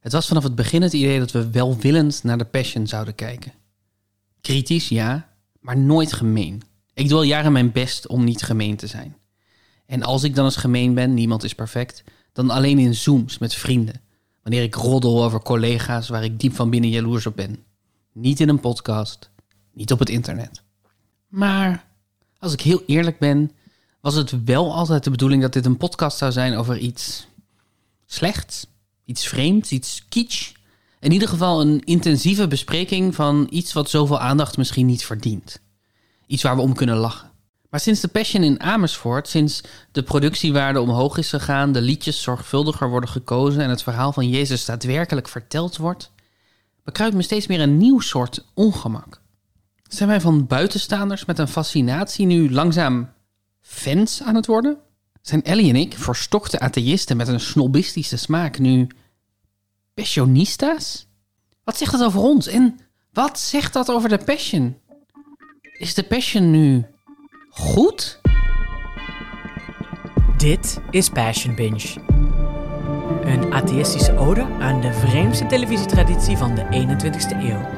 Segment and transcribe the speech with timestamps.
[0.00, 3.52] Het was vanaf het begin het idee dat we welwillend naar de Passion zouden kijken.
[4.40, 5.28] Kritisch, ja,
[5.60, 6.62] maar nooit gemeen.
[6.94, 9.16] Ik doe al jaren mijn best om niet gemeen te zijn.
[9.86, 13.54] En als ik dan eens gemeen ben, niemand is perfect, dan alleen in Zooms met
[13.54, 14.00] vrienden.
[14.42, 17.64] Wanneer ik roddel over collega's waar ik diep van binnen jaloers op ben.
[18.12, 19.30] Niet in een podcast,
[19.72, 20.62] niet op het internet.
[21.28, 21.84] Maar
[22.38, 23.50] als ik heel eerlijk ben,
[24.00, 27.26] was het wel altijd de bedoeling dat dit een podcast zou zijn over iets
[28.06, 28.66] slechts,
[29.10, 30.52] iets vreemds, iets kitsch.
[31.00, 35.60] In ieder geval een intensieve bespreking van iets wat zoveel aandacht misschien niet verdient.
[36.26, 37.30] Iets waar we om kunnen lachen.
[37.70, 39.60] Maar sinds de Passion in Amersfoort, sinds
[39.92, 44.64] de productiewaarde omhoog is gegaan, de liedjes zorgvuldiger worden gekozen en het verhaal van Jezus
[44.64, 46.10] daadwerkelijk verteld wordt,
[46.84, 49.20] bekruipt me steeds meer een nieuw soort ongemak.
[49.88, 53.12] Zijn wij van buitenstaanders met een fascinatie nu langzaam
[53.60, 54.78] fans aan het worden?
[55.22, 58.88] Zijn Ellie en ik, verstokte atheïsten met een snobistische smaak, nu
[60.00, 61.06] passionista's?
[61.64, 62.78] Wat zegt dat over ons en
[63.12, 64.76] wat zegt dat over de Passion?
[65.72, 66.86] Is de Passion nu
[67.50, 68.20] goed?
[70.36, 72.00] Dit is Passion Binge.
[73.24, 77.68] Een atheïstische ode aan de vreemdste televisietraditie van de 21ste eeuw.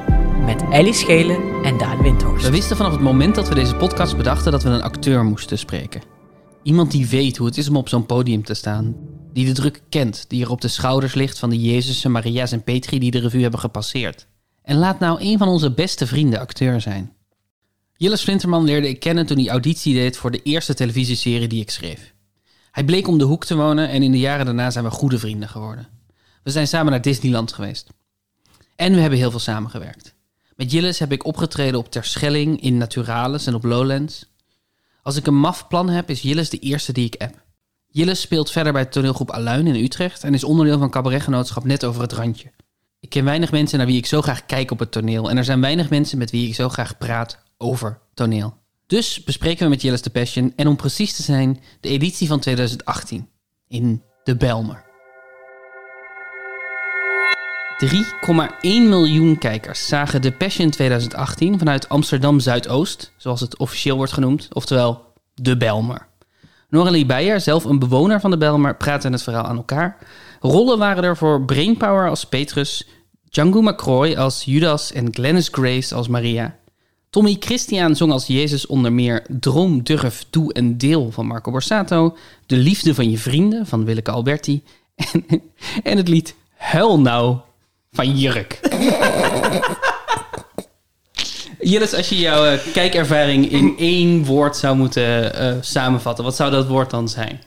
[0.45, 2.45] Met Ellie Schelen en Daan Windhorst.
[2.45, 5.57] We wisten vanaf het moment dat we deze podcast bedachten dat we een acteur moesten
[5.57, 6.01] spreken.
[6.63, 8.95] Iemand die weet hoe het is om op zo'n podium te staan.
[9.33, 12.63] Die de druk kent, die er op de schouders ligt van de Jezusen, Maria's en
[12.63, 14.27] Petri die de revue hebben gepasseerd.
[14.61, 17.13] En laat nou een van onze beste vrienden acteur zijn.
[17.95, 21.69] Jilles Flinterman leerde ik kennen toen hij auditie deed voor de eerste televisieserie die ik
[21.69, 22.13] schreef.
[22.71, 25.19] Hij bleek om de hoek te wonen en in de jaren daarna zijn we goede
[25.19, 25.87] vrienden geworden.
[26.43, 27.89] We zijn samen naar Disneyland geweest.
[28.75, 30.15] En we hebben heel veel samengewerkt.
[30.55, 34.25] Met Jilles heb ik opgetreden op Terschelling, in Naturalis en op Lowlands.
[35.03, 37.42] Als ik een maf plan heb, is Jilles de eerste die ik app.
[37.95, 42.01] Jilles speelt verder bij toneelgroep Aluin in Utrecht en is onderdeel van cabaretgenootschap Net Over
[42.01, 42.51] het Randje.
[42.99, 45.43] Ik ken weinig mensen naar wie ik zo graag kijk op het toneel en er
[45.43, 48.53] zijn weinig mensen met wie ik zo graag praat over toneel.
[48.87, 52.39] Dus bespreken we met Jilles de Passion en om precies te zijn de editie van
[52.39, 53.29] 2018
[53.67, 54.83] in de Belmer.
[57.85, 64.47] 3,1 miljoen kijkers zagen The Passion 2018 vanuit Amsterdam Zuidoost, zoals het officieel wordt genoemd,
[64.53, 66.11] oftewel de Belmer.
[66.73, 69.97] Noralie Beijer, zelf een bewoner van de Belmer, praatte het verhaal aan elkaar.
[70.39, 72.87] Rollen waren er voor Brainpower als Petrus,
[73.29, 76.55] Django McCroy als Judas en Glennis Grace als Maria.
[77.09, 82.17] Tommy Christian zong als Jezus onder meer Droom, Durf, Doe en Deel van Marco Borsato,
[82.45, 84.63] De Liefde van je Vrienden van Willeke Alberti
[84.95, 85.25] en,
[85.83, 87.37] en het lied Huil Nou
[87.91, 88.59] van Jurk.
[91.63, 96.51] Jilles, als je jouw eh, kijkervaring in één woord zou moeten eh, samenvatten, wat zou
[96.51, 97.41] dat woord dan zijn?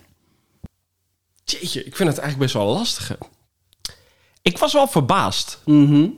[1.44, 3.16] Jeetje, ik vind het eigenlijk best wel lastig.
[4.42, 5.60] Ik was wel verbaasd.
[5.64, 6.08] Mhm.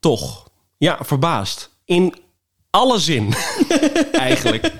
[0.00, 0.50] Toch.
[0.78, 1.70] Ja, verbaasd.
[1.84, 2.14] In
[2.70, 3.34] alle zin.
[4.12, 4.72] eigenlijk.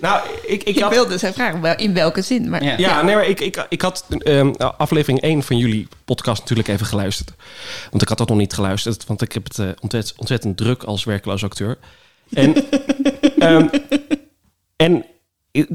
[0.00, 0.90] Nou, ik, ik Ik had...
[0.92, 2.50] wilde zijn vragen, wel- in welke zin?
[2.50, 2.74] Maar Ja.
[2.78, 6.86] Ja, nee, maar ik, ik, ik had ehm, aflevering 1 van jullie podcast natuurlijk even
[6.86, 7.32] geluisterd.
[7.90, 10.82] Want ik had dat nog niet geluisterd, want ik heb het eh, ontzettend, ontzettend druk
[10.82, 11.78] als werkloos acteur.
[12.32, 12.54] En,
[13.38, 13.68] ehm,
[14.76, 15.04] en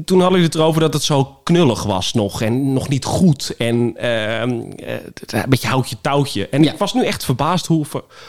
[0.04, 3.54] toen hadden jullie het erover dat het zo knullig was nog en nog niet goed.
[3.58, 6.48] En ehm, eh, het- een beetje houtje touwtje.
[6.48, 6.72] En Ja.
[6.72, 7.86] ik was nu echt verbaasd hoe,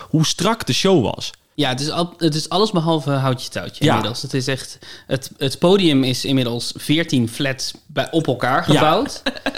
[0.09, 1.31] hoe strak de show was.
[1.55, 3.89] Ja, het is, al, het is alles behalve houtje touwtje Ja.
[3.89, 4.21] inmiddels.
[4.21, 9.21] Het is echt, het, het podium is inmiddels 14 flats bij, op elkaar gebouwd.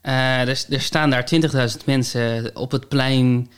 [0.00, 1.28] Eh, er, er staan daar
[1.78, 3.50] 20.000 mensen op het plein.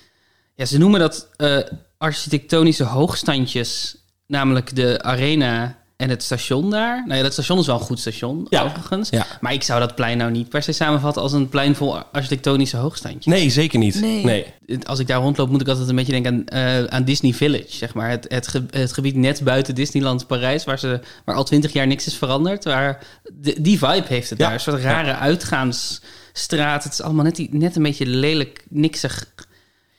[0.55, 1.59] Ja, ze noemen dat eh,
[1.99, 3.97] architectonische hoogstandjes,
[4.27, 7.03] namelijk de arena en het station daar.
[7.07, 8.63] Nou ja, dat station is wel een goed station, Ja.
[8.63, 9.09] overigens.
[9.11, 9.27] Ja.
[9.41, 12.77] Maar ik zou dat plein nou niet per se samenvatten als een plein vol architectonische
[12.77, 13.25] hoogstandjes.
[13.35, 14.01] Nee, zeker niet.
[14.01, 14.25] Nee.
[14.25, 14.47] nee.
[14.87, 17.65] Als ik daar rondloop, moet ik altijd een beetje denken aan, eh, aan Disney Village,
[17.69, 18.11] zeg maar.
[18.11, 21.87] Het, het, ge- het gebied net buiten Disneyland Parijs, waar, ze, waar al twintig jaar
[21.87, 22.65] niks is veranderd.
[22.65, 24.45] Waar de- die vibe heeft het Ja.
[24.45, 24.55] daar.
[24.55, 26.85] Een soort rare uitgaansstraat.
[26.85, 29.27] Het is allemaal net, die- net een beetje lelijk, niksig.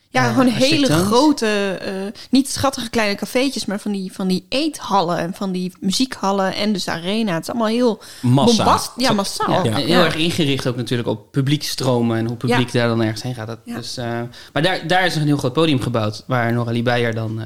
[0.09, 1.91] Ja, eh, gewoon hele grote, eh,
[2.29, 6.73] niet schattige kleine cafeetjes, maar van die, van die eethallen en van die muziekhallen en
[6.73, 7.34] dus arena.
[7.34, 8.56] Het is allemaal heel Massa.
[8.64, 9.66] bombast- Ja, massaal.
[9.66, 12.79] Ja, heel erg ingericht ook natuurlijk op publiekstromen en hoe publiek Ja.
[12.79, 13.47] daar dan ergens heen gaat.
[13.47, 13.76] Dat, Ja.
[13.76, 14.22] dus, eh,
[14.53, 17.46] maar daar, daar is een heel groot podium gebouwd, waar Noralie Beijer dan eh,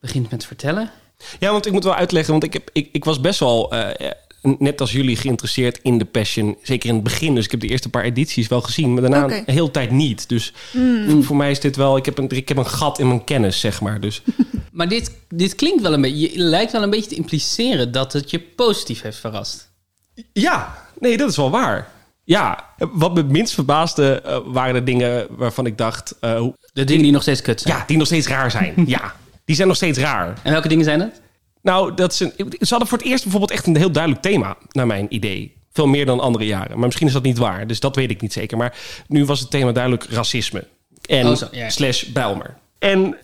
[0.00, 0.90] begint met vertellen.
[1.38, 4.10] Ja, want ik moet wel uitleggen, want ik, heb, ik, ik was best wel, eh,
[4.42, 6.56] net als jullie, geïnteresseerd in de Passion.
[6.62, 7.34] Zeker in het begin.
[7.34, 10.28] Dus ik heb de eerste paar edities wel gezien, maar daarna een hele tijd niet.
[10.28, 10.52] Dus
[11.08, 13.24] voor, voor mij is dit wel, ik heb, een, ik heb een gat in mijn
[13.24, 14.00] kennis, zeg maar.
[14.00, 14.22] Dus
[14.72, 18.12] Maar dit, dit klinkt wel een beetje, je lijkt wel een beetje te impliceren dat
[18.12, 19.70] het je positief heeft verrast.
[20.32, 21.88] ja, nee, dat is wel waar.
[22.24, 26.14] Ja, wat me het minst verbaasde eh, waren de dingen waarvan ik dacht...
[26.20, 27.76] eh, De dingen die nog steeds kut zijn.
[27.76, 28.74] ja, die nog steeds raar zijn.
[28.86, 29.14] ja,
[29.44, 30.38] die zijn nog steeds raar.
[30.42, 31.20] En welke dingen zijn dat?
[31.62, 34.86] Nou, dat ze, ze hadden voor het eerst bijvoorbeeld echt een heel duidelijk thema, naar
[34.86, 35.58] mijn idee.
[35.72, 36.76] Veel meer dan andere jaren.
[36.76, 38.56] Maar misschien is dat niet waar, dus dat weet ik niet zeker.
[38.56, 40.66] Maar nu was het thema duidelijk racisme.
[41.06, 41.70] En Oh, zo, ja.
[41.70, 42.56] slash Bijlmer.
[42.78, 43.16] En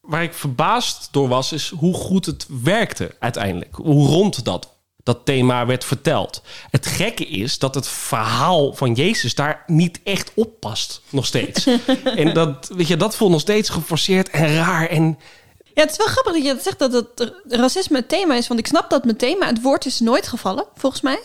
[0.00, 3.74] waar ik verbaasd door was, is hoe goed het werkte uiteindelijk.
[3.74, 4.68] Hoe rond dat,
[5.02, 6.42] dat thema werd verteld.
[6.70, 11.66] Het gekke is dat het verhaal van Jezus daar niet echt op past, nog steeds.
[12.16, 15.18] en dat, weet je, dat voelt nog steeds geforceerd en raar en...
[15.74, 18.48] Ja, het is wel grappig dat je zegt dat het racisme het thema is.
[18.48, 21.20] Want ik snap dat mijn thema, het woord is nooit gevallen, volgens mij.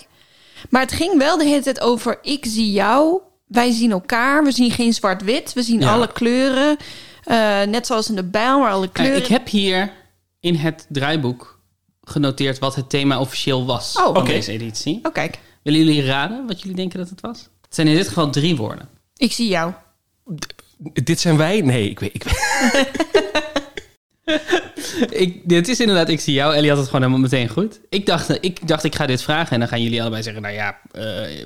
[0.70, 4.44] Maar het ging wel de hele tijd over ik zie jou, wij zien elkaar.
[4.44, 5.94] We zien geen zwart-wit, we zien Ja.
[5.94, 6.78] alle kleuren.
[7.24, 9.18] Eh, net zoals in de bijl, maar alle Eh, kleuren.
[9.22, 9.92] ik heb hier
[10.40, 11.60] in het draaiboek
[12.04, 14.26] genoteerd wat het thema officieel was Oh, van oké.
[14.32, 15.00] deze editie.
[15.04, 15.40] Oh, kijk.
[15.64, 17.40] Willen jullie raden wat jullie denken dat het was?
[17.62, 18.90] Het zijn in dit geval drie woorden.
[19.16, 19.74] Ik zie jou.
[20.78, 21.62] Dit zijn wij?
[21.62, 22.14] Nee, ik weet...
[22.14, 22.90] Ik weet
[25.10, 26.56] Ik, dit is inderdaad, ik zie jou.
[26.56, 27.80] Ellie had het gewoon helemaal meteen goed.
[27.90, 30.54] Ik dacht, ik dacht, ik ga dit vragen en dan gaan jullie allebei zeggen, nou
[30.54, 31.46] ja, eh,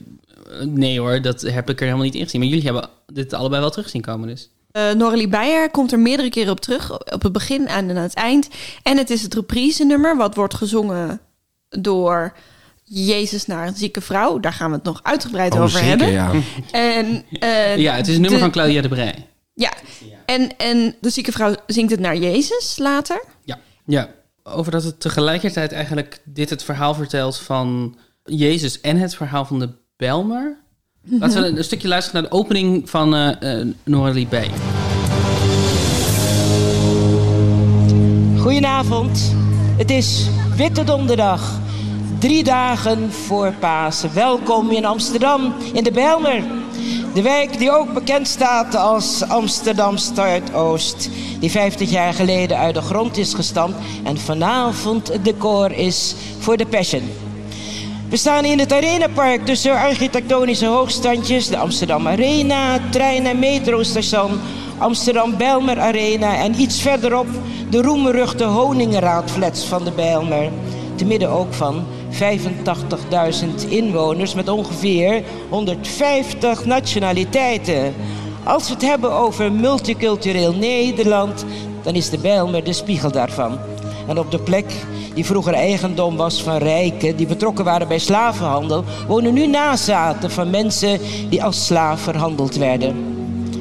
[0.65, 2.39] nee hoor, dat heb ik er helemaal niet in gezien.
[2.41, 4.50] Maar jullie hebben dit allebei wel terug zien komen dus.
[4.71, 7.13] Eh Noralie Beyer komt er meerdere keren op terug.
[7.13, 8.47] Op het begin en aan het eind.
[8.83, 10.18] En het is het reprise nummer.
[10.18, 11.19] Wat wordt gezongen
[11.69, 12.33] door
[12.83, 14.39] Jezus naar een zieke vrouw.
[14.39, 16.12] Daar gaan we het nog uitgebreid over hebben.
[16.12, 16.31] ja.
[16.71, 19.27] En, eh, Ja, het is een nummer de- van Claudia de Brij.
[19.53, 19.73] Ja,
[20.25, 23.23] en, en de zieke vrouw zingt het naar Jezus later.
[23.44, 23.59] Ja.
[23.85, 24.09] ja.
[24.44, 29.59] Over dat het tegelijkertijd eigenlijk dit het verhaal vertelt van Jezus en het verhaal van
[29.59, 30.57] de Belmer.
[31.03, 34.35] Laten we een, een stukje luisteren naar de opening van eh eh Noralie B.
[38.38, 39.35] Goedenavond.
[39.77, 41.59] Het is Witte Donderdag.
[42.19, 44.13] Drie dagen voor Pasen.
[44.13, 46.62] Welkom in Amsterdam, in de Bijlmer.
[47.13, 51.10] De wijk die ook bekend staat als Amsterdam Start-Oost.
[51.39, 53.77] Die 50 jaar geleden uit de grond is gestampt.
[54.04, 57.10] En vanavond het decor is voor de Passion.
[58.10, 64.39] We staan in het Arenapark tussen architectonische hoogstandjes, de Amsterdam Arena, trein- en metrostation,
[64.77, 67.27] Amsterdam Bijlmer Arena en iets verderop
[67.69, 70.51] de roemruchte Honingenraadflats van de Bijlmer.
[70.95, 77.94] Te midden ook van 85.000 inwoners met ongeveer 150 nationaliteiten.
[78.44, 81.45] Als we het hebben over multicultureel Nederland,
[81.81, 83.57] dan is de Bijlmer de spiegel daarvan.
[84.07, 84.65] En op de plek
[85.13, 90.50] die vroeger eigendom was van rijken die betrokken waren bij slavenhandel, wonen nu nazaten van
[90.50, 91.00] mensen
[91.30, 92.95] die als slaaf verhandeld werden.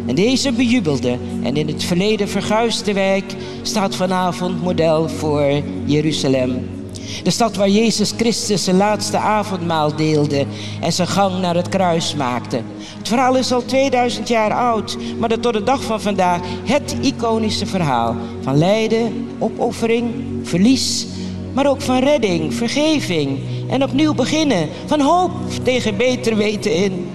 [0.06, 6.81] En deze bejubelde en in het verleden verguisde wijk staat vanavond model voor Jeruzalem.
[7.22, 10.46] De stad waar Jezus Christus zijn laatste avondmaal deelde
[10.80, 12.60] en zijn gang naar het kruis maakte.
[12.98, 16.96] Het verhaal is al 2000 jaar oud, maar dat tot de dag van vandaag het
[17.00, 20.10] iconische verhaal van lijden, opoffering,
[20.42, 21.06] verlies,
[21.54, 23.38] maar ook van redding, vergeving
[23.70, 25.30] en opnieuw beginnen, van hoop
[25.62, 27.10] tegen beter weten in.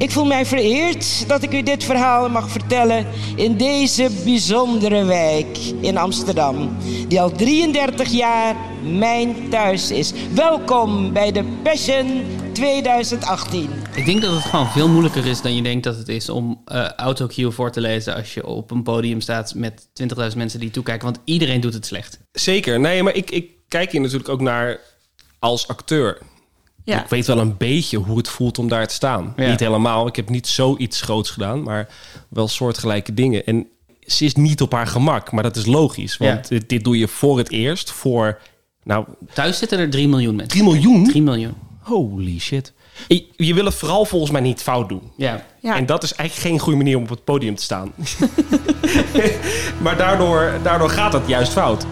[0.00, 3.06] Ik voel mij vereerd dat ik u dit verhaal mag vertellen
[3.36, 6.76] in deze bijzondere wijk in Amsterdam,
[7.08, 10.12] die al 33 jaar mijn thuis is.
[10.34, 13.70] Welkom bij de Passion 2018.
[13.94, 16.62] Ik denk dat het gewoon veel moeilijker is dan je denkt dat het is om
[16.64, 19.88] eh autocue voor te lezen als je op een podium staat met
[20.30, 21.04] 20.000 mensen die toekijken.
[21.04, 22.20] Want iedereen doet het slecht.
[22.32, 22.80] Zeker.
[22.80, 24.80] Nee, maar ik, ik kijk hier natuurlijk ook naar
[25.38, 26.18] als acteur.
[26.90, 27.02] Ja.
[27.02, 29.32] Ik weet wel een beetje hoe het voelt om daar te staan.
[29.36, 29.50] Ja.
[29.50, 30.06] Niet helemaal.
[30.06, 31.88] Ik heb niet zoiets groots gedaan, maar
[32.28, 33.46] wel soortgelijke dingen.
[33.46, 33.66] En
[34.00, 36.16] ze is niet op haar gemak, maar dat is logisch.
[36.16, 38.38] Want dit, dit doe je voor het eerst voor,
[38.82, 40.58] nou, Thuis zitten er 3 miljoen mensen.
[40.58, 41.04] 3 miljoen?
[41.04, 41.54] 3 miljoen.
[41.80, 42.72] Holy shit.
[43.08, 45.02] Je, je wil het vooral volgens mij niet fout doen.
[45.16, 45.44] Ja.
[45.60, 45.76] Ja.
[45.76, 47.92] En dat is eigenlijk geen goede manier om op het podium te staan.
[49.82, 51.86] maar daardoor, daardoor gaat het juist fout.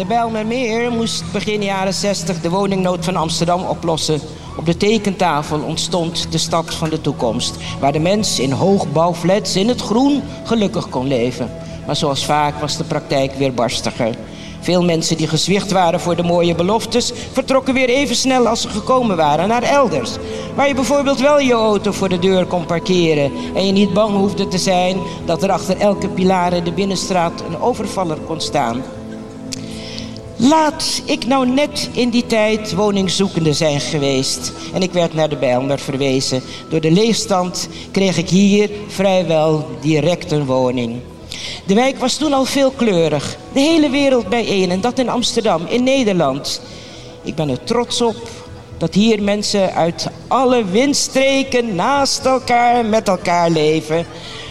[0.00, 4.20] De Bijlmermeer moest begin jaren 60 de woningnood van Amsterdam oplossen.
[4.56, 9.68] Op de tekentafel ontstond de stad van de toekomst, waar de mens in hoogbouwflats in
[9.68, 11.50] het groen gelukkig kon leven.
[11.86, 14.14] Maar zoals vaak was de praktijk weer barstiger.
[14.60, 18.68] Veel mensen die gezwicht waren voor de mooie beloftes, vertrokken weer even snel als ze
[18.68, 20.16] gekomen waren naar elders.
[20.54, 24.16] Waar je bijvoorbeeld wel je auto voor de deur kon parkeren en je niet bang
[24.16, 28.82] hoefde te zijn dat er achter elke pilaar in de binnenstraat een overvaller kon staan.
[30.42, 34.52] Laat ik nou net in die tijd woningzoekende zijn geweest.
[34.72, 36.42] En ik werd naar de Bijlmer verwezen.
[36.68, 41.00] Door de leegstand kreeg ik hier vrijwel direct een woning.
[41.66, 43.36] De wijk was toen al veelkleurig.
[43.52, 46.60] De hele wereld bijeen en dat in Amsterdam, in Nederland.
[47.22, 48.28] Ik ben er trots op
[48.78, 54.06] dat hier mensen uit alle windstreken naast elkaar met elkaar leven.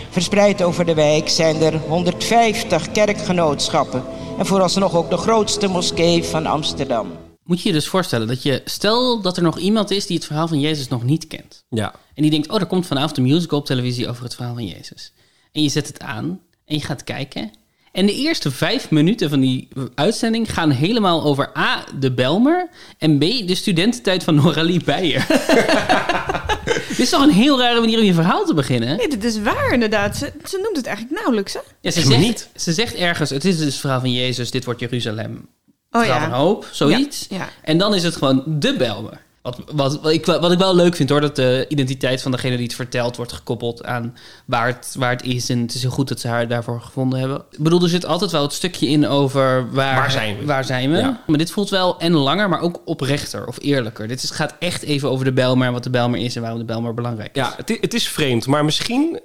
[0.10, 4.03] Verspreid over de wijk zijn er 150 kerkgenootschappen.
[4.39, 7.12] En vooralsnog ook de grootste moskee van Amsterdam.
[7.43, 8.62] Moet je je dus voorstellen dat je...
[8.65, 11.63] Stel dat er nog iemand is die het verhaal van Jezus nog niet kent.
[11.69, 11.93] Ja.
[12.13, 14.65] En die denkt, oh, er komt vanavond een musical op televisie over het verhaal van
[14.65, 15.13] Jezus.
[15.51, 17.51] En je zet het aan en je gaat kijken.
[17.91, 22.69] En de eerste vijf minuten van die uitzending gaan helemaal over A, de Belmer...
[22.98, 25.25] en B, de studententijd van Noralie Beijer.
[26.99, 28.97] Dit is toch een heel rare manier om je verhaal te beginnen?
[28.97, 30.17] Nee, dit is waar inderdaad.
[30.17, 31.59] Ze, ze noemt het eigenlijk nauwelijks, hè?
[31.81, 32.49] Ja, ze, zegt, niet.
[32.55, 35.49] ze zegt ergens, het is dus het verhaal van Jezus, dit wordt Jeruzalem.
[35.91, 36.35] Oh verhaal van ja.
[36.35, 37.25] hoop, zoiets.
[37.29, 37.49] Ja, ja.
[37.61, 39.21] En dan is het gewoon de Belmer.
[39.41, 42.55] Wat, wat, wat, ik, wat ik wel leuk vind hoor, dat de identiteit van degene
[42.55, 45.50] die het vertelt wordt gekoppeld aan waar het, waar het is.
[45.50, 47.43] En het is heel goed dat ze haar daarvoor gevonden hebben.
[47.51, 50.46] Ik bedoel, er zit altijd wel het stukje in over waar, Waar zijn we?
[50.46, 50.98] Waar zijn we?
[50.98, 51.24] Ja.
[51.27, 54.08] Maar dit voelt wel en langer, maar ook oprechter of eerlijker.
[54.08, 56.60] Dit is, gaat echt even over de Belmer en wat de Belmer is en waarom
[56.60, 57.41] de Belmer belangrijk is.
[57.41, 59.19] Ja, het, het is vreemd, maar misschien...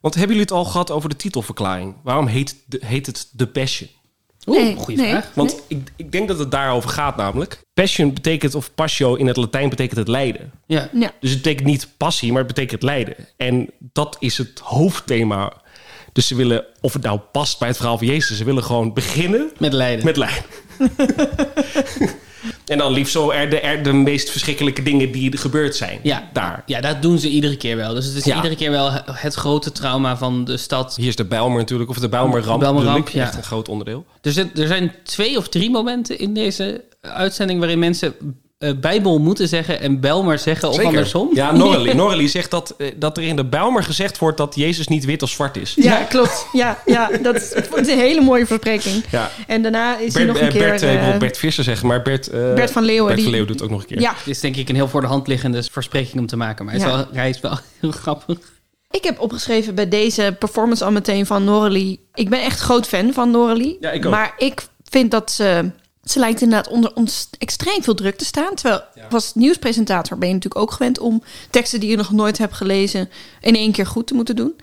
[0.00, 1.94] Want hebben jullie het al gehad over de titelverklaring?
[2.02, 3.88] Waarom heet, de, heet het The Passion?
[4.46, 5.10] Oeh, Nee, goede nee.
[5.10, 5.30] vraag.
[5.34, 7.60] Want ik, ik denk dat het daarover gaat namelijk.
[7.74, 10.50] Passion betekent, of passio in het Latijn betekent het lijden.
[10.66, 10.88] Ja.
[10.92, 11.10] Ja.
[11.20, 13.14] Dus het betekent niet passie, maar het betekent lijden.
[13.36, 15.52] En dat is het hoofdthema.
[16.12, 18.36] Dus ze willen, of het nou past bij het verhaal van Jezus...
[18.36, 20.04] ze willen gewoon beginnen Met lijden.
[20.04, 20.44] met lijden.
[22.66, 25.98] en dan liefst zo er de, er de meest verschrikkelijke dingen die er gebeurd zijn.
[26.02, 26.28] Ja.
[26.32, 26.62] Daar.
[26.66, 27.94] Ja, dat doen ze iedere keer wel.
[27.94, 28.36] Dus het is Ja.
[28.36, 30.96] iedere keer wel het grote trauma van de stad.
[30.96, 32.60] Hier is de Bijlmer natuurlijk, of de Bijlmerramp.
[32.60, 33.22] De Bijlmerramp, ja.
[33.22, 34.04] Echt een groot onderdeel.
[34.22, 38.14] Er, zit, er zijn twee of drie momenten in deze uitzending waarin mensen
[38.58, 41.28] eh, Bijbel moeten zeggen en Belmer zeggen of andersom.
[41.32, 41.94] Ja, Norrelie.
[42.02, 45.22] Norrelie zegt dat, eh, dat er in de Bijlmer gezegd wordt dat Jezus niet wit
[45.22, 45.74] of zwart is.
[45.76, 46.46] Ja, klopt.
[46.52, 49.04] Ja, ja, dat is, een hele mooie verspreking.
[49.10, 49.30] Ja.
[49.46, 50.68] En daarna is hij Bert, nog een eh, keer...
[50.68, 53.56] Bert, ik wil Bert Visser zeggen, maar Bert, Bert van Leeuwen, Bert van Leeuwen doet
[53.60, 54.00] het ook nog een keer.
[54.00, 56.64] ja, Het is denk ik een heel voor de hand liggende verspreking om te maken.
[56.64, 56.96] Maar hij is, Ja.
[56.96, 58.38] wel, hij is wel heel grappig.
[58.90, 62.00] ik heb opgeschreven bij deze performance al meteen van Noralie.
[62.14, 63.76] Ik ben echt groot fan van Noralie.
[63.80, 64.10] Ja, ik ook.
[64.12, 65.70] Maar ik vind dat ze...
[66.10, 68.54] Ze lijkt inderdaad onder ons extreem veel druk te staan.
[68.54, 72.54] Terwijl als nieuwspresentator ben je natuurlijk ook gewend om teksten die je nog nooit hebt
[72.54, 73.08] gelezen
[73.40, 74.56] in één keer goed te moeten doen.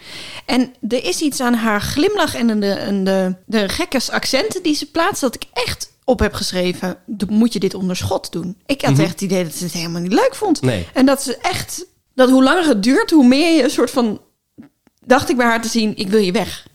[0.45, 4.75] En er is iets aan haar glimlach en de, en de, de gekke accenten die
[4.75, 6.97] ze plaatst dat ik echt op heb geschreven.
[7.05, 8.57] "Doe- Moet je dit onder schot doen?
[8.65, 10.61] Ik had echt het idee dat ze het helemaal niet leuk vond.
[10.61, 10.87] Nee.
[10.93, 11.85] En dat ze echt,
[12.15, 14.21] dat hoe langer het duurt, hoe meer je een soort van,
[15.05, 16.67] dacht ik bij haar te zien, ik wil je weg.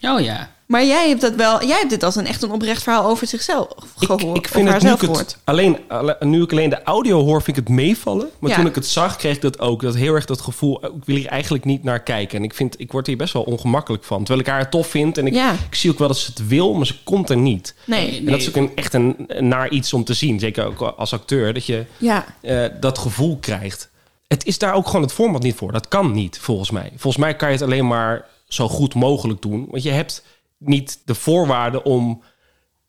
[0.00, 0.50] Oh ja.
[0.70, 3.26] Maar jij hebt dat wel, jij hebt dit als een echt een oprecht verhaal over
[3.26, 4.36] zichzelf gehoord.
[4.36, 7.56] ik vind het nu ik, het alleen, alle- nu ik alleen de audio hoor, vind
[7.56, 8.28] ik het meevallen.
[8.38, 8.56] Maar Ja.
[8.56, 9.82] toen ik het zag, kreeg ik dat ook.
[9.82, 12.38] Dat heel erg dat gevoel, oh, ik wil hier eigenlijk niet naar kijken.
[12.38, 14.18] En ik, vind, ik word hier best wel ongemakkelijk van.
[14.24, 15.18] Terwijl ik haar tof vind.
[15.18, 15.52] En ik, Ja.
[15.52, 17.74] ik zie ook wel dat ze het wil, maar ze komt er niet.
[17.86, 20.38] Nee, En dat is ook een, echt een, een naar iets om te zien.
[20.38, 21.54] Zeker ook als acteur.
[21.54, 22.24] Dat je ja.
[22.40, 23.90] eh, dat gevoel krijgt.
[24.28, 25.72] Het is daar ook gewoon het format niet voor.
[25.72, 26.88] Dat kan niet, volgens mij.
[26.96, 29.66] Volgens mij kan je het alleen maar zo goed mogelijk doen.
[29.70, 30.22] Want je hebt
[30.60, 32.22] niet de voorwaarden om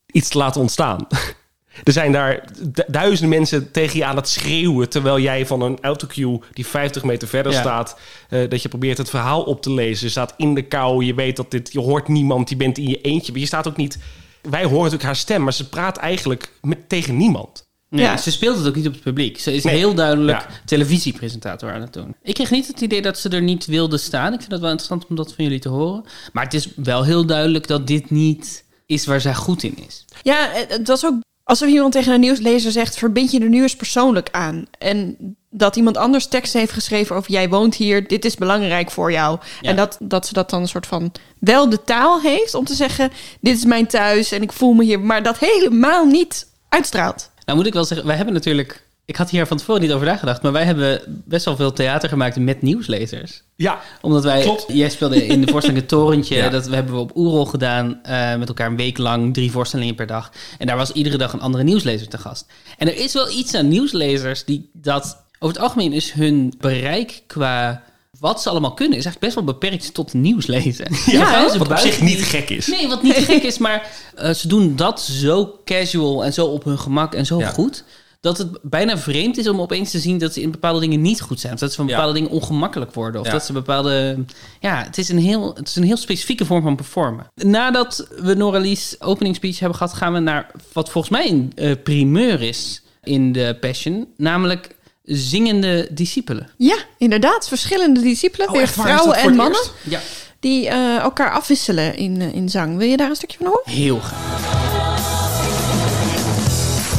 [0.06, 1.08] iets te laten ontstaan.
[1.84, 4.90] Er zijn daar du- duizenden mensen tegen je aan het schreeuwen...
[4.90, 7.60] terwijl jij van een autocue die 50 meter verder Ja.
[7.60, 8.00] staat...
[8.30, 10.06] eh, dat je probeert het verhaal op te lezen.
[10.06, 11.72] Je staat in de kou, je weet dat dit...
[11.74, 13.32] je hoort niemand, je bent in je eentje.
[13.32, 13.98] Maar je staat ook niet...
[14.42, 17.70] Wij horen natuurlijk haar stem, maar ze praat eigenlijk met, tegen niemand.
[17.92, 18.18] Nee, Ja.
[18.18, 19.40] Ze speelt het ook niet op het publiek.
[19.40, 19.76] Ze is Nee.
[19.76, 20.48] heel duidelijk Ja.
[20.66, 22.16] televisiepresentator aan het doen.
[22.24, 24.34] Ik kreeg niet het idee dat ze er niet wilde staan.
[24.34, 26.04] Ik vind het wel interessant om dat van jullie te horen.
[26.34, 30.06] Maar het is wel heel duidelijk dat dit niet is waar zij goed in is.
[30.22, 33.62] Ja, het het was ook alsof iemand tegen een nieuwslezer zegt: verbind je er nu
[33.62, 34.66] eens persoonlijk aan.
[34.80, 35.18] En
[35.50, 39.40] dat iemand anders tekst heeft geschreven over: jij woont hier, dit is belangrijk voor jou.
[39.62, 39.70] Ja.
[39.70, 42.74] En dat, dat ze dat dan een soort van wel de taal heeft om te
[42.76, 47.30] zeggen: dit is mijn thuis en ik voel me hier, maar dat helemaal niet uitstraalt.
[47.52, 48.84] Nou moet ik wel zeggen, wij hebben natuurlijk...
[49.06, 52.10] Ik had hier van tevoren niet over nagedacht, maar wij hebben best wel veel theater
[52.10, 53.44] gemaakt met nieuwslezers.
[53.56, 54.66] Ja, Omdat wij, Klopt.
[54.68, 56.50] jij speelde in de voorstelling Het Torentje, Ja.
[56.50, 60.08] dat hebben we op Oerol gedaan, eh, met elkaar een week lang, drie voorstellingen per
[60.08, 60.32] dag.
[60.58, 62.46] En daar was iedere dag een andere nieuwslezer te gast.
[62.78, 67.24] En er is wel iets aan nieuwslezers die dat, over het algemeen is hun bereik
[67.28, 67.84] qua
[68.22, 70.88] wat ze allemaal kunnen, is eigenlijk best wel beperkt tot nieuws lezen.
[71.06, 72.68] Ja, ze wat op zich niet gek is.
[72.68, 76.64] Nee, wat niet gek is, maar eh, ze doen dat zo casual en zo op
[76.64, 77.48] hun gemak en zo Ja.
[77.50, 77.84] goed.
[78.20, 81.22] Dat het bijna vreemd is om opeens te zien dat ze in bepaalde dingen niet
[81.22, 81.54] goed zijn.
[81.54, 81.92] Of dat ze van Ja.
[81.96, 83.22] bepaalde dingen ongemakkelijk worden.
[83.22, 83.34] Of Ja.
[83.34, 84.24] dat ze bepaalde.
[84.60, 87.28] Ja, het is, een heel, het is een heel specifieke vorm van performen.
[87.36, 91.72] Nadat we Noralie's opening speech hebben gehad, gaan we naar wat volgens mij een eh,
[91.84, 94.08] primeur is in de Passion.
[94.18, 94.76] Namelijk
[95.16, 96.50] zingende discipelen.
[96.58, 97.48] Ja, inderdaad.
[97.48, 99.62] Verschillende discipelen, Oh, weer vrouwen en mannen?
[99.84, 100.00] Ja,
[100.40, 102.78] die eh, elkaar afwisselen in, eh, in zang.
[102.78, 103.62] Wil je daar een stukje van horen?
[103.66, 104.20] heel graag.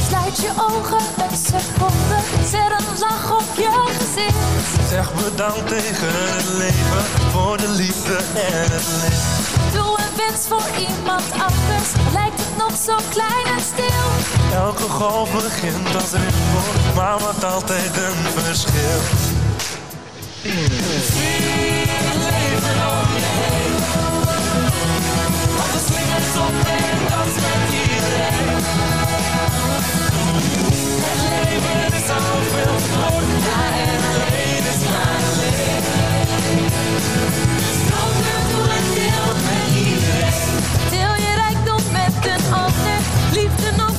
[0.07, 0.97] Sluit je ogen
[1.29, 2.17] een seconde.
[2.51, 3.92] zet een lach op je
[4.89, 9.73] Zeg bedankt tegen het leven voor de liefde en het licht.
[9.73, 14.05] Doe een wens voor iemand anders, lijkt het nog zo klein en stil.
[14.53, 19.01] Elke golf begint als rimpel, maar maakt altijd een verschil.
[33.63, 33.82] Deel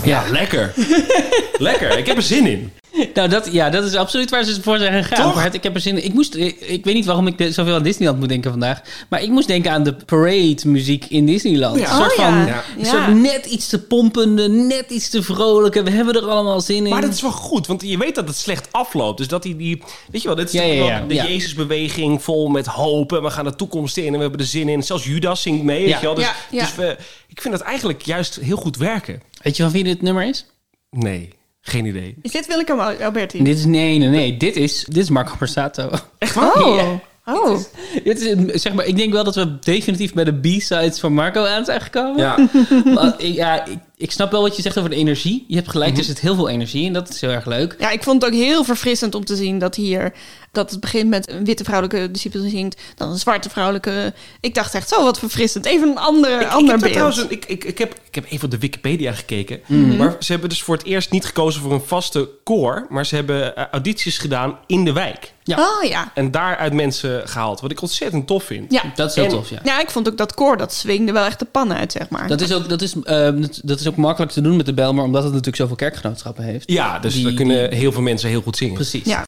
[0.05, 0.73] Ja, lekker.
[1.59, 1.99] lekker.
[1.99, 2.73] Ik heb er zin in.
[3.15, 5.25] Nou, dat, ja, dat is absoluut waar ze voor zijn gegaan.
[5.25, 5.35] Toch?
[5.35, 6.05] Maar ik heb er zin in.
[6.05, 8.81] Ik, moest, ik, ik weet niet waarom ik de- zoveel aan Disneyland moet denken vandaag.
[9.09, 11.79] Maar ik moest denken aan de parade muziek in Disneyland.
[11.79, 11.89] Ja.
[11.91, 12.47] Een soort Oh, van, ja.
[12.47, 12.65] Ja.
[12.79, 12.91] een Ja.
[12.91, 15.83] soort net iets te pompende, net iets te vrolijke.
[15.83, 16.91] We hebben er allemaal zin in.
[16.91, 19.19] Maar dat is wel goed, want je weet dat het slecht afloopt.
[19.19, 21.27] Dus dat die, die weet je wel, dit is Ja, toch ja, wel de Ja.
[21.27, 23.13] Jezusbeweging vol met hoop.
[23.13, 24.83] En we gaan de toekomst in en we hebben er zin in.
[24.83, 26.15] Zelfs Judas zingt mee, weet je wel.
[26.15, 26.61] Dus, Ja, ja.
[26.61, 26.97] dus we,
[27.29, 29.23] ik vind het eigenlijk juist heel goed werken.
[29.43, 30.47] Weet je van wie dit nummer is?
[30.91, 31.29] Nee,
[31.67, 32.17] geen idee.
[32.23, 33.43] Is dit Willem Alberti?
[33.43, 34.37] Dit is, nee, nee, nee.
[34.37, 35.91] Dit is, dit is Marco Borsato.
[36.19, 36.63] Echt waar?
[36.63, 36.93] Oh.
[37.27, 37.59] Oh.
[38.05, 41.45] Dit is, zeg maar, ik denk wel dat we definitief bij de B-sides van Marco
[41.45, 42.21] aan zijn gekomen.
[42.21, 42.49] Ja.
[42.95, 45.45] Maar ik, ja, ik, ik snap wel wat je zegt over de energie.
[45.49, 46.93] Je hebt gelijk, er zit heel veel energie in.
[46.93, 47.77] Dat is heel erg leuk.
[47.79, 50.13] Ja, ik vond het ook heel verfrissend om te zien dat hier...
[50.55, 52.81] dat het begint met een witte vrouwelijke discipel zingt...
[52.97, 54.13] dan een zwarte vrouwelijke...
[54.41, 55.65] Ik dacht echt, zo wat verfrissend.
[55.67, 56.93] Even een andere, Ik, ik, ander heb daar beeld.
[56.93, 59.61] trouwens een- ik, ik, ik, heb, ik heb even op de Wikipedia gekeken.
[59.67, 59.97] Mhm.
[59.97, 62.87] Maar ze hebben dus voor het eerst niet gekozen voor een vaste koor.
[62.89, 65.33] Maar ze hebben eh, audities gedaan in de wijk.
[65.47, 65.57] Ja.
[65.59, 66.11] Oh ja.
[66.15, 67.61] En daaruit mensen gehaald.
[67.61, 68.73] Wat ik ontzettend tof vind.
[68.73, 68.83] Ja.
[68.95, 69.59] Dat is heel En- tof, ja.
[69.65, 72.29] ja, ik vond ook dat koor, dat swingde wel echt de pan uit, zeg maar.
[72.29, 73.29] Dat is, ook, dat, is, eh,
[73.63, 76.71] dat is ook makkelijk te doen met de Belmer, omdat het natuurlijk zoveel kerkgenootschappen heeft.
[76.71, 78.75] Ja, dus Die- daar kunnen heel veel mensen heel goed zingen.
[78.75, 79.05] Precies.
[79.05, 79.25] Ja.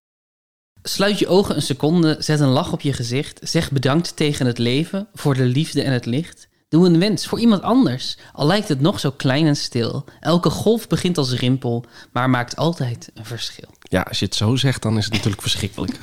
[0.88, 3.38] Sluit je ogen een seconde, zet een lach op je gezicht.
[3.43, 6.49] Zeg bedankt tegen het leven, voor de liefde en het licht.
[6.69, 10.04] Doe een wens voor iemand anders, al lijkt het nog zo klein en stil.
[10.21, 13.69] Elke golf begint als rimpel, maar maakt altijd een verschil.
[13.80, 15.99] Ja, als je het zo zegt, dan is het natuurlijk verschrikkelijk.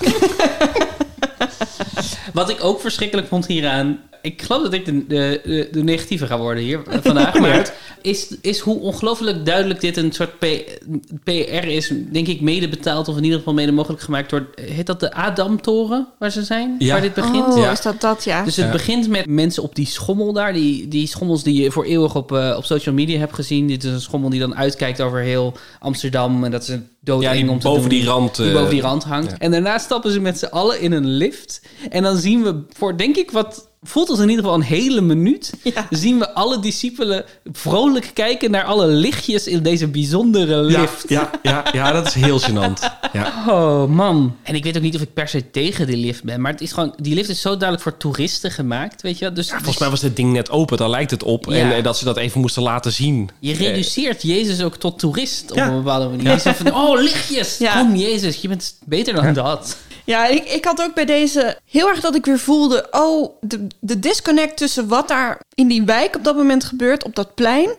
[2.33, 3.99] Wat ik ook verschrikkelijk vond hieraan.
[4.23, 7.39] Ik geloof dat ik de, de, negatieve ga worden hier eh, vandaag.
[7.39, 10.79] Maar is, is hoe ongelooflijk duidelijk dit een soort P-
[11.23, 14.49] PR is, denk ik, mede betaald of in ieder geval mede mogelijk gemaakt door.
[14.61, 16.75] Heet dat de Adamtoren waar ze zijn?
[16.79, 16.91] Ja.
[16.91, 17.45] Waar dit begint?
[17.53, 17.71] Oh, Ja.
[17.71, 18.43] is dat dat, ja.
[18.43, 18.71] Dus het Ja.
[18.71, 20.53] begint met mensen op die schommel daar.
[20.53, 23.67] Die, die schommels die je voor eeuwig op, eh, op social media hebt gezien.
[23.67, 26.43] Dit is een schommel die dan uitkijkt over heel Amsterdam.
[26.43, 27.99] En dat is een doodeng Ja, die om te boven doen.
[27.99, 29.31] die rand, Die eh, boven die rand hangt.
[29.31, 29.37] ja.
[29.37, 31.61] En daarna stappen ze met z'n allen in een lift.
[31.89, 35.01] En dan zien we voor, denk ik, wat voelt als in ieder geval een hele
[35.01, 35.51] minuut.
[35.63, 35.87] Ja.
[35.89, 41.05] Zien we alle discipelen vrolijk kijken naar alle lichtjes in deze bijzondere Ja, lift.
[41.07, 42.79] ja, ja, ja, dat is heel gênant.
[43.13, 43.43] Ja.
[43.47, 44.35] Oh man.
[44.43, 46.41] En ik weet ook niet of ik per se tegen die lift ben.
[46.41, 49.33] Maar het is gewoon, die lift is zo duidelijk voor toeristen gemaakt, weet je wel.
[49.33, 51.45] Dus, Volgens mij was dit ding net open, daar lijkt het op.
[51.45, 51.53] Ja.
[51.53, 53.29] En eh, dat ze dat even moesten laten zien.
[53.39, 55.67] Je reduceert Jezus ook tot toerist op Ja.
[55.67, 56.31] een bepaalde manier.
[56.31, 57.57] Je zegt van, oh, lichtjes!
[57.57, 57.79] Ja.
[57.79, 59.77] Kom, Jezus, je bent beter dan dat.
[60.03, 62.87] Ja, ik, ik had ook bij deze heel erg dat ik weer voelde...
[62.91, 67.03] oh, de, de disconnect tussen wat daar in die wijk op dat moment gebeurt...
[67.03, 67.69] op dat plein...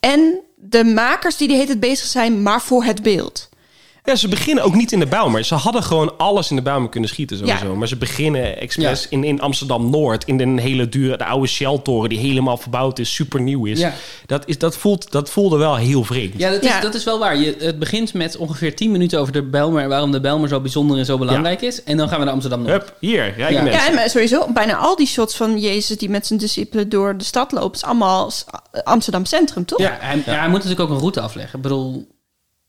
[0.00, 3.48] en de makers die de hele tijd bezig zijn, maar voor het beeld.
[4.08, 5.44] Ja, ze beginnen ook niet in de Bijlmer.
[5.44, 7.66] Ze hadden gewoon alles in de Bijlmer kunnen schieten sowieso.
[7.66, 7.74] Ja.
[7.74, 9.06] Maar ze beginnen expres Ja.
[9.10, 10.24] in, in Amsterdam-Noord...
[10.24, 12.08] in een hele dure, de oude Shell-toren...
[12.08, 13.80] die helemaal verbouwd is, super nieuw is.
[13.80, 13.92] Ja.
[14.26, 16.34] Dat, is dat, voelt, dat voelde wel heel vreemd.
[16.36, 16.80] Ja, dat is, Ja.
[16.80, 17.36] dat is wel waar.
[17.36, 19.82] Je, het begint met ongeveer 10 minuten over de Bijlmer...
[19.82, 21.82] en waarom de Bijlmer zo bijzonder en zo belangrijk is.
[21.84, 22.72] En dan gaan we naar Amsterdam Noord.
[22.72, 23.48] Hup, hier, Ja.
[23.48, 25.98] Ja, en maar sowieso bijna al die shots van Jezus...
[25.98, 27.76] die met zijn discipelen door de stad loopt...
[27.76, 28.44] is allemaal s-
[28.84, 29.78] Amsterdam Centrum, toch?
[29.78, 31.56] Ja, hij, ja, hij moet natuurlijk ook een route afleggen.
[31.56, 32.16] Ik bedoel...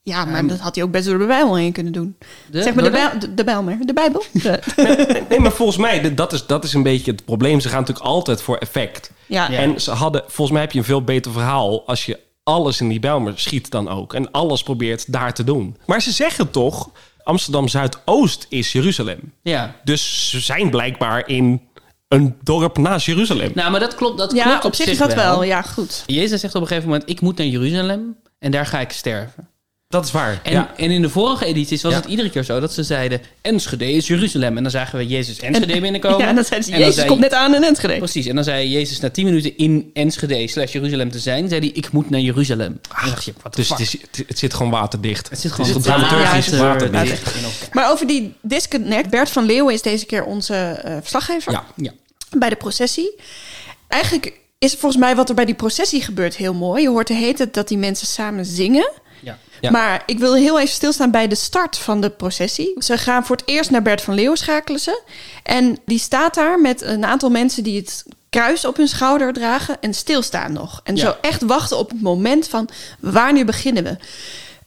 [0.09, 2.17] Ja, maar dat had hij ook best door de Bijbel heen kunnen doen.
[2.51, 4.23] De, zeg maar de, Bijl, de, de Bijlmer, de Bijbel.
[4.31, 7.59] De- Nee, nee, maar volgens mij, dat is, dat is een beetje het probleem.
[7.59, 9.11] Ze gaan natuurlijk altijd voor effect.
[9.27, 9.51] ja.
[9.51, 11.87] En ze hadden, volgens mij heb je een veel beter verhaal...
[11.87, 14.13] als je alles in die Bijlmer schiet dan ook.
[14.13, 15.77] En alles probeert daar te doen.
[15.85, 16.89] Maar ze zeggen toch...
[17.23, 19.33] Amsterdam Zuidoost is Jeruzalem.
[19.41, 19.75] Ja.
[19.83, 21.61] Dus ze zijn blijkbaar in
[22.07, 23.51] een dorp naast Jeruzalem.
[23.53, 25.43] Nou, maar dat klopt, dat ja, klopt op zich is dat wel.
[25.43, 26.03] Ja, goed.
[26.05, 27.09] Jezus zegt op een gegeven moment...
[27.09, 29.47] ik moet naar Jeruzalem en daar ga ik sterven.
[29.89, 30.39] Dat is waar.
[30.43, 30.73] En, ja.
[30.77, 31.97] en in de vorige edities was Ja.
[31.99, 33.21] het iedere keer zo dat ze zeiden...
[33.41, 34.57] Enschede is Jeruzalem.
[34.57, 36.17] En dan zagen we Jezus Enschede binnenkomen.
[36.23, 37.97] Ja, en dan zeiden ze, En Jezus zei- komt net aan in Enschede.
[37.97, 38.25] Precies.
[38.25, 41.47] En dan zei Jezus na 10 minuten in Enschede slash Jeruzalem te zijn...
[41.49, 42.79] zei hij, ik moet naar Jeruzalem.
[43.01, 45.29] Dan dacht je, wat Dus het, is, het, het zit gewoon waterdicht.
[45.29, 47.73] Het zit gewoon het dramaturgisch waterdicht.
[47.73, 51.65] Maar over die disconnect, Bert van Leeuwen is deze keer onze eh, verslaggever Ja.
[51.75, 51.91] Ja.
[52.37, 53.15] bij de processie.
[53.87, 56.81] Eigenlijk is volgens mij wat er bij die processie gebeurt heel mooi.
[56.81, 58.89] Je hoort de hele tijd dat die mensen samen zingen.
[59.21, 59.37] Ja.
[59.61, 59.71] Ja.
[59.71, 62.73] Maar ik wil heel even stilstaan bij de start van de processie.
[62.77, 65.01] Ze gaan voor het eerst naar Bert van Leeuwen schakelen ze.
[65.43, 69.77] En die staat daar met een aantal mensen die het kruis op hun schouder dragen
[69.81, 70.81] en stilstaan nog.
[70.83, 71.01] En Ja.
[71.01, 72.69] zo echt wachten op het moment van
[72.99, 73.97] wanneer beginnen we.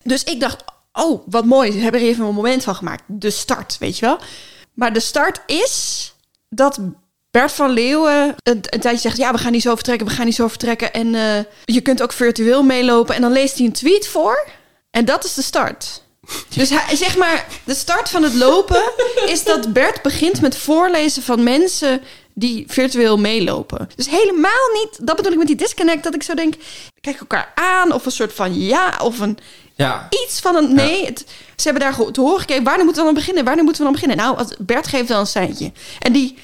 [0.03, 1.73] Dus ik dacht, oh, wat mooi.
[1.73, 3.03] Ze hebben er even een moment van gemaakt.
[3.07, 4.19] De start, weet je wel.
[4.75, 6.13] Maar de start is
[6.49, 6.79] dat
[7.31, 9.17] Bert van Leeuwen een, een tijdje zegt...
[9.17, 10.93] ja, we gaan niet zo vertrekken, we gaan niet zo vertrekken.
[10.93, 13.15] En eh, je kunt ook virtueel meelopen.
[13.15, 14.49] En dan leest hij een tweet voor.
[14.93, 16.03] En dat is de start.
[16.55, 18.83] Dus hij, zeg maar, de start van het lopen
[19.27, 22.01] is dat Bert begint met voorlezen van mensen
[22.35, 23.89] die virtueel meelopen.
[23.97, 26.55] Dus helemaal niet, dat bedoel ik met die disconnect, dat ik zo denk,
[27.01, 29.39] kijk elkaar aan of een soort van ja of een
[29.75, 30.09] Ja.
[30.25, 31.05] iets van een nee.
[31.05, 31.25] Het,
[31.57, 33.45] ze hebben daar te horen gekregen, wanneer moeten we dan beginnen?
[33.45, 34.27] Wanneer moeten we dan beginnen?
[34.27, 35.73] Nou, Bert geeft dan een seintje.
[35.99, 36.39] En die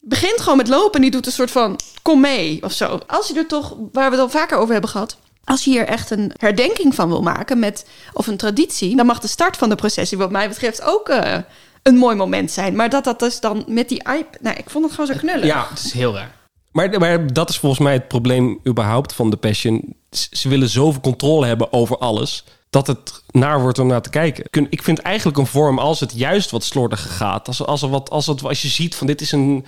[0.00, 3.00] begint gewoon met lopen en die doet een soort van kom mee of zo.
[3.06, 5.86] Als je er toch, waar we het al vaker over hebben gehad, als je hier
[5.86, 9.68] echt een herdenking van wil maken met of een traditie, dan mag de start van
[9.68, 11.38] de processie, wat mij betreft, ook eh,
[11.82, 12.76] een mooi moment zijn.
[12.76, 15.44] Maar dat dat dus dan met die iPad, nou, ik vond het gewoon zo knullig.
[15.44, 16.34] Ja, Het is heel raar.
[16.72, 19.96] Maar, maar dat is volgens mij het probleem überhaupt van de Passion.
[20.10, 22.44] Ze willen zoveel controle hebben over alles...
[22.70, 24.66] dat het naar wordt om naar te kijken.
[24.70, 27.48] Ik vind eigenlijk een vorm als het juist wat slordiger gaat.
[27.48, 29.66] Als, als, er wat, als, het, als je ziet van dit is een,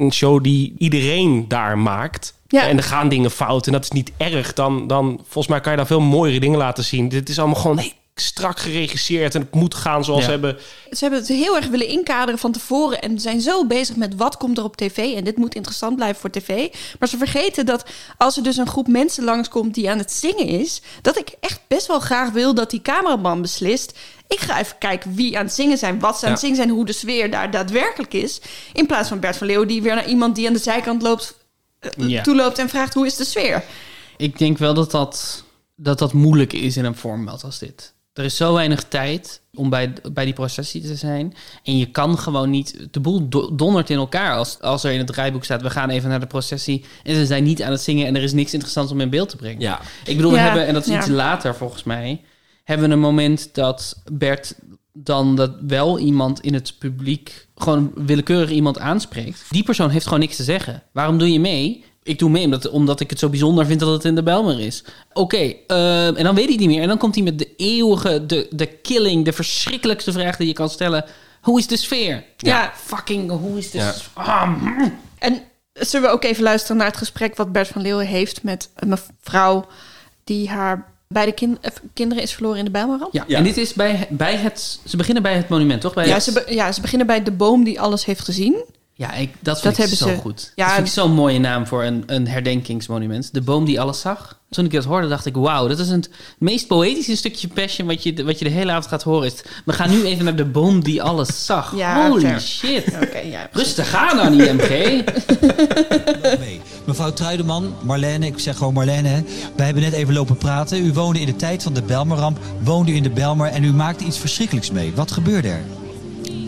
[0.00, 2.38] een show die iedereen daar maakt...
[2.48, 2.68] Ja.
[2.68, 4.52] En er gaan dingen fout en dat is niet erg.
[4.52, 7.08] Dan, dan volgens mij kan je daar veel mooiere dingen laten zien.
[7.08, 10.24] Dit is allemaal gewoon hey, strak geregisseerd en het moet gaan zoals Ja.
[10.24, 10.58] ze hebben.
[10.90, 14.36] Ze hebben het heel erg willen inkaderen van tevoren en zijn zo bezig met wat
[14.36, 16.68] komt er op tv en dit moet interessant blijven voor tv.
[16.98, 17.84] Maar ze vergeten dat
[18.16, 21.60] als er dus een groep mensen langskomt die aan het zingen is, dat ik echt
[21.68, 23.98] best wel graag wil dat die cameraman beslist.
[24.28, 26.68] Ik ga even kijken wie aan het zingen zijn, wat ze aan het zingen zijn,
[26.70, 28.40] hoe de sfeer daar daadwerkelijk is.
[28.72, 31.34] In plaats van Bert van Leeuwen die weer naar iemand die aan de zijkant loopt,
[31.78, 32.22] eh, Ja.
[32.22, 33.64] toeloopt en vraagt hoe is de sfeer.
[34.16, 35.44] Ik denk wel dat dat,
[35.76, 37.92] dat dat moeilijk is in een format als dit.
[38.12, 41.34] Er is zo weinig tijd om bij, bij die processie te zijn.
[41.62, 42.88] En je kan gewoon niet...
[42.90, 45.62] De boel do- dondert in elkaar als, als er in het draaiboek staat...
[45.62, 48.06] we gaan even naar de processie en ze zijn niet aan het zingen...
[48.06, 49.60] en er is niks interessants om in beeld te brengen.
[49.60, 49.80] Ja.
[50.04, 50.98] Ik bedoel, we Ja, hebben, en dat is ja.
[50.98, 52.20] iets later volgens mij...
[52.64, 54.54] hebben we een moment dat Bert
[54.92, 57.48] dan dat wel iemand in het publiek...
[57.54, 59.44] gewoon willekeurig iemand aanspreekt.
[59.50, 60.82] Die persoon heeft gewoon niks te zeggen.
[60.92, 61.84] Waarom doe je mee?
[62.02, 64.60] Ik doe mee omdat, omdat ik het zo bijzonder vind dat het in de Belmer
[64.60, 64.84] is.
[65.12, 66.82] Oké, eh, en dan weet hij niet meer.
[66.82, 70.52] En dan komt hij met de eeuwige, de, de killing, de verschrikkelijkste vraag die je
[70.52, 71.04] kan stellen.
[71.40, 72.24] Hoe is de sfeer?
[72.36, 72.72] Ja.
[72.76, 73.92] fucking, hoe is de Ja.
[73.92, 74.98] s- ah, mm.
[75.18, 78.70] En zullen we ook even luisteren naar het gesprek wat Bert van Leeuwen heeft met
[78.76, 79.66] een mevrouw
[80.24, 83.12] die haar beide kin- eh, kinderen is verloren in de Bijlmerramp?
[83.12, 83.36] Ja, Ja.
[83.36, 84.80] en dit is bij, bij het...
[84.86, 85.94] Ze beginnen bij het monument, toch?
[85.94, 88.64] Bij Ja, het- ze, be- ja, ze beginnen bij de boom die alles heeft gezien.
[89.00, 90.52] Ja, ik, dat vind Dat ik hebben zo ze- goed.
[90.54, 93.34] Ja, dat vind ik zo'n mooie naam voor een, een herdenkingsmonument.
[93.34, 94.38] De boom die alles zag.
[94.50, 95.34] Toen ik dat hoorde, dacht ik...
[95.36, 97.86] wauw, dat is het meest poëtische stukje passion...
[97.86, 99.26] wat je, wat je de hele avond gaat horen.
[99.26, 99.34] Is,
[99.64, 101.76] we gaan nu even naar de boom die alles zag.
[101.76, 102.84] Ja, Holy shit.
[103.02, 103.48] Oké, ja.
[103.52, 104.68] Rustig aan dan, IMG.
[106.38, 106.60] mee.
[106.86, 109.08] Mevrouw Truideman, Marlene, ik zeg gewoon Marlene.
[109.08, 109.20] Hè.
[109.56, 110.86] Wij hebben net even lopen praten.
[110.86, 113.72] U woonde in de tijd van de Belmerramp, woonde u in de Belmer en u
[113.72, 114.92] maakte iets verschrikkelijks mee.
[114.94, 115.62] Wat gebeurde er?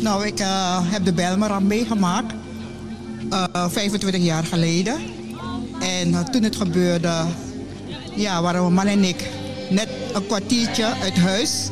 [0.02, 2.34] Nou, ik eh, heb de Bijlmerramp meegemaakt.
[3.30, 4.94] eh 25 jaar geleden.
[5.80, 7.12] En eh, toen het gebeurde,
[8.14, 9.24] ja, waren mijn man en ik
[9.70, 11.68] net een kwartiertje uit huis.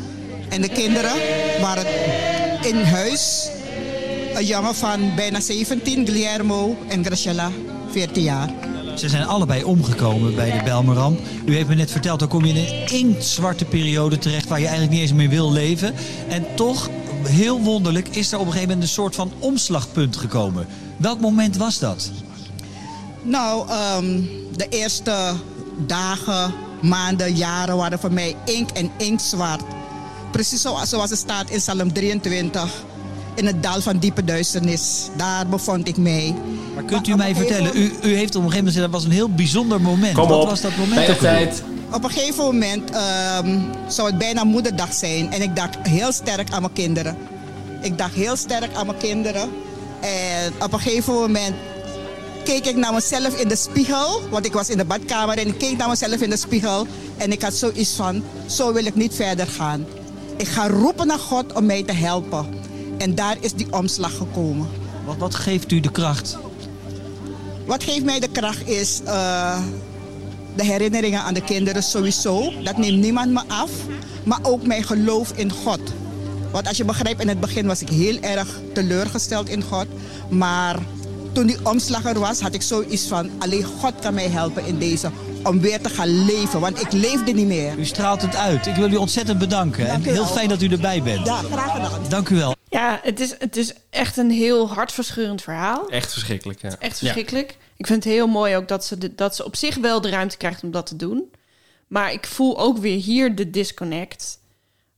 [0.49, 1.13] En de kinderen
[1.61, 1.87] waren
[2.63, 3.49] in huis.
[4.35, 7.51] Een jongen van bijna 17, Guillermo, en Graciela,
[7.91, 8.51] 14 jaar.
[8.97, 11.21] Ze zijn allebei omgekomen bij de Belmerramp.
[11.45, 14.67] U heeft me net verteld, dan kom je in een inktzwarte periode terecht waar je
[14.67, 15.95] eigenlijk niet eens meer wil leven.
[16.29, 16.89] En toch,
[17.27, 20.67] heel wonderlijk, is er op een gegeven moment een soort van omslagpunt gekomen.
[20.97, 22.11] Welk moment was dat?
[23.23, 24.21] Nou, ehm,
[24.57, 25.33] de eerste
[25.87, 26.53] dagen,
[26.83, 29.63] maanden, jaren waren voor mij ink en inktzwart.
[30.33, 32.71] Precies zoals, zoals het staat in Psalm 23.
[33.35, 35.09] In het dal van diepe duisternis.
[35.17, 36.35] Daar bevond ik mij.
[36.75, 39.05] Maar kunt u mij vertellen, u, u heeft op een gegeven moment gezegd dat was
[39.05, 40.15] een heel bijzonder moment.
[40.15, 40.49] Kom Wat op.
[40.49, 40.95] was dat moment?
[40.95, 41.63] Bij de tijd.
[41.93, 45.33] Op een gegeven moment ehm, zou het bijna moederdag zijn.
[45.33, 47.17] En ik dacht heel sterk aan mijn kinderen.
[47.81, 49.51] Ik dacht heel sterk aan mijn kinderen.
[50.01, 51.55] En op een gegeven moment
[52.45, 54.29] keek ik naar mezelf in de spiegel.
[54.31, 56.87] Want ik was in de badkamer en ik keek naar mezelf in de spiegel.
[57.17, 59.87] En ik had zoiets van, zo wil ik niet verder gaan.
[60.37, 62.47] Ik ga roepen naar God om mij te helpen.
[62.99, 64.69] En daar is die omslag gekomen.
[65.07, 66.37] Wat, wat geeft u de kracht?
[67.67, 69.59] Wat geeft mij de kracht is eh,
[70.57, 72.53] de herinneringen aan de kinderen sowieso.
[72.63, 73.71] Dat neemt niemand me af.
[74.23, 75.81] Maar ook mijn geloof in God.
[76.53, 79.87] Want als je begrijpt, in het begin was ik heel erg teleurgesteld in God.
[80.29, 80.79] Maar
[81.33, 83.31] toen die omslag er was, had ik zoiets van...
[83.39, 85.11] alleen God kan mij helpen in deze
[85.45, 86.61] om weer te gaan leven.
[86.61, 87.79] Want ik leefde niet meer.
[87.79, 88.67] U straalt het uit.
[88.67, 89.87] Ik wil u ontzettend bedanken.
[89.87, 90.33] Dank en heel wel.
[90.33, 91.27] fijn dat u erbij bent.
[91.27, 92.01] Ja, graag gedaan.
[92.09, 92.55] Dank u wel.
[92.69, 95.89] Ja, het is, het is echt een heel hartverscheurend verhaal.
[95.89, 96.77] Echt verschrikkelijk, ja.
[96.79, 97.57] Echt verschrikkelijk.
[97.81, 100.09] Ik vind het heel mooi ook dat ze, de, dat ze op zich wel de
[100.11, 101.31] ruimte krijgt om dat te doen.
[101.87, 104.39] Maar ik voel ook weer hier de disconnect.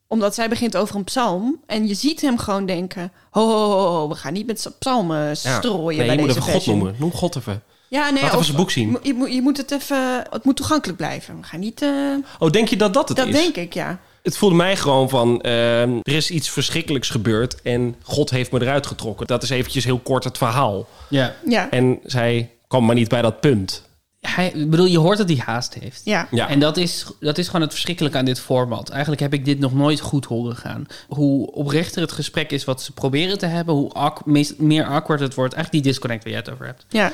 [0.06, 1.60] Omdat zij begint over een psalm.
[1.66, 3.12] En je ziet hem gewoon denken...
[3.30, 5.34] Ho, ho, ho, ho, we gaan niet met z'n psalmen Ja.
[5.34, 6.94] strooien Nee, bij je moet even God noemen.
[6.98, 7.62] Noem God even.
[7.88, 8.98] Ja, nee, Laat even of- zijn boek zien.
[9.02, 10.24] Je moet, je moet het even...
[10.30, 11.36] Het moet toegankelijk blijven.
[11.40, 11.82] We gaan niet...
[11.82, 11.90] eh,
[12.38, 13.32] Oh, denk je dat dat het dat is?
[13.34, 14.00] denk ik, ja.
[14.22, 18.60] Het voelde mij gewoon van, ehm, er is iets verschrikkelijks gebeurd en God heeft me
[18.60, 19.26] eruit getrokken.
[19.26, 20.86] Dat is eventjes heel kort het verhaal.
[21.08, 21.34] Ja.
[21.46, 23.82] Ja, En zij kwam maar niet bij dat punt.
[24.20, 26.00] Hij, bedoel, je hoort dat hij haast heeft.
[26.04, 26.28] ja.
[26.30, 26.48] Ja.
[26.48, 28.88] En dat is, dat is gewoon het verschrikkelijke aan dit format.
[28.88, 30.86] Eigenlijk heb ik dit nog nooit goed horen gaan.
[31.08, 35.34] Hoe oprechter het gesprek is wat ze proberen te hebben, hoe meest, meer awkward het
[35.34, 35.54] wordt.
[35.54, 36.86] Eigenlijk die disconnect waar jij het over hebt.
[36.88, 37.12] ja.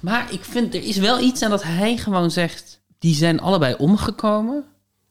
[0.00, 2.80] Maar ik vind, er is wel iets aan dat hij gewoon zegt...
[2.98, 4.64] die zijn allebei omgekomen.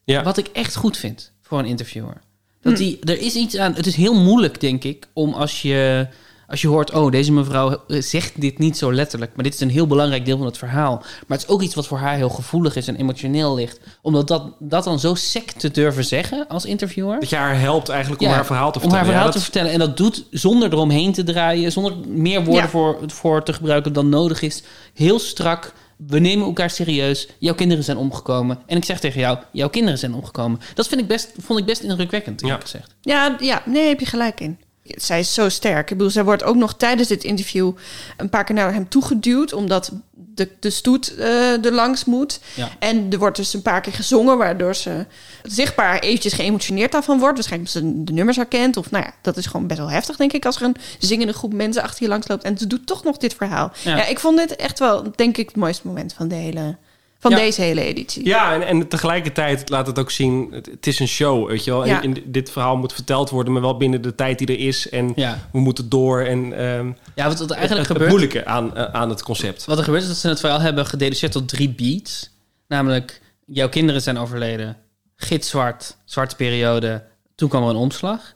[0.03, 0.23] Ja.
[0.23, 2.21] Wat ik echt goed vind voor een interviewer.
[2.61, 3.73] Dat die, er is iets aan...
[3.73, 6.07] Het is heel moeilijk, denk ik, om als je,
[6.51, 6.91] als je hoort...
[6.91, 9.35] oh, deze mevrouw eh, zegt dit niet zo letterlijk...
[9.35, 10.95] maar dit is een heel belangrijk deel van het verhaal.
[11.27, 13.79] Maar het is ook iets wat voor haar heel gevoelig is en emotioneel ligt.
[14.01, 17.19] Omdat dat, dat dan zo sec te durven zeggen als interviewer...
[17.19, 19.05] Dat je haar helpt eigenlijk om Ja, haar verhaal te Om vertellen.
[19.05, 19.71] haar verhaal Ja, te dat- vertellen.
[19.71, 22.69] En dat doet zonder eromheen te draaien, zonder meer woorden Ja.
[22.69, 24.63] voor, voor te gebruiken dan nodig is.
[24.93, 25.73] Heel strak.
[26.07, 27.27] We nemen elkaar serieus.
[27.39, 28.59] Jouw kinderen zijn omgekomen.
[28.65, 30.59] En ik zeg tegen jou, jouw kinderen zijn omgekomen.
[30.73, 32.65] Dat vind ik best, vond ik best indrukwekkend, eerlijk Ja.
[32.69, 32.95] gezegd.
[33.01, 34.57] Ja, ja, nee, heb je gelijk in.
[34.83, 35.91] Zij is zo sterk.
[35.91, 37.71] Ik bedoel, zij wordt ook nog tijdens dit interview
[38.17, 42.39] een paar keer naar hem toegeduwd, omdat de, de stoet eh er langs moet.
[42.55, 42.69] Ja.
[42.79, 45.05] En er wordt dus een paar keer gezongen, waardoor ze
[45.43, 47.35] zichtbaar eventjes geëmotioneerd daarvan wordt.
[47.35, 48.77] Waarschijnlijk omdat ze de nummers herkent.
[48.77, 51.33] Of nou ja, dat is gewoon best wel heftig, denk ik, als er een zingende
[51.33, 52.43] groep mensen achter je langs loopt.
[52.43, 53.71] En ze doet toch nog dit verhaal.
[53.83, 53.97] Ja.
[53.97, 56.77] Ja, ik vond dit echt wel, denk ik, het mooiste moment van, de hele,
[57.21, 57.37] van Ja.
[57.37, 58.25] deze hele editie.
[58.25, 61.71] Ja, en, en tegelijkertijd laat het ook zien, het, het is een show, weet je
[61.71, 61.85] wel.
[61.85, 62.01] Ja.
[62.01, 64.89] En, en dit verhaal moet verteld worden, maar wel binnen de tijd die er is.
[64.89, 66.21] En Ja, we moeten door.
[66.21, 68.09] En ehm, ja wat, wat er eigenlijk het, het gebeurt...
[68.09, 69.65] moeilijke aan, eh, aan het concept.
[69.65, 72.29] Wat er gebeurt is dat ze het verhaal hebben gededuceerd tot drie beats.
[72.67, 74.77] Namelijk, jouw kinderen zijn overleden.
[75.15, 77.03] Gitzwart, zwarte periode.
[77.35, 78.33] Toen kwam er een omslag.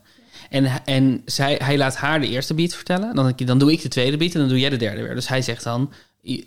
[0.50, 3.14] En, en zij, hij laat haar de eerste beat vertellen.
[3.14, 5.02] Dan, denk je, dan doe ik de tweede beat en dan doe jij de derde
[5.02, 5.14] weer.
[5.14, 5.92] Dus hij zegt dan,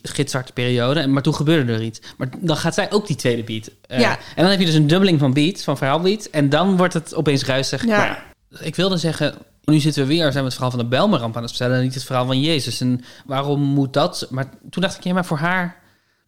[0.03, 0.99] gitzwarte periode.
[0.99, 2.01] En, maar toen gebeurde er iets.
[2.17, 3.69] Maar dan gaat zij ook die tweede beat.
[3.87, 4.11] eh, Ja.
[4.11, 6.25] En dan heb je dus een dubbeling van beats, van verhaalbeat.
[6.25, 7.85] En dan wordt het opeens ruisig.
[7.85, 7.97] Ja.
[7.97, 10.85] Maar ja, ik wilde zeggen, nu zitten we weer, zijn we het verhaal van de
[10.85, 12.81] Belmeramp aan het vertellen, en niet het verhaal van Jezus.
[12.81, 14.27] En waarom moet dat?
[14.29, 15.75] Maar toen dacht ik, ja, maar voor haar,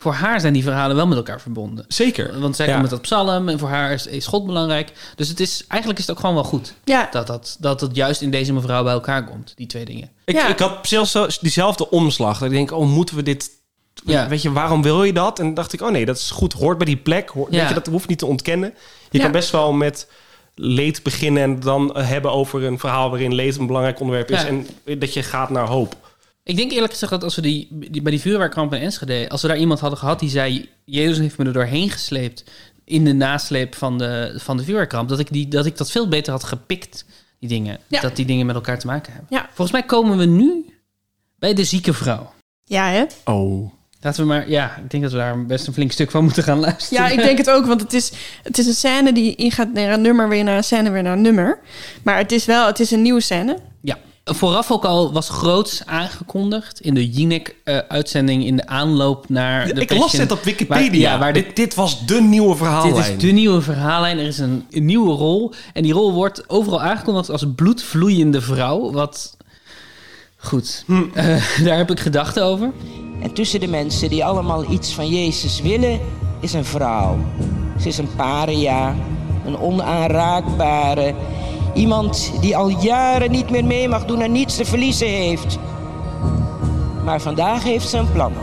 [0.01, 1.85] voor haar zijn die verhalen wel met elkaar verbonden.
[1.87, 2.39] Zeker.
[2.39, 2.71] Want zij Ja.
[2.71, 4.91] komt met dat psalm en voor haar is, is God belangrijk.
[5.15, 7.95] Dus het is, eigenlijk is het ook gewoon wel goed Ja, dat, dat, dat het
[7.95, 10.09] juist in deze mevrouw bij elkaar komt, die twee dingen.
[10.25, 10.47] Ik, Ja.
[10.47, 12.37] ik had zelfs zo- diezelfde omslag.
[12.39, 13.49] Dat ik denk, oh, moeten we dit...
[14.05, 14.27] Ja.
[14.27, 15.39] Weet je, waarom wil je dat?
[15.39, 16.53] En dan dacht ik, oh nee, dat is goed.
[16.53, 17.29] Hoort bij die plek.
[17.29, 17.59] Hoort, Ja.
[17.59, 18.73] weet je, dat hoeft niet te ontkennen.
[19.09, 19.23] Je Ja.
[19.23, 20.07] kan best wel met
[20.55, 21.43] leed beginnen...
[21.43, 24.41] en dan hebben over een verhaal waarin leed een belangrijk onderwerp is...
[24.41, 24.47] Ja.
[24.47, 24.67] en
[24.99, 25.95] dat je gaat naar hoop.
[26.43, 29.41] Ik denk eerlijk gezegd dat als we die, die bij die vuurwerkramp in Enschede, als
[29.41, 32.43] we daar iemand hadden gehad die zei, Jezus heeft me er doorheen gesleept
[32.86, 36.08] in de nasleep van de, van de vuurwerkramp, dat ik, die, dat ik dat veel
[36.08, 37.06] beter had gepikt,
[37.39, 37.80] die dingen.
[37.88, 38.01] Ja.
[38.01, 39.38] Dat die dingen met elkaar te maken hebben.
[39.38, 39.45] Ja.
[39.45, 40.65] Volgens mij komen we nu
[41.39, 42.34] bij de zieke vrouw.
[42.63, 43.06] ja hè?
[43.25, 43.73] Oh.
[44.04, 46.43] Laten we maar, ja, ik denk dat we daar best een flink stuk van moeten
[46.43, 47.04] gaan luisteren.
[47.04, 48.12] Ja, ik denk het ook, want het is,
[48.43, 51.13] het is een scène die ingaat naar een nummer, weer naar een scène, weer naar
[51.13, 51.60] een nummer.
[52.04, 53.58] Maar het is wel, het is een nieuwe scène.
[53.82, 53.97] Ja.
[54.23, 59.93] Vooraf ook al was groots aangekondigd in de Jinek-uitzending in de aanloop naar de ik
[59.93, 60.88] las het op Wikipedia.
[60.89, 62.95] Waar- ja, waar de dit, dit was de nieuwe verhaallijn.
[62.95, 64.19] Dit is de nieuwe verhaallijn.
[64.19, 65.53] Er is een, een nieuwe rol.
[65.73, 68.91] En die rol wordt overal aangekondigd als bloedvloeiende vrouw.
[68.91, 69.38] Wat.
[70.38, 70.86] Goed.
[71.13, 71.25] Eh,
[71.65, 72.71] daar heb ik gedachten over.
[73.21, 75.99] En tussen de mensen die allemaal iets van Jezus willen,
[76.39, 77.17] is een vrouw.
[77.79, 78.95] Ze is een paria,
[79.45, 81.13] een onaanraakbare.
[81.73, 85.57] Iemand die al jaren niet meer mee mag doen en niets te verliezen heeft.
[87.03, 88.34] Maar vandaag heeft ze een plan.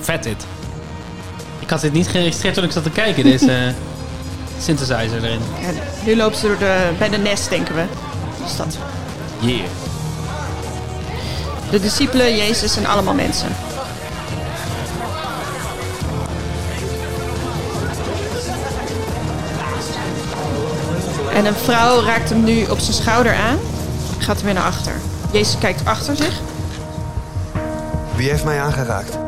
[0.00, 0.46] Vet dit.
[1.58, 3.74] Ik had dit niet geregistreerd toen ik zat te kijken, deze
[4.60, 5.40] synthesizer erin.
[5.60, 5.70] Ja,
[6.04, 7.84] nu loopt ze door de, bij de nest, denken we.
[8.44, 8.78] Is dat?
[9.38, 9.60] Yeah.
[11.70, 13.48] De discipelen, Jezus en allemaal mensen.
[21.40, 23.58] En een vrouw raakt hem nu op zijn schouder aan.
[24.18, 24.92] Gaat hem weer naar achter.
[25.30, 26.40] Jezus kijkt achter zich.
[28.16, 29.18] Wie heeft mij aangeraakt?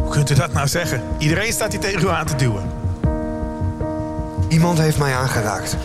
[0.00, 1.02] Hoe kunt u dat nou zeggen?
[1.18, 2.70] Iedereen staat hier tegen u aan te duwen.
[4.48, 5.76] Iemand heeft mij aangeraakt.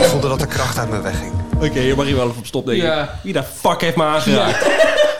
[0.00, 1.32] Ik voelde dat de kracht uit me wegging.
[1.54, 2.86] Oké, hier mag je wel even op stop denken.
[2.86, 3.18] Ja.
[3.22, 4.66] Wie de fuck heeft me aangeraakt?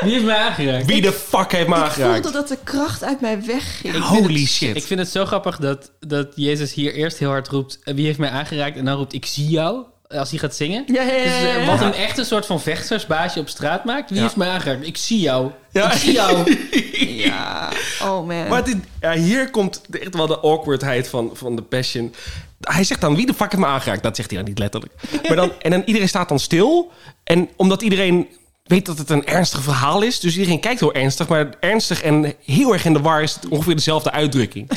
[0.00, 0.86] Wie heeft mij aangeraakt?
[0.86, 2.12] Wie de fuck heeft me Ik aangeraakt?
[2.22, 3.84] voelde dat de kracht uit mij wegging.
[3.84, 4.76] Ik vind Holy het- shit.
[4.76, 7.78] Ik vind het zo grappig dat, dat Jezus hier eerst heel hard roept...
[7.84, 8.76] eh, wie heeft mij aangeraakt?
[8.76, 9.84] En dan roept ik zie jou.
[10.08, 10.84] Als hij gaat zingen.
[10.86, 11.64] Ja, ja, ja, Dus, eh, ja.
[11.66, 14.08] wat een echt een soort van vechtersbaasje op straat maakt.
[14.08, 14.24] Wie Ja.
[14.24, 14.86] heeft mij aangeraakt?
[14.86, 15.50] Ik zie jou.
[15.72, 15.92] Ja.
[15.92, 16.56] Ik zie jou.
[17.20, 17.68] Ja,
[18.02, 18.48] oh man.
[18.48, 22.14] Maar dit, ja, hier komt de- echt wel de awkwardheid van, van de passion.
[22.60, 24.02] Hij zegt dan, wie de fuck heeft me aangeraakt?
[24.02, 24.92] Dat zegt hij dan niet letterlijk.
[25.26, 26.90] Maar dan, en dan iedereen staat dan stil.
[27.24, 28.28] En omdat iedereen
[28.70, 30.20] weet dat het een ernstig verhaal is...
[30.20, 31.28] dus iedereen kijkt heel ernstig.
[31.28, 34.68] Maar ernstig en heel erg in de war is het ongeveer dezelfde uitdrukking.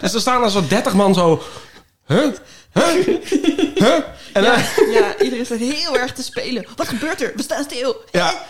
[0.00, 1.42] dus er staan dan zo 30 man zo...
[2.06, 2.26] Huh?
[2.72, 3.06] Huh?
[3.74, 3.94] Huh?
[4.32, 6.66] En dan, Ja, ja, iedereen staat heel erg te spelen.
[6.76, 7.32] Wat gebeurt er?
[7.36, 7.96] We staan stil.
[8.12, 8.42] Ja.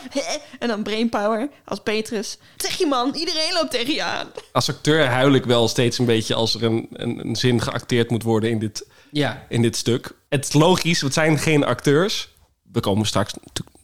[0.59, 2.39] En dan brainpower als Petrus.
[2.57, 4.27] Zeg je man, iedereen loopt tegen je aan.
[4.53, 6.35] als acteur huil ik wel steeds een beetje...
[6.35, 9.43] als er een, een, een zin geacteerd moet worden in dit, Ja.
[9.49, 10.11] in dit stuk.
[10.29, 12.29] Het is logisch, het zijn geen acteurs.
[12.73, 13.33] We komen straks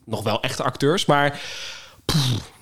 [0.05, 1.41] nog wel echte acteurs, maar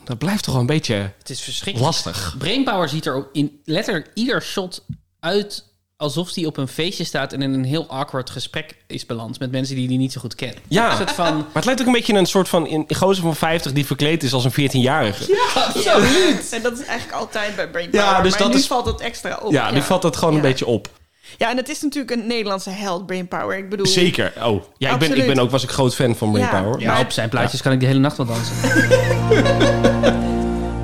[0.04, 1.92] dat blijft toch wel een beetje Het is verschrikkelijk.
[1.92, 2.34] lastig.
[2.38, 4.84] Brainpower ziet er ook in letterlijk ieder shot
[5.20, 9.38] uit alsof hij op een feestje staat en in een heel awkward gesprek is beland
[9.38, 10.56] met mensen die hij niet zo goed kent.
[10.68, 10.96] Ja.
[10.96, 11.36] Soort van.
[11.36, 13.86] Maar het lijkt ook een beetje een soort van in, in gozer van 50 die
[13.86, 15.32] verkleed is als een 14-jarige.
[15.32, 16.52] Ja, Absoluut.
[16.52, 18.06] En dat is eigenlijk altijd bij brainpower.
[18.06, 19.72] Ja, dus maar dat nu is- valt het extra op.
[19.72, 20.46] nu valt dat gewoon een Ja.
[20.48, 20.88] beetje op.
[21.38, 23.56] Ja, en het is natuurlijk een Nederlandse held, brainpower.
[23.56, 23.86] Ik bedoel...
[23.86, 24.32] Zeker.
[24.44, 26.80] Oh, ja, ik ben, ik ben ook was ik groot fan van Brainpower.
[26.80, 28.54] Ja, op zijn plaatjes kan ik de hele nacht wel dansen.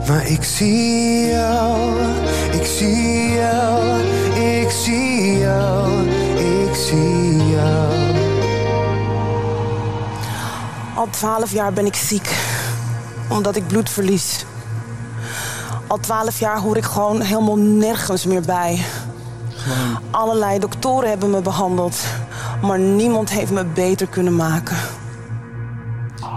[0.08, 2.00] Maar ik zie jou,
[2.52, 4.00] ik zie jou,
[4.34, 6.08] ik zie jou,
[6.38, 7.94] ik zie jou.
[10.94, 12.36] Al twaalf jaar ben ik ziek.
[13.28, 14.44] Omdat ik bloed verlies.
[15.86, 18.84] Al twaalf jaar hoor ik gewoon helemaal nergens meer bij.
[20.10, 22.04] Allerlei doktoren hebben me behandeld.
[22.62, 24.76] Maar niemand heeft me beter kunnen maken.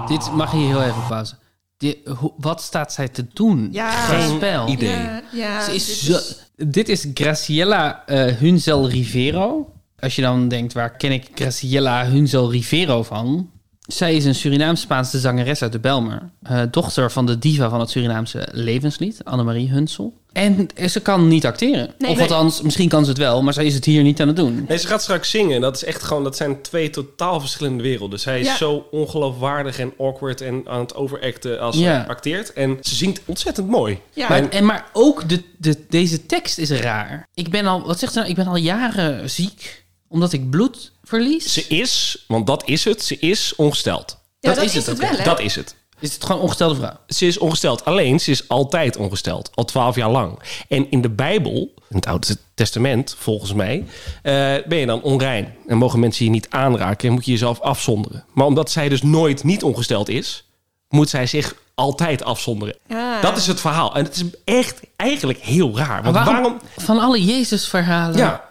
[0.08, 1.34] Dit mag je heel even pauze.
[1.78, 1.98] Dit-
[2.38, 3.70] wat staat zij te doen?
[3.72, 3.92] Ja.
[3.92, 4.68] Geen spel.
[4.68, 4.90] idee.
[4.90, 9.74] Ja, ja, Ze is dit zo- dit is Graciela eh, Hunzel Rivero.
[10.00, 13.50] Als je dan denkt, waar ken ik Graciela Hunzel Rivero van?
[13.80, 16.30] Zij is een Surinaams-Spaanse zangeres uit de Belmer.
[16.42, 20.14] eh, dochter van de diva van het Surinaamse levenslied, Annemarie Hunsel.
[20.32, 21.94] En ze kan niet acteren.
[21.98, 22.28] Nee, of nee.
[22.28, 24.66] althans, misschien kan ze het wel, maar zij is het hier niet aan het doen.
[24.68, 25.62] Nee, ze gaat straks zingen.
[25.62, 28.20] Dat is echt gewoon, dat zijn twee totaal verschillende werelden.
[28.20, 28.58] Zij is Ja.
[28.58, 32.02] zo ongeloofwaardig en awkward en aan het overacten als Ja.
[32.04, 32.54] ze acteert.
[32.54, 34.00] En ze zingt ontzettend mooi.
[34.14, 34.30] Ja.
[34.30, 37.28] Maar, en, maar ook de, de, deze tekst is raar.
[37.34, 38.30] Ik ben al, wat zegt ze nou?
[38.32, 41.54] Ik ben al jaren ziek omdat ik bloed verlies.
[41.54, 44.18] Ze is, want dat is het, ze is ongesteld.
[44.40, 45.24] Ja, dat is het wel, hè?
[45.24, 45.76] Dat is het.
[46.02, 46.98] Is het gewoon een ongestelde vrouw?
[47.08, 47.86] Ze is ongesteld.
[47.86, 49.50] Alleen, ze is altijd ongesteld.
[49.54, 50.40] Al twaalf jaar lang.
[50.68, 53.86] En in de Bijbel, in het Oude Testament, volgens mij...
[54.24, 54.34] eh,
[54.68, 55.54] ben je dan onrein.
[55.68, 57.08] En mogen mensen je niet aanraken.
[57.08, 58.26] En moet je jezelf afzonderen.
[58.34, 60.50] Maar omdat zij dus nooit niet ongesteld is...
[60.90, 62.76] moet zij zich altijd afzonderen.
[62.88, 63.22] Ja.
[63.22, 63.96] Dat is het verhaal.
[63.96, 66.04] En het is echt eigenlijk heel raar.
[66.04, 66.60] Want Maar waarom...
[66.78, 68.18] Van alle Jezus-verhalen.
[68.18, 68.50] Ja,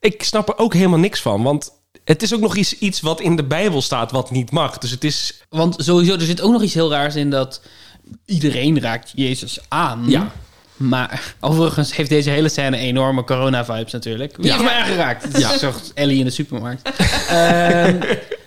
[0.00, 1.42] ik snap er ook helemaal niks van.
[1.42, 1.70] Want
[2.04, 4.78] het is ook nog iets, iets wat in de Bijbel staat wat niet mag.
[4.78, 5.40] Dus het is...
[5.48, 7.60] Want sowieso, er zit ook nog iets heel raars in dat
[8.24, 10.04] iedereen raakt Jezus aan.
[10.06, 10.30] Ja.
[10.76, 14.36] Maar overigens heeft deze hele scène enorme corona-vibes natuurlijk.
[14.36, 14.52] Wie Ja.
[14.52, 15.38] heeft mij aangeraakt?
[15.38, 15.58] Ja.
[15.58, 16.82] soort Ellie in de supermarkt.
[17.28, 17.98] Ehm,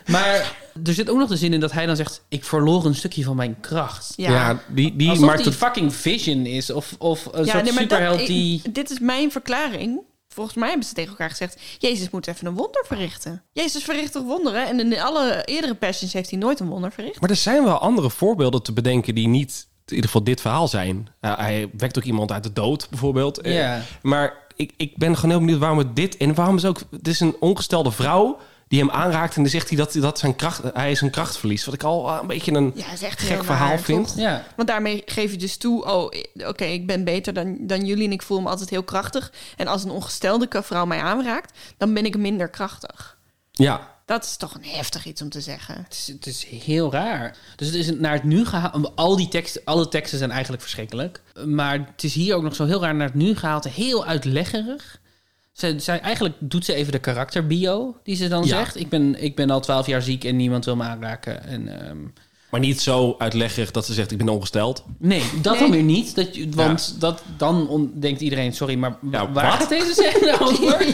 [0.06, 2.22] maar er zit ook nog de zin in dat hij dan zegt...
[2.28, 4.12] ik verloor een stukje van mijn kracht.
[4.16, 4.30] Ja.
[4.30, 5.56] Ja, die, die Alsof maakt die het...
[5.56, 6.70] fucking Vision is.
[6.70, 8.62] Of, of een Ja, soort nee, maar dat- superheld ik- die...
[8.72, 10.00] dit is mijn verklaring.
[10.32, 11.60] Volgens mij hebben ze tegen elkaar gezegd...
[11.78, 13.42] Jezus moet even een wonder verrichten.
[13.52, 14.66] Jezus verricht toch wonderen?
[14.66, 17.20] En in alle eerdere passions heeft hij nooit een wonder verricht.
[17.20, 20.68] Maar er zijn wel andere voorbeelden te bedenken die niet in ieder geval dit verhaal
[20.68, 21.08] zijn.
[21.20, 23.40] Uh, hij wekt ook iemand uit de dood, bijvoorbeeld.
[23.40, 23.82] Eh, Ja.
[24.02, 26.16] maar ik, ik ben gewoon heel benieuwd waarom het dit...
[26.16, 26.80] En waarom is ook...
[26.90, 28.38] Het is een ongestelde vrouw
[28.72, 29.36] die hem aanraakt...
[29.36, 31.64] en dan zegt hij dat, dat zijn kracht, hij zijn kracht verliest.
[31.64, 34.14] Wat ik al eh, een beetje een Ja, is echt gek verhaal vind.
[34.16, 34.44] Ja.
[34.56, 35.84] Want daarmee geef je dus toe...
[35.84, 38.04] oh, eh, oké, ik ben beter dan, dan jullie...
[38.04, 39.32] en ik voel me altijd heel krachtig.
[39.56, 41.58] En als een ongestelde vrouw mij aanraakt...
[41.76, 43.18] dan ben ik minder krachtig.
[43.50, 45.74] Ja, Dat is toch een heftig iets om te zeggen.
[45.74, 47.36] Het is, het is heel raar.
[47.56, 48.96] Dus het is naar het nu gehaald.
[48.96, 51.20] Al die teksten, alle teksten zijn eigenlijk verschrikkelijk.
[51.44, 53.64] Maar het is hier ook nog zo heel raar naar het nu gehaald.
[53.64, 55.00] Heel uitleggerig.
[55.52, 58.48] Zij, zij, eigenlijk doet ze even de karakterbio die ze dan Ja.
[58.58, 58.80] zegt.
[58.80, 61.44] Ik ben, ik ben al twaalf jaar ziek en niemand wil me aanraken.
[61.44, 61.96] En, ehm,
[62.50, 64.84] maar niet zo uitleggerig dat ze zegt ik ben ongesteld.
[64.98, 65.62] nee, dat Nee.
[65.62, 66.14] dan weer niet.
[66.14, 70.86] Dat, want dat, dan on- denkt iedereen, sorry, maar Ja, waar gaat deze scène over?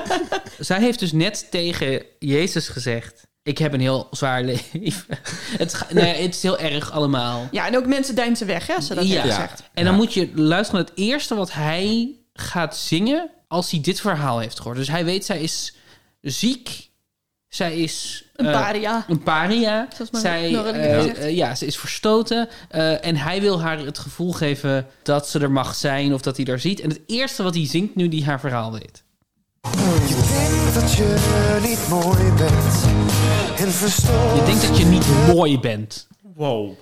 [0.58, 3.26] Zij heeft dus net tegen Jezus gezegd...
[3.42, 5.18] Ik heb een heel zwaar leven.
[5.58, 7.48] Het, het is heel erg allemaal.
[7.50, 9.12] Ja, en ook mensen deinzen weg, hè, als ze dat Ja.
[9.12, 9.36] hebben Ja.
[9.40, 9.62] gezegd.
[9.74, 14.00] En dan moet je luisteren naar het eerste wat hij gaat zingen als hij dit
[14.00, 14.76] verhaal heeft gehoord.
[14.76, 15.74] Dus hij weet, zij is
[16.20, 16.86] ziek.
[17.48, 18.24] Zij is...
[18.36, 19.04] Een eh, paria.
[19.08, 19.88] Een paria.
[20.12, 22.48] Zij, eh, eh, ja, ze is verstoten.
[22.68, 26.36] eh, en hij wil haar het gevoel geven dat ze er mag zijn of dat
[26.36, 26.80] hij daar ziet.
[26.80, 29.02] En het eerste wat hij zingt nu die haar verhaal weet.
[30.08, 32.84] Je denkt dat je niet mooi bent.
[33.60, 34.36] En verstoord.
[34.38, 36.06] Je denkt dat je niet mooi bent.
[36.34, 36.76] Wow.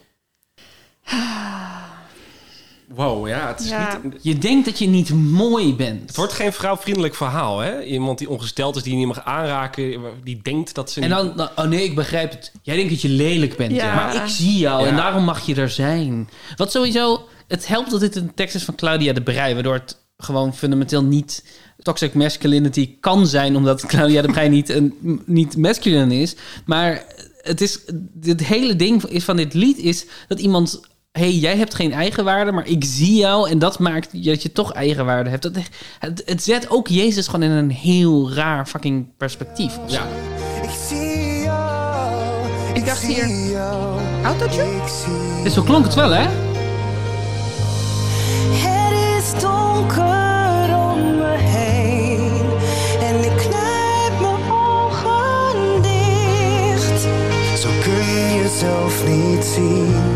[2.95, 4.01] Wow, ja, het is Ja.
[4.03, 4.15] niet...
[4.21, 6.01] Je denkt dat je niet mooi bent.
[6.07, 7.83] Het wordt geen vrouwvriendelijk verhaal, hè?
[7.83, 11.17] Iemand die ongesteld is, die je niet mag aanraken, die denkt dat ze En niet...
[11.17, 12.53] dan, dan- oh nee, ik begrijp het.
[12.63, 13.95] Jij denkt dat je lelijk bent, Ja.
[13.95, 16.29] maar ik zie jou en daarom mag je er zijn.
[16.57, 19.97] Wat sowieso, het helpt dat dit een tekst is van Claudia de Brij, waardoor het
[20.19, 21.45] gewoon fundamenteel niet
[21.83, 24.95] toxic masculinity kan zijn, omdat Claudia de Brij niet, een,
[25.27, 26.37] niet masculine is.
[26.65, 27.05] Maar
[27.43, 27.81] het is,
[28.23, 30.81] het hele ding is van dit lied is dat iemand
[31.17, 34.73] hey, jij hebt geen eigenwaarde, maar ik zie jou en dat maakt dat je toch
[34.73, 35.43] eigenwaarde hebt.
[35.43, 35.53] Dat,
[35.99, 39.79] het, het zet ook Jezus gewoon in een heel raar fucking perspectief.
[39.87, 40.03] Ja.
[40.63, 42.47] Ik zie jou.
[42.75, 44.01] Ik dacht hier, zie jou.
[44.25, 44.63] autotune?
[44.63, 46.27] Ik zie Dus zo klonk het wel, hè?
[48.53, 52.31] Het is donker om me heen
[53.01, 57.01] en ik knijp mijn ogen dicht.
[57.61, 58.05] Zo kun
[58.35, 60.16] je zelf niet zien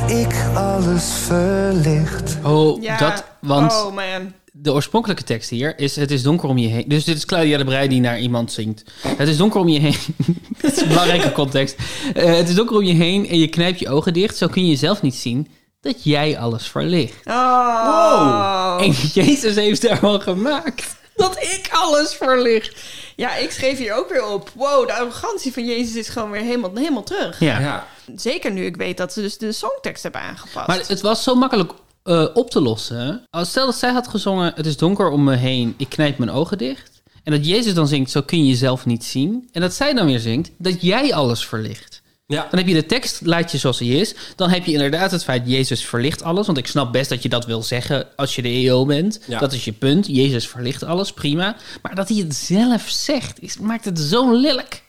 [0.00, 2.36] dat ik alles verlicht.
[2.44, 2.98] Oh, Ja.
[2.98, 4.32] dat, want Oh man.
[4.52, 6.84] de oorspronkelijke tekst hier is: Het is donker om je heen.
[6.86, 8.82] Dus dit is Claudia de Brij die naar iemand zingt.
[9.16, 9.96] Het is donker om je heen.
[10.60, 11.76] dat is een belangrijke context.
[12.14, 14.36] Eh, het is donker om je heen en je knijpt je ogen dicht.
[14.36, 15.48] Zo kun je zelf niet zien
[15.80, 17.26] dat jij alles verlicht.
[17.26, 18.78] Oh.
[18.80, 22.76] En Jezus heeft daarvan gemaakt dat ik alles verlicht.
[23.16, 24.50] Ja, ik schreef hier ook weer op.
[24.54, 27.40] Wow, de arrogantie van Jezus is gewoon weer helemaal, helemaal terug.
[27.40, 27.60] Ja.
[27.60, 27.86] Ja.
[28.16, 30.66] Zeker nu ik weet dat ze dus de songtekst hebben aangepast.
[30.66, 33.24] Maar het was zo makkelijk eh, op te lossen.
[33.30, 36.30] Als stel dat zij had gezongen: Het is donker om me heen, ik knijp mijn
[36.30, 37.02] ogen dicht.
[37.24, 39.48] En dat Jezus dan zingt: Zo kun je jezelf niet zien.
[39.52, 42.02] En dat zij dan weer zingt: Dat jij alles verlicht.
[42.26, 42.46] Ja.
[42.50, 44.14] Dan heb je de tekst, laat je zoals hij is.
[44.36, 46.46] Dan heb je inderdaad het feit: Jezus verlicht alles.
[46.46, 49.20] Want ik snap best dat je dat wil zeggen als je de EO bent.
[49.26, 49.38] Ja.
[49.38, 50.06] Dat is je punt.
[50.06, 51.56] Jezus verlicht alles, prima.
[51.82, 54.82] Maar dat hij het zelf zegt, is, maakt het zo lelijk.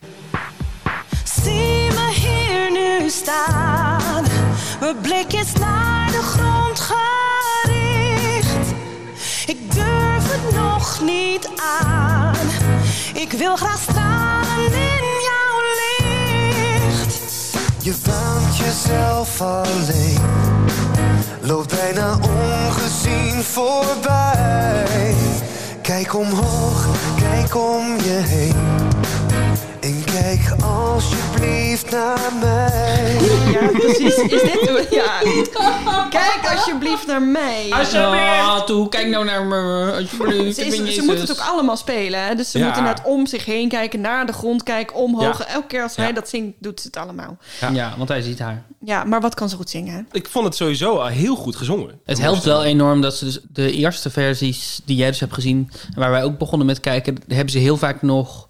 [1.44, 2.19] Zie me
[3.10, 4.24] nu staan.
[4.80, 8.74] Mijn blik is naar de grond gericht.
[9.46, 11.50] Ik durf het nog niet
[11.82, 12.36] aan.
[13.14, 17.20] Ik wil graag stralen in jouw licht.
[17.82, 20.22] Je waant jezelf alleen,
[21.42, 25.16] loopt bijna ongezien voorbij.
[25.82, 26.88] Kijk omhoog,
[27.20, 28.88] kijk om je heen.
[29.90, 33.18] En kijk alsjeblieft naar mij.
[33.52, 34.16] Ja, precies.
[34.16, 34.88] Is dit...
[34.90, 35.20] Ja.
[36.10, 37.68] Kijk alsjeblieft naar mij.
[37.70, 39.92] Ah, toe, kijk nou naar me.
[40.00, 42.26] Alsjeblieft, Ze, is- ze moeten het ook allemaal spelen.
[42.28, 42.36] Hè?
[42.36, 42.66] Dus ze Ja.
[42.66, 45.38] moeten net om zich heen kijken, naar de grond kijken, omhoog.
[45.40, 45.48] Ja.
[45.54, 46.04] Elke keer als Ja.
[46.04, 47.38] hij dat zingt, doet ze het allemaal.
[47.74, 47.94] Ja.
[47.98, 48.64] want hij ziet haar.
[48.86, 49.94] Ja, maar wat kan ze goed zingen?
[49.94, 50.02] hè?
[50.12, 52.00] Ik vond het sowieso al heel goed gezongen.
[52.06, 55.72] Het helpt wel enorm dat ze dus de eerste versies die jij dus hebt gezien,
[55.94, 58.48] en waar wij ook begonnen met kijken, hebben ze heel vaak nog,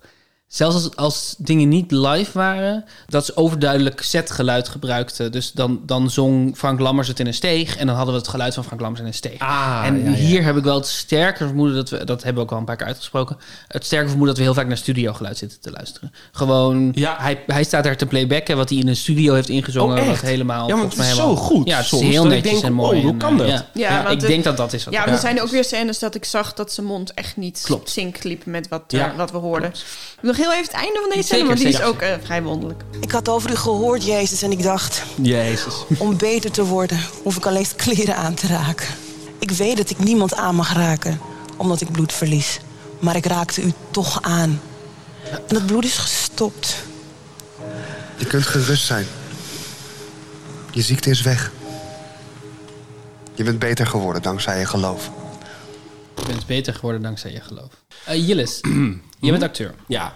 [0.50, 5.32] zelfs als, als dingen niet live waren, dat ze overduidelijk setgeluid gebruikten.
[5.32, 8.30] Dus dan, dan zong Frank Lammers het in een steeg en dan hadden we het
[8.30, 9.39] geluid van Frank Lammers in een steeg.
[9.39, 10.16] Ah, en ja, ja.
[10.16, 12.66] hier heb ik wel het sterke vermoeden dat we, dat hebben we ook al een
[12.66, 13.38] paar keer uitgesproken,
[13.68, 16.14] het sterke vermoeden dat we heel vaak naar studiogeluid zitten te luisteren.
[16.32, 17.16] Gewoon, Ja.
[17.20, 20.22] hij, hij staat daar te playbacken wat hij in een studio heeft ingezongen, Oh, wat
[20.22, 20.68] helemaal.
[20.68, 22.52] Ja, maar volgens het mij is helemaal- zo goed Ja, het is soms, heel netjes
[22.52, 22.97] denk, en mooi.
[22.97, 23.66] oh, hoe kan dat?
[23.74, 24.08] Ja.
[24.08, 26.26] Ik de- denk dat dat is wat Ja, er zijn ook weer scènes dat ik
[26.26, 27.89] zag dat zijn mond echt niet Klopt.
[27.89, 29.12] sync liep met wat, Ja.
[29.12, 29.72] eh, wat we hoorden.
[30.40, 32.84] Heel even het einde van deze Zeker, scène, want die is ook eh, vrij wonderlijk.
[33.00, 35.04] Ik had over u gehoord, Jezus, en ik dacht...
[35.22, 35.74] Jezus.
[35.98, 38.88] Om beter te worden, hoef ik alleen kleren aan te raken.
[39.40, 41.20] Ik weet dat ik niemand aan mag raken,
[41.58, 42.60] omdat ik bloed verlies.
[43.00, 44.62] Maar ik raakte u toch aan.
[45.32, 46.76] En dat bloed is gestopt.
[48.18, 49.06] Je kunt gerust zijn.
[50.72, 51.52] Je ziekte is weg.
[53.36, 55.10] Je bent beter geworden dankzij je geloof.
[56.16, 57.70] Je bent beter geworden dankzij je geloof.
[58.06, 58.60] Eh Jillis,
[59.20, 59.76] je bent acteur.
[59.88, 60.16] Ja.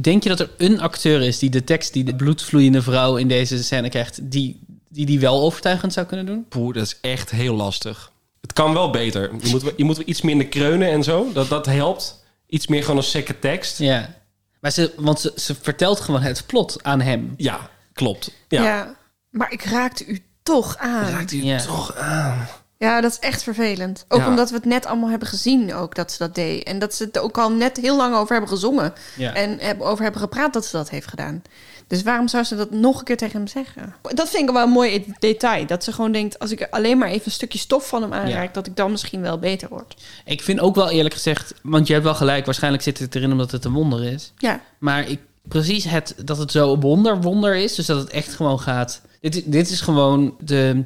[0.00, 3.28] Denk je dat er een acteur is die de tekst die de bloedvloeiende vrouw in
[3.28, 6.46] deze scène krijgt, die die, die wel overtuigend zou kunnen doen?
[6.48, 8.12] Poeh, dat is echt heel lastig.
[8.40, 9.30] Het kan wel beter.
[9.42, 11.32] Je moet, wel- je moet wel iets minder kreunen en zo.
[11.32, 12.24] Dat, dat helpt.
[12.46, 13.78] Iets meer gewoon een sekke tekst.
[13.78, 14.14] Ja.
[14.60, 17.34] Maar ze, want ze, ze vertelt gewoon het plot aan hem.
[17.36, 18.30] Ja, klopt.
[18.48, 18.62] Ja.
[18.62, 18.96] Ja.
[19.30, 21.08] maar ik raakte u toch aan.
[21.10, 21.58] Raakt u Ja.
[21.64, 22.48] toch aan?
[22.82, 24.04] Ja, dat is echt vervelend.
[24.08, 24.28] Ook Ja.
[24.28, 26.62] omdat we het net allemaal hebben gezien ook dat ze dat deed.
[26.64, 28.92] En dat ze het ook al net heel lang over hebben gezongen.
[29.16, 29.34] Ja.
[29.34, 31.42] En over hebben gepraat dat ze dat heeft gedaan.
[31.86, 33.94] Dus waarom zou ze dat nog een keer tegen hem zeggen?
[34.02, 35.66] Dat vind ik wel een mooi detail.
[35.66, 38.54] Dat ze gewoon denkt, als ik alleen maar even een stukje stof van hem aanraak...
[38.54, 39.94] dat ik dan misschien wel beter word.
[40.24, 43.32] Ik vind ook wel eerlijk gezegd, want je hebt wel gelijk, waarschijnlijk zit het erin
[43.32, 44.32] omdat het een wonder is.
[44.38, 44.60] Ja.
[44.78, 48.60] Maar ik, precies het, dat het zo wonder, wonder is, dus dat het echt gewoon
[48.60, 49.00] gaat.
[49.20, 50.84] Dit, dit is gewoon de.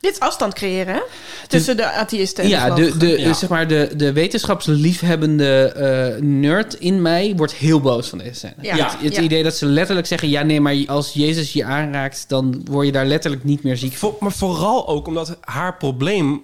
[0.00, 1.00] Dit is afstand creëren, hè?
[1.48, 6.74] Tussen de atheïsten en ja, de de, de, zeg maar de, de wetenschapsliefhebbende eh, nerd
[6.74, 8.54] in mij wordt heel boos van deze scène.
[8.62, 8.74] Ja.
[8.76, 9.22] Het, het Ja.
[9.22, 12.92] idee dat ze letterlijk zeggen: ja, nee, maar als Jezus je aanraakt, dan word je
[12.92, 14.10] daar letterlijk niet meer ziek van.
[14.10, 16.42] Vo- maar vooral ook omdat haar probleem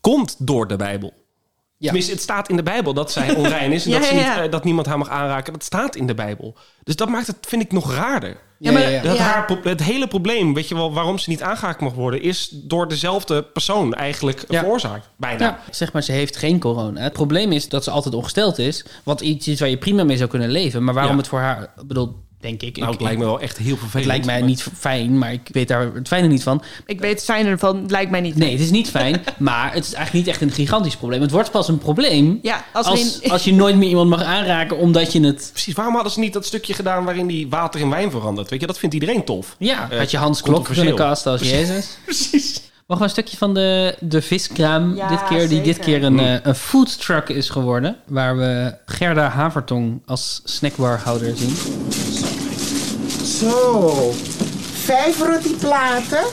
[0.00, 1.12] komt door de Bijbel.
[1.84, 4.20] Tenminste, het staat in de Bijbel dat zij onrein is en Ja, dat, ze ja,
[4.20, 4.42] niet, ja.
[4.42, 5.52] eh, dat niemand haar mag aanraken.
[5.52, 6.56] Dat staat in de Bijbel.
[6.82, 8.36] Dus dat maakt het, vind ik, nog raarder.
[8.58, 9.02] Ja, maar- Ja, ja, ja.
[9.02, 9.22] Dat Ja.
[9.22, 12.88] haar, het hele probleem, weet je wel, waarom ze niet aangeraakt mag worden, is door
[12.88, 14.60] dezelfde persoon eigenlijk Ja.
[14.60, 15.08] veroorzaakt.
[15.16, 15.44] Bijna.
[15.44, 17.00] Ja, zeg maar, ze heeft geen corona.
[17.00, 18.84] Het probleem is dat ze altijd ongesteld is.
[19.02, 20.84] Wat iets is waar je prima mee zou kunnen leven.
[20.84, 21.18] Maar waarom Ja.
[21.18, 22.14] het voor haar, bedoel,
[22.44, 22.76] denk ik.
[22.76, 23.92] Nou, ik, het lijkt me wel echt heel vervelend.
[23.94, 26.62] Het lijkt mij maar- niet fijn, maar ik weet daar het fijne niet van.
[26.86, 28.36] Ik weet het fijne ervan, het lijkt mij niet.
[28.36, 31.20] Nee, het is niet fijn, maar het is eigenlijk niet echt een gigantisch probleem.
[31.20, 34.08] Het wordt pas een probleem Ja, als, als, we in- als je nooit meer iemand
[34.10, 35.48] mag aanraken omdat je het...
[35.52, 38.50] Precies, waarom hadden ze niet dat stukje gedaan waarin die water in wijn verandert?
[38.50, 39.56] Weet je, dat vindt iedereen tof.
[39.58, 41.58] Ja, Eh, had je Hans Klok kunnen casten als Precies.
[41.68, 41.96] Jezus.
[42.04, 42.60] Precies.
[42.86, 46.34] Mag een stukje van de, de viskraam Ja, dit keer, die dit keer een, eh,
[46.42, 47.96] een food truck is geworden.
[48.06, 51.54] Waar we Gerda Havertong als snackbarhouder zien.
[53.38, 54.12] Zo,
[54.84, 56.24] vijf rotiplaten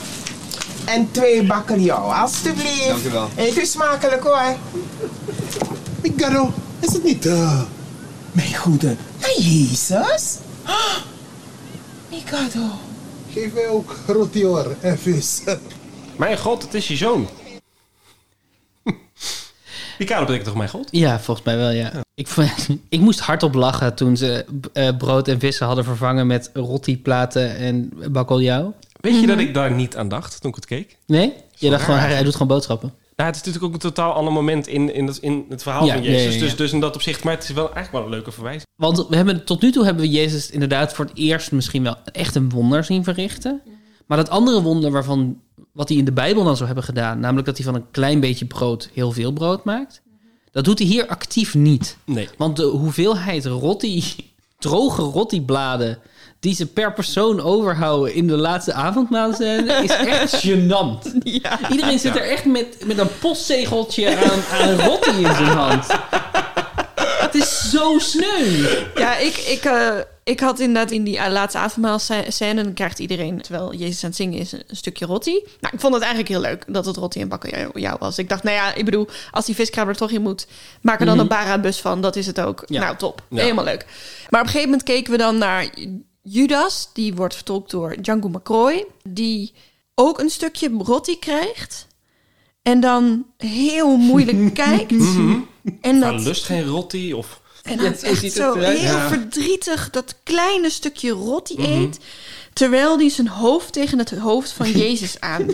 [0.84, 2.88] en twee bakkeljauw, alstublieft.
[2.88, 3.28] Dank u wel.
[3.36, 4.56] Eet u smakelijk hoor.
[6.02, 7.26] Migaro, is het niet...
[7.26, 7.60] eh,
[8.32, 10.36] Mijn goede, naar Jezus?
[10.62, 10.74] Ah,
[12.10, 12.60] Mikado.
[13.32, 15.40] Geef mij ook roti hoor en vis.
[16.16, 17.28] Mijn god, het is je zoon.
[20.02, 20.88] Ricardo betekent toch mijn god?
[20.90, 21.90] Ja, volgens mij wel, ja.
[22.14, 26.50] Ik, vond- ik moest hardop lachen toen ze eh, brood en vissen hadden vervangen met
[26.54, 28.74] rotiplaten en bakkeljauw.
[29.00, 30.96] Weet je dat ik daar niet aan dacht toen ik het keek?
[31.06, 31.32] Nee?
[31.54, 32.92] Je dacht gewoon, hij, hij doet gewoon boodschappen.
[33.16, 35.84] Nou, het is natuurlijk ook een totaal ander moment in, in, het, in het verhaal
[35.86, 36.34] Ja, van Jezus.
[36.34, 36.40] ja.
[36.40, 38.66] Dus, dus in dat opzicht, maar het is wel eigenlijk wel een leuke verwijzing.
[38.76, 41.96] Want we hebben, tot nu toe hebben we Jezus inderdaad voor het eerst misschien wel
[42.12, 43.60] echt een wonder zien verrichten.
[44.06, 45.40] Maar dat andere wonder waarvan,
[45.72, 48.20] wat hij in de Bijbel dan zou hebben gedaan, namelijk dat hij van een klein
[48.20, 50.02] beetje brood heel veel brood maakt,
[50.52, 51.96] dat doet hij hier actief niet.
[52.04, 52.28] Nee.
[52.36, 54.04] Want de hoeveelheid rotti,
[54.58, 55.98] droge rottibladen
[56.40, 61.24] die ze per persoon overhouden in de laatste avondmaalscène is echt gênant.
[61.70, 65.86] Iedereen zit er echt met, met een postzegeltje aan, aan rotti in zijn hand.
[67.32, 68.66] Het is zo sneu.
[68.94, 72.62] Ja, ik, ik, eh, ik had inderdaad in die eh, laatste avondmaalscène...
[72.62, 75.32] dan krijgt iedereen, terwijl Jezus aan het zingen is, een stukje rotti.
[75.60, 78.18] Nou, ik vond het eigenlijk heel leuk dat het rotti en bakkeljauw was.
[78.18, 80.46] Ik dacht, nou ja, ik bedoel, als die viskraam er toch in moet...
[80.80, 81.22] maak er dan Mhm.
[81.22, 82.62] een bara-bus van, dat is het ook.
[82.66, 82.80] Ja.
[82.80, 83.22] Nou, top.
[83.28, 83.40] Ja.
[83.42, 83.86] Helemaal leuk.
[84.30, 85.68] Maar op een gegeven moment keken we dan naar
[86.22, 86.88] Judas.
[86.92, 88.86] Die wordt vertolkt door Django McCroy.
[89.08, 89.52] Die
[89.94, 91.86] ook een stukje rotti krijgt...
[92.62, 94.90] En dan heel moeilijk kijkt.
[94.90, 95.38] Mhm.
[95.80, 97.40] En Maar dat, lust geen rotti of...
[97.62, 99.08] en Ja, dan zo echt ziet zo heel Ja.
[99.08, 101.72] verdrietig dat kleine stukje rotti Mhm.
[101.72, 101.98] eet.
[102.52, 105.46] Terwijl hij zijn hoofd tegen het hoofd van Jezus aan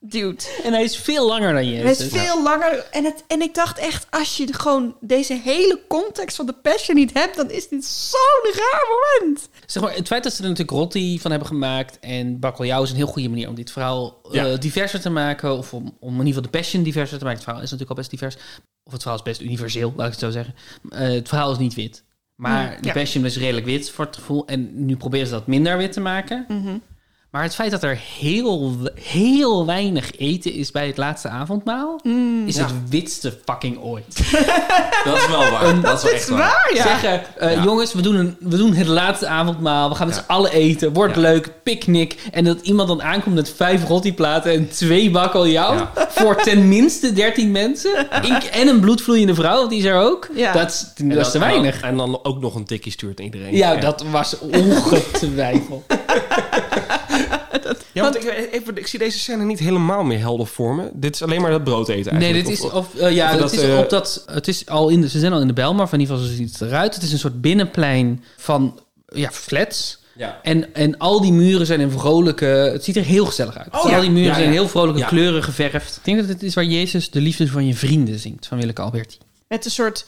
[0.00, 0.60] duwt.
[0.64, 1.82] En hij is veel langer dan Jezus.
[1.82, 2.86] Hij is veel langer.
[2.90, 6.96] En, het, en ik dacht echt, als je gewoon deze hele context van de Passion
[6.96, 9.48] niet hebt, dan is dit zo'n raar moment.
[9.66, 12.90] Zeg maar, het feit dat ze er natuurlijk rotti van hebben gemaakt en bakkeljauw is
[12.90, 15.56] een heel goede manier om dit verhaal eh, diverser te maken.
[15.58, 17.38] Of om, om in ieder geval de passion diverser te maken.
[17.38, 18.36] Het verhaal is natuurlijk al best divers.
[18.84, 20.54] Of het verhaal is best universeel, laat ik het zo zeggen.
[20.90, 22.04] Eh, het verhaal is niet wit.
[22.34, 24.46] Maar de passion is redelijk wit voor het gevoel.
[24.46, 26.44] En nu proberen ze dat minder wit te maken.
[26.48, 26.76] Mhm.
[27.30, 32.00] Maar het feit dat er heel, heel weinig eten is bij het laatste avondmaal...
[32.02, 32.46] Mm.
[32.46, 32.62] is Ja.
[32.62, 34.16] het witste fucking ooit.
[35.04, 35.80] Dat is wel waar.
[35.80, 36.38] dat is wel echt waar.
[36.38, 36.82] Waar, ja.
[36.82, 37.62] Zeggen, eh, Ja.
[37.62, 39.88] jongens, we doen, een, we doen het laatste avondmaal.
[39.88, 40.92] We gaan met z'n allen eten.
[40.92, 41.20] Wordt Ja.
[41.20, 41.52] leuk.
[41.62, 42.16] Picknick.
[42.32, 45.74] En dat iemand dan aankomt met vijf rottiplaten en twee bakkeljauw.
[45.74, 45.92] Ja.
[46.08, 48.08] Voor tenminste 13 mensen.
[48.22, 50.28] Ink- En een bloedvloeiende vrouw, want die is er ook.
[50.34, 50.52] Ja.
[50.52, 51.74] Dat, is- dat is te weinig.
[51.80, 53.56] En dan, en dan ook nog een tikkie stuurt iedereen.
[53.56, 55.84] Ja, dat was ongetwijfeld.
[57.92, 60.90] Ja, want ik, even, ik zie deze scène niet helemaal meer helder voor me.
[60.92, 62.58] Dit is alleen maar dat brood eten Nee, eigenlijk.
[62.58, 65.00] dit is, Of- eh, ja, of het is eh, op dat, het is al in
[65.00, 66.94] de, ze zijn al in de Bijlmer, van in ieder geval zo ziet het eruit.
[66.94, 69.98] Het is een soort binnenplein van ja, flats.
[70.16, 70.38] Ja.
[70.42, 72.44] En, en al die muren zijn in vrolijke...
[72.44, 73.74] Het ziet er heel gezellig uit.
[73.74, 75.06] Oh, al die muren Ja, zijn heel vrolijke Ja.
[75.06, 75.96] kleuren geverfd.
[75.96, 78.46] Ik denk dat het is waar Jezus de liefde van je vrienden zingt.
[78.46, 79.16] Van Willeke Alberti.
[79.48, 80.06] Met een soort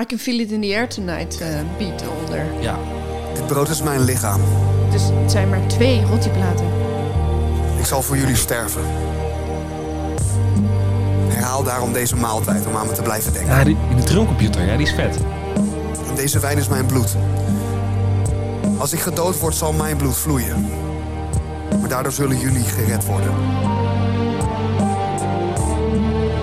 [0.00, 2.46] I can feel it in the air tonight eh, beat eronder.
[2.60, 2.78] Ja.
[3.34, 4.40] Dit brood is mijn lichaam.
[4.90, 6.79] Dus het zijn maar twee rottiplaten.
[7.80, 8.82] Ik zal voor jullie sterven.
[11.40, 13.56] haal daarom deze maaltijd om aan me te blijven denken.
[13.56, 15.18] Ja, die, die drumcomputer, ja, die is vet.
[16.08, 17.16] En deze wijn is mijn bloed.
[18.78, 20.66] Als ik gedood word, zal mijn bloed vloeien.
[21.80, 23.32] Maar daardoor zullen jullie gered worden.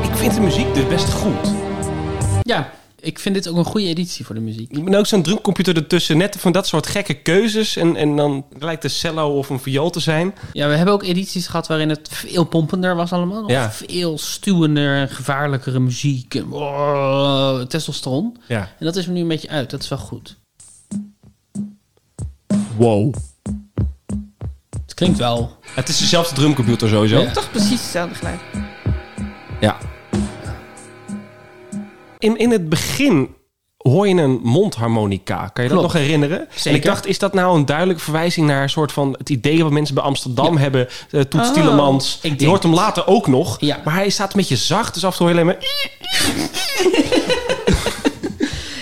[0.01, 1.53] Ik vind de muziek dus best goed.
[2.41, 2.69] Ja,
[3.07, 4.71] ik vind dit ook een goede editie voor de muziek.
[4.71, 6.17] Ik ben ook zo'n drumcomputer ertussen.
[6.17, 7.75] Net van dat soort gekke keuzes.
[7.75, 10.33] En, en dan lijkt de cello of een viool te zijn.
[10.53, 13.49] Ja, we hebben ook edities gehad waarin het veel pompender was allemaal.
[13.49, 13.71] Ja.
[13.71, 16.35] Veel stuwender, gevaarlijkere muziek.
[16.35, 18.37] En, oh, testosteron.
[18.47, 18.59] Ja.
[18.79, 19.69] En dat is er nu een beetje uit.
[19.69, 20.37] Dat is wel goed.
[22.77, 23.13] Wow.
[24.81, 25.57] Het klinkt wel.
[25.61, 27.19] Het is dezelfde drumcomputer sowieso.
[27.19, 27.31] Ja.
[27.31, 28.39] Toch precies hetzelfde geluid.
[29.59, 29.77] Ja.
[32.27, 33.35] In, in het begin
[33.77, 35.47] hoor je een mondharmonica.
[35.47, 36.47] Kan je dat nog herinneren?
[36.51, 36.69] Zeker.
[36.71, 39.63] En ik dacht, is dat nou een duidelijke verwijzing naar een soort van het idee
[39.63, 40.87] wat mensen bij Amsterdam hebben?
[41.11, 42.19] Uh, Toets Oh, Tielemans.
[42.21, 43.59] ik Je hoort hem later ook nog.
[43.61, 43.81] Ja.
[43.85, 45.57] Maar hij staat een beetje zacht, dus af en toe alleen maar...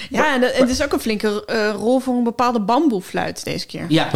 [0.10, 3.86] Ja, en het is ook een flinke eh, rol voor een bepaalde bamboefluit deze keer.
[3.90, 4.10] Ja,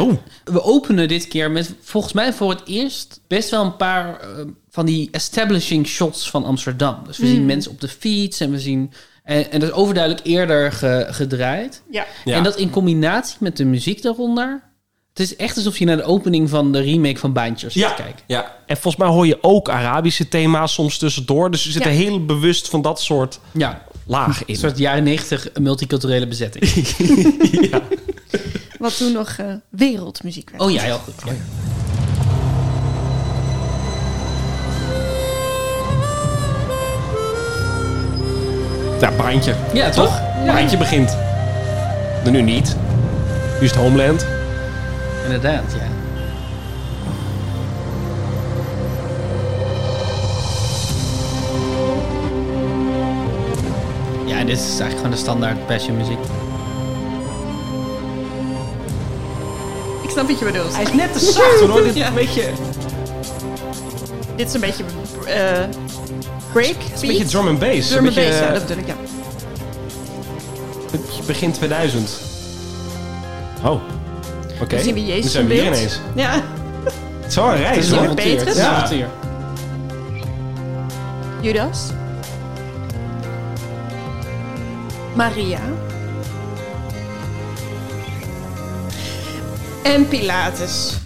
[0.43, 4.27] we openen dit keer met volgens mij voor het eerst best wel een paar eh,
[4.69, 6.97] van die establishing shots van Amsterdam.
[7.07, 7.31] Dus we Mm.
[7.31, 8.91] zien mensen op de fiets en we zien.
[9.29, 11.81] En, en dat is overduidelijk eerder ge- gedraaid.
[11.91, 12.05] Ja.
[12.25, 12.35] Ja.
[12.35, 14.61] En dat in combinatie met de muziek daaronder.
[15.09, 17.87] Het is echt alsof je naar de opening van de remake van Baantjes Ja.
[17.87, 18.23] zit kijken.
[18.27, 18.55] ja.
[18.65, 21.51] En volgens mij hoor je ook Arabische thema's soms tussendoor.
[21.51, 21.97] Dus zitten Ja.
[21.97, 23.83] heel bewust van dat soort Ja.
[24.05, 24.53] lagen in.
[24.53, 26.63] Een soort jaren negentig multiculturele bezetting.
[28.79, 30.63] Wat toen nog eh, wereldmuziek werd.
[30.63, 31.13] Oh ja, heel goed.
[31.25, 31.31] Ja.
[38.99, 39.53] Ja, Baantje.
[39.73, 40.21] Ja, toch?
[40.45, 40.53] Ja.
[40.53, 41.17] Baantje begint.
[42.23, 42.75] Maar nu niet.
[43.59, 44.25] Nu is het Homeland.
[45.23, 45.87] Inderdaad, ja.
[54.25, 56.19] Ja, dit is eigenlijk gewoon de standaard passion muziek.
[60.01, 60.75] Ik snap wat je bedoelt.
[60.75, 61.83] Hij is net te zacht hoor.
[61.83, 62.43] Dit is een beetje,
[64.35, 64.83] Dit is een beetje
[65.27, 65.63] eh
[66.53, 66.75] break.
[67.01, 67.87] een beetje drum and bass.
[67.87, 68.95] Drum and bass, ja, eh, dat bedoel ik, ja.
[71.25, 72.09] begin 2000.
[73.63, 73.81] Oh,
[74.61, 74.75] oké.
[74.75, 75.99] Dan zien we Jezus zijn in we hier ineens.
[76.15, 76.31] Ja.
[77.21, 78.07] Het is wel een reis hoor.
[78.07, 78.69] een Ja.
[78.69, 79.07] avontuur.
[81.41, 81.79] Judas.
[85.15, 85.59] Maria.
[89.83, 90.97] En Pilatus.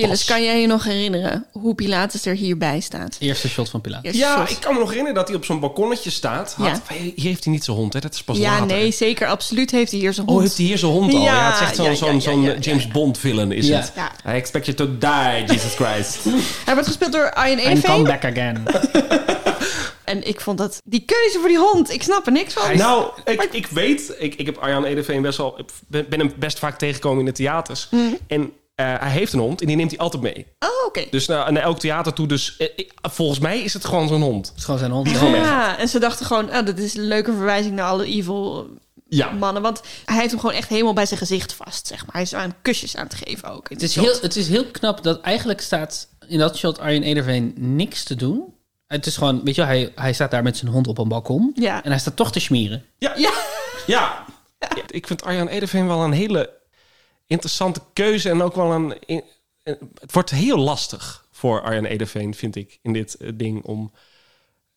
[0.00, 3.16] Jilles, kan jij je nog herinneren hoe Pilatus er hierbij staat?
[3.18, 4.04] Eerste shot van Pilatus.
[4.06, 4.50] Eerste Ja, shot.
[4.50, 6.54] ik kan me nog herinneren dat hij op zo'n balkonnetje staat.
[6.56, 6.94] Had, Ja.
[6.94, 8.00] Hier heeft hij niet zijn hond, hè?
[8.00, 8.66] Dat is pas Ja, later.
[8.66, 9.26] nee, zeker.
[9.28, 10.38] Absoluut heeft hij hier zijn hond.
[10.38, 11.20] Oh, heeft hij hier zijn hond al?
[11.20, 13.66] Ja, het is echt zo'n ja, zo'n ja, zo'n ja, ja, James Bond villain is
[13.66, 13.76] Ja.
[13.78, 13.92] het.
[13.96, 14.12] Ja.
[14.32, 16.18] I expect you to die, Jesus Christ.
[16.64, 18.62] Hij wordt gespeeld door Arjen And come back again.
[20.04, 20.80] En ik vond dat...
[20.84, 22.76] Die keuze voor die hond, ik snap er niks van.
[22.76, 26.58] Nou, ik, ik weet, ik, ik heb Arjan Edeveen best wel, ben ben hem best
[26.58, 27.88] vaak tegengekomen in de theaters.
[27.90, 28.02] Mhm.
[28.26, 28.52] En
[28.82, 30.46] hij heeft een hond en die neemt hij altijd mee.
[30.58, 31.04] Oh, oké.
[31.10, 32.26] Dus naar, naar elk theater toe.
[32.26, 32.68] Dus eh,
[33.02, 34.48] volgens mij is het gewoon zo'n hond.
[34.48, 35.06] Het is gewoon zijn hond.
[35.06, 35.42] Die gewoon weg.
[35.42, 38.66] Ja, en ze dachten gewoon, oh, dat is een leuke verwijzing naar alle evil
[39.08, 39.30] Ja.
[39.30, 39.62] mannen.
[39.62, 42.12] Want hij heeft hem gewoon echt helemaal bij zijn gezicht vast, zeg maar.
[42.14, 43.68] Hij is aan kusjes aan het geven ook.
[43.68, 44.04] Het is, shot.
[44.04, 48.14] heel, het is heel knap dat eigenlijk staat in dat shot Arjen Ederveen niks te
[48.14, 48.54] doen.
[48.86, 51.08] Het is gewoon, weet je wel, hij, hij staat daar met zijn hond op een
[51.08, 51.50] balkon.
[51.54, 51.84] Ja.
[51.84, 52.84] En hij staat toch te smeren.
[52.98, 53.12] Ja.
[53.16, 53.32] Ja.
[53.86, 54.24] Ja.
[54.90, 56.50] Ik vind Arjan Edeveen wel een hele
[57.28, 58.30] interessante keuze.
[58.30, 58.94] En ook wel een...
[59.94, 63.92] het wordt heel lastig voor Arjan Edeveen, vind ik, in dit eh, ding om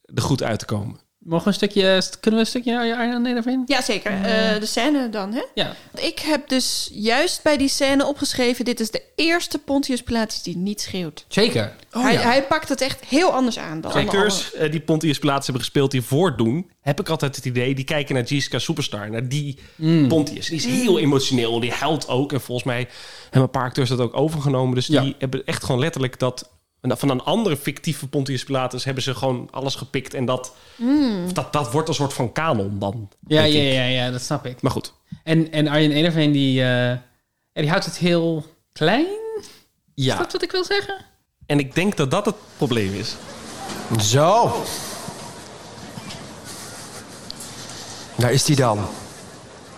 [0.02, 0.99] er goed uit te komen.
[1.24, 3.63] Mogen we een stukje, kunnen we een stukje Arjen Ederveen?
[3.65, 4.11] Ja, zeker.
[4.11, 5.43] Eh, de scène dan, hè?
[5.53, 5.76] Ja.
[5.95, 8.65] Ik heb dus juist bij die scène opgeschreven...
[8.65, 11.26] dit is de eerste Pontius Pilatus die niet schreeuwt.
[11.28, 11.76] Zeker.
[11.89, 15.63] hij, hij pakt het echt heel anders aan dan Acteurs eh, die Pontius Pilatus hebben
[15.63, 19.57] gespeeld, die voordoen, heb ik altijd het idee, die kijken naar Jessica Superstar, naar die
[19.76, 20.07] Mm.
[20.07, 20.47] Pontius.
[20.47, 22.34] Die is heel emotioneel, die huilt ook.
[22.34, 22.88] En volgens mij
[23.24, 24.76] hebben een paar acteurs dat ook overgenomen.
[24.76, 26.49] Dus die hebben echt gewoon letterlijk dat...
[26.82, 30.13] Van een andere fictieve Pontius Pilatus hebben ze gewoon alles gepikt.
[30.13, 31.34] En dat, Mm.
[31.34, 33.09] dat, dat wordt een soort van kanon dan.
[33.27, 34.61] Ja, ja, ja, ja, dat snap ik.
[34.61, 34.93] Maar goed.
[35.23, 37.01] En, en Arjen Ederveen, die, eh, ja,
[37.53, 39.05] die houdt het heel klein.
[39.95, 40.17] Is Ja.
[40.17, 40.95] dat wat ik wil zeggen?
[41.45, 43.15] En ik denk dat dat het probleem is.
[43.99, 44.55] Zo.
[48.17, 48.79] Daar is hij dan.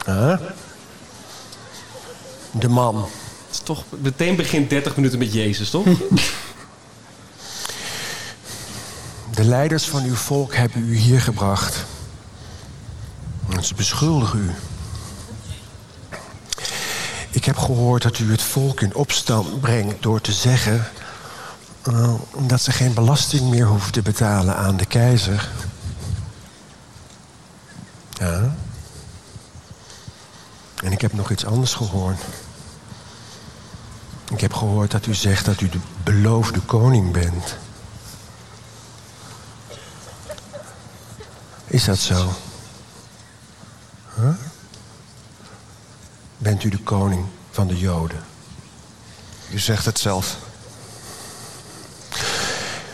[0.06, 0.38] Huh?
[2.52, 2.96] De man.
[2.96, 5.86] Het is toch meteen begint 30 minuten met Jezus, toch?
[9.34, 11.86] De leiders van uw volk hebben u hier gebracht.
[13.50, 14.52] En ze beschuldigen u.
[17.30, 20.86] Ik heb gehoord dat u het volk in opstand brengt door te zeggen
[21.88, 22.14] uh,
[22.48, 25.50] dat ze geen belasting meer hoeven te betalen aan de keizer.
[28.10, 28.56] Ja.
[30.84, 32.22] En ik heb nog iets anders gehoord.
[34.32, 37.58] Ik heb gehoord dat u zegt dat u de beloofde koning bent.
[41.74, 42.34] Is dat zo?
[44.16, 44.34] Huh?
[46.38, 48.24] Bent u de koning van de Joden?
[49.52, 50.38] U zegt het zelf.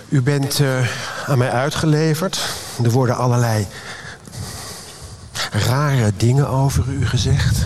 [0.10, 0.88] U bent eh,
[1.28, 2.40] aan mij uitgeleverd.
[2.84, 3.68] Er worden allerlei
[5.52, 7.66] rare dingen over u gezegd.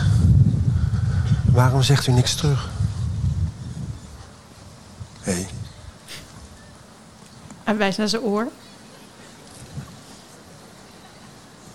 [1.45, 2.69] Waarom zegt u niks terug?
[5.21, 5.47] Hé,
[7.63, 8.47] Hij wijst naar zijn oor.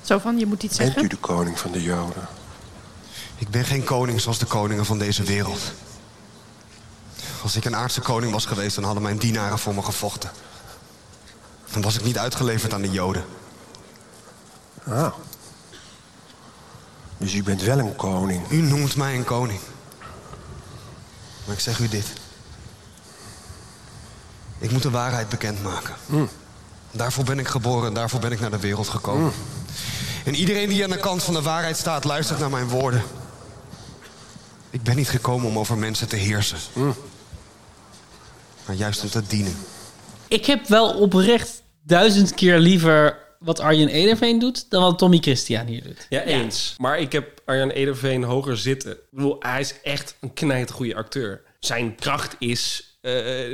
[0.09, 1.04] Zo van, je moet iets bent zeggen.
[1.04, 2.28] u de koning van de Joden?
[3.36, 5.61] Ik ben geen koning zoals de koningen van deze wereld.
[7.42, 10.30] Als ik een aardse koning was geweest, dan hadden mijn dienaren voor me gevochten.
[11.70, 13.24] Dan was ik niet uitgeleverd aan de Joden.
[14.88, 15.12] Ah.
[17.18, 18.50] Dus u bent wel een koning.
[18.50, 19.61] U noemt mij een koning.
[21.44, 22.06] Maar ik zeg u dit.
[24.59, 25.94] Ik moet de waarheid bekendmaken.
[26.90, 29.32] Daarvoor ben ik geboren, daarvoor ben ik naar de wereld gekomen.
[30.28, 33.02] En iedereen die aan de kant van de waarheid staat, luistert naar mijn woorden.
[34.70, 36.58] Ik ben niet gekomen om over mensen te heersen.
[38.66, 39.56] Maar juist om te dienen.
[40.28, 44.70] Ik heb wel oprecht duizend keer liever wat Arjen Ederveen doet...
[44.70, 46.06] dan wat Tommy Christian hier doet.
[46.08, 46.74] Ja, eens.
[46.78, 48.92] Maar ik heb Arjan Ederveen hoger zitten.
[48.92, 51.42] Ik bedoel, hij is echt een knijt goede acteur.
[51.60, 52.88] Zijn kracht is,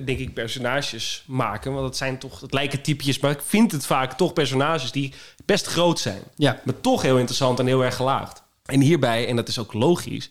[0.05, 1.72] denk ik, personages maken.
[1.72, 5.12] Want het zijn toch, het lijken typjes, maar ik vind het vaak toch personages die
[5.45, 6.22] best groot zijn.
[6.36, 6.61] Ja.
[6.64, 8.42] Maar toch heel interessant en heel erg gelaagd.
[8.64, 10.30] En hierbij, en dat is ook logisch,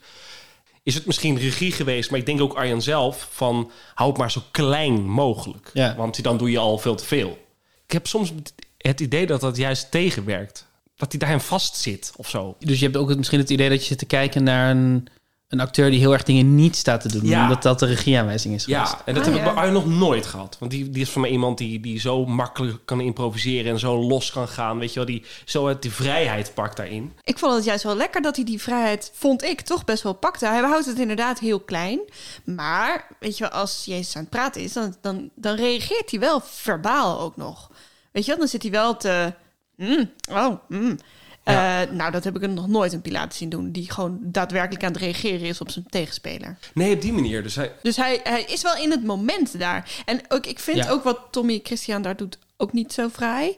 [0.83, 4.31] is het misschien regie geweest, maar ik denk ook Arjan zelf van hou het maar
[4.31, 5.69] zo klein mogelijk.
[5.73, 5.95] Ja.
[5.95, 7.37] Want dan doe je al veel te veel.
[7.85, 8.33] Ik heb soms
[8.77, 10.67] het idee dat dat juist tegenwerkt.
[10.95, 12.55] Dat hij daarin vast zit of zo.
[12.59, 15.07] Dus je hebt ook het- misschien het idee dat je zit te kijken naar een,
[15.53, 15.89] een acteur...
[15.89, 17.25] die heel erg dingen niet staat te doen.
[17.29, 17.43] Ja.
[17.43, 18.91] Omdat dat de regieaanwijzing is geweest.
[18.91, 20.55] Ja, en dat Ah, heb ik bij Arjen nog nooit gehad.
[20.59, 23.97] Want die, die is voor mij iemand die, die zo makkelijk kan improviseren en zo
[23.97, 24.79] los kan gaan.
[24.79, 27.13] Weet je wel, die zo uit die vrijheid pakt daarin.
[27.23, 30.13] Ik vond het juist wel lekker dat hij die vrijheid, vond ik, toch best wel
[30.13, 30.45] pakte.
[30.45, 31.99] Hij houdt het inderdaad heel klein.
[32.43, 36.19] Maar, weet je wel, als Jezus aan het praten is, dan, dan, dan reageert hij
[36.19, 37.71] wel verbaal ook nog.
[38.11, 39.33] Weet je wel, dan zit hij wel te...
[39.75, 40.97] mm, oh, mm.
[41.43, 43.71] Eh, nou, dat heb ik nog nooit een Pilatus zien doen.
[43.71, 46.57] Die gewoon daadwerkelijk aan het reageren is op zijn tegenspeler.
[46.73, 47.43] Nee, op die manier.
[47.43, 49.89] Dus hij, Dus hij, hij is wel in het moment daar.
[50.05, 50.89] En ook, ik vind Ja.
[50.89, 53.57] ook wat Tommy Christian daar doet ook niet zo vrij.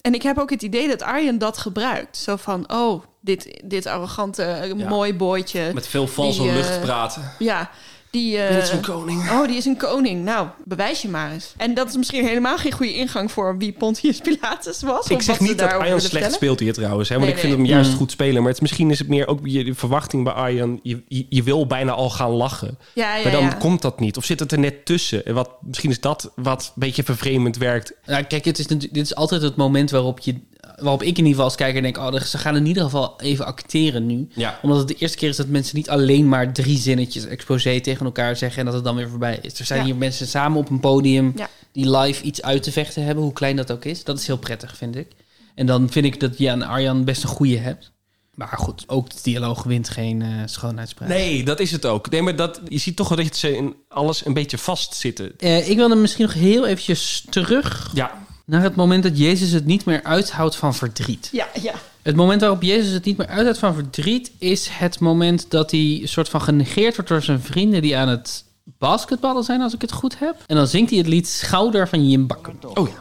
[0.00, 2.16] En ik heb ook het idee dat Arjen dat gebruikt.
[2.16, 4.88] Zo van, oh, dit, dit arrogante, Ja.
[4.88, 5.70] mooi bootje.
[5.74, 7.32] met veel valse die, eh, lucht praten.
[7.38, 7.70] Ja,
[8.10, 8.36] die...
[8.36, 9.30] ben eh, niet zo'n koning.
[9.30, 10.24] Oh, die is een koning.
[10.24, 11.54] Nou, bewijs je maar eens.
[11.56, 15.08] En dat is misschien helemaal geen goede ingang voor wie Pontius Pilatus was.
[15.08, 17.08] Ik zeg niet dat Arjan slecht speelt hier trouwens.
[17.08, 17.62] Hè, want Nee, ik vind nee.
[17.66, 17.96] hem juist Mm.
[17.96, 18.42] goed spelen.
[18.42, 20.80] Maar het, misschien is het meer ook je de verwachting bij Arjan.
[20.82, 22.78] Je, je, je wil bijna al gaan lachen.
[22.92, 23.52] Ja, ja, maar dan ja.
[23.52, 24.16] komt dat niet.
[24.16, 25.24] Of zit het er net tussen?
[25.26, 27.92] En wat, misschien is dat wat een beetje vervreemdend werkt.
[28.06, 30.34] Nou, kijk, het is, dit is altijd het moment waarop, je,
[30.80, 31.98] waarop ik in ieder geval als kijker denk...
[31.98, 34.28] oh, ze gaan in ieder geval even acteren nu.
[34.34, 34.58] Ja.
[34.62, 38.06] Omdat het de eerste keer is dat mensen niet alleen maar drie zinnetjes exposé tegen
[38.06, 38.58] elkaar zeggen...
[38.58, 39.58] en dat het dan weer voorbij is.
[39.58, 39.84] Er zijn Ja.
[39.84, 41.48] hier mensen samen op een podium Ja.
[41.72, 43.24] die live iets uit te vechten hebben...
[43.24, 44.04] hoe klein dat ook is.
[44.04, 45.06] Dat is heel prettig, vind ik.
[45.54, 47.90] En dan vind ik dat je aan Arjan best een goede hebt.
[48.34, 51.10] Maar goed, ook de dialoog wint geen eh, schoonheidsprijs.
[51.10, 52.10] Nee, dat is het ook.
[52.10, 55.32] Nee, maar dat, je ziet toch wel dat ze in alles een beetje vastzitten.
[55.38, 59.66] Eh, ik wilde misschien nog heel eventjes terug Ja, naar het moment dat Jezus het
[59.66, 61.28] niet meer uithoudt van verdriet.
[61.32, 61.74] Ja, ja.
[62.02, 64.30] Het moment waarop Jezus het niet meer uithoudt van verdriet...
[64.38, 67.82] is het moment dat hij een soort van genegeerd wordt door zijn vrienden...
[67.82, 68.44] die aan het
[68.78, 70.36] basketballen zijn, als ik het goed heb.
[70.46, 72.52] En dan zingt hij het lied Schouder van Jim Bakker.
[72.74, 72.94] Oh ja.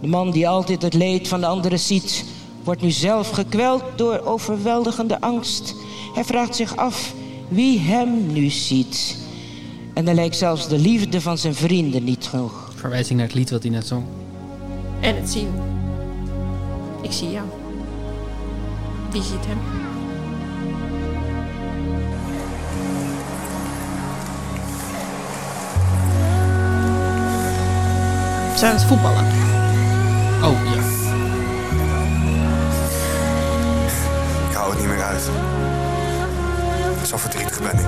[0.00, 2.24] De man die altijd het leed van de anderen ziet,
[2.64, 5.74] wordt nu zelf gekweld door overweldigende angst.
[6.14, 7.14] Hij vraagt zich af
[7.48, 9.16] wie hem nu ziet.
[9.94, 12.72] En dan lijkt zelfs de liefde van zijn vrienden niet genoeg.
[12.74, 14.04] Verwijzing naar het lied wat hij net zong.
[15.00, 15.52] En het zien.
[17.02, 17.46] Ik zie jou.
[19.10, 19.58] Wie ziet hem?
[28.56, 29.24] Zijn aan het voetballen.
[30.42, 30.82] Oh, ja.
[34.48, 35.30] Ik hou het niet meer uit.
[37.06, 37.86] Zo verdrietig ben ik.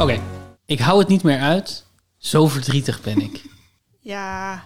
[0.00, 0.20] Oké,
[0.66, 1.86] ik hou het niet meer uit.
[2.18, 3.42] Zo verdrietig ben ik.
[4.00, 4.62] Ja,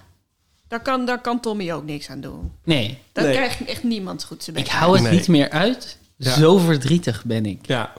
[0.68, 2.52] daar kan, daar kan Tommy ook niks aan doen.
[2.64, 3.32] Nee, Dan Nee.
[3.34, 5.12] krijgt echt niemand goed zijn ik hou het Nee.
[5.12, 5.98] niet meer uit.
[6.16, 6.34] Ja.
[6.34, 7.58] Zo verdrietig ben ik.
[7.66, 7.92] Ja.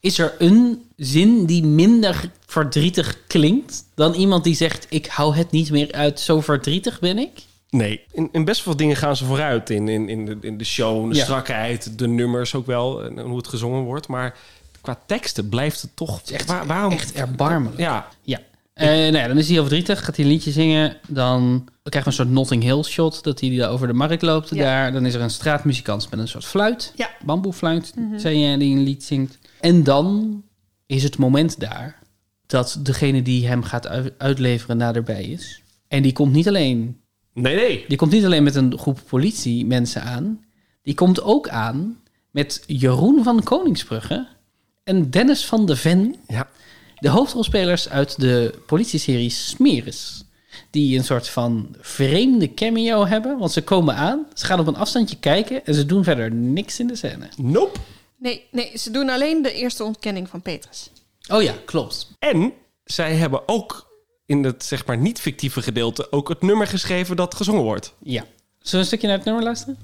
[0.00, 3.84] Is er een zin die minder verdrietig klinkt...
[3.94, 6.20] dan iemand die zegt, ik hou het niet meer uit.
[6.20, 7.30] Zo verdrietig ben ik?
[7.70, 9.70] Nee, in, in best veel dingen gaan ze vooruit.
[9.70, 11.22] In, in, in, de, in de show, de Ja.
[11.24, 13.04] strakheid, de nummers ook wel.
[13.04, 14.08] En hoe het gezongen wordt.
[14.08, 14.36] Maar
[14.80, 16.20] qua teksten blijft het toch...
[16.32, 16.92] echt, waarom?
[16.92, 17.78] Echt erbarmelijk.
[17.80, 18.08] Ja.
[18.22, 18.38] Ja.
[18.74, 20.96] Eh, nou ja, dan is hij heel verdrietig, gaat hij een liedje zingen.
[21.08, 24.56] Dan krijgen we een soort Notting Hill shot, dat hij daar over de markt loopt
[24.56, 24.92] daar.
[24.92, 27.10] Dan is er een straatmuzikant met een soort fluit, Ja.
[27.24, 28.18] bamboefluit, Mhm.
[28.18, 29.38] zei je, die een lied zingt.
[29.60, 30.42] En dan
[30.86, 31.98] is het moment daar
[32.46, 35.62] dat degene die hem gaat u- uitleveren naderbij is.
[35.88, 36.98] En die komt niet alleen...
[37.34, 37.84] Nee, nee.
[37.88, 40.44] Die komt niet alleen met een groep politiemensen aan.
[40.82, 41.98] Die komt ook aan
[42.30, 44.26] met Jeroen van Koningsbrugge
[44.84, 46.16] en Dennis van de Ven.
[46.28, 46.48] Ja.
[46.98, 50.22] De hoofdrolspelers uit de politieserie Smeris.
[50.70, 53.38] Die een soort van vreemde cameo hebben.
[53.38, 55.64] Want ze komen aan, ze gaan op een afstandje kijken...
[55.66, 57.28] en ze doen verder niks in de scène.
[57.36, 57.78] Nope.
[58.16, 60.90] Nee, nee, ze doen alleen de eerste ontkenning van Petrus.
[61.28, 62.10] Oh ja, klopt.
[62.18, 62.52] En
[62.84, 63.88] zij hebben ook
[64.26, 67.94] in het zeg maar niet fictieve gedeelte ook het nummer geschreven dat gezongen wordt.
[67.98, 68.24] Ja.
[68.58, 69.78] Zullen we een stukje naar het nummer luisteren?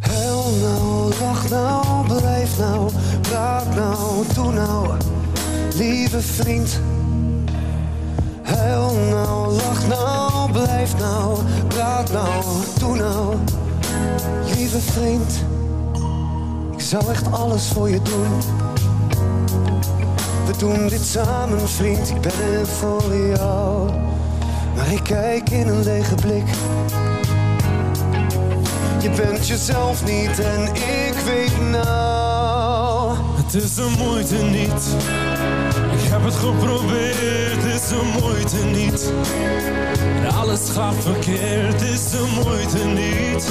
[0.00, 4.96] Huil nou, lach nou, blijf nou, praat nou, doe nou,
[5.76, 6.80] lieve vriend.
[8.46, 11.38] Huil nou, lach nou, blijf nou,
[11.68, 12.44] praat nou,
[12.78, 13.34] doe nou,
[14.54, 15.44] lieve vriend.
[16.72, 18.40] Ik zou echt alles voor je doen.
[20.46, 23.90] We doen dit samen, vriend, ik ben er voor jou.
[24.76, 26.48] Maar ik kijk in een lege blik.
[29.00, 32.05] Je bent jezelf niet en ik weet nou.
[33.46, 34.96] Het is de moeite niet.
[36.02, 39.12] Ik heb het geprobeerd, het is de moeite niet.
[40.34, 43.44] Alles gaat verkeerd, het is de moeite niet.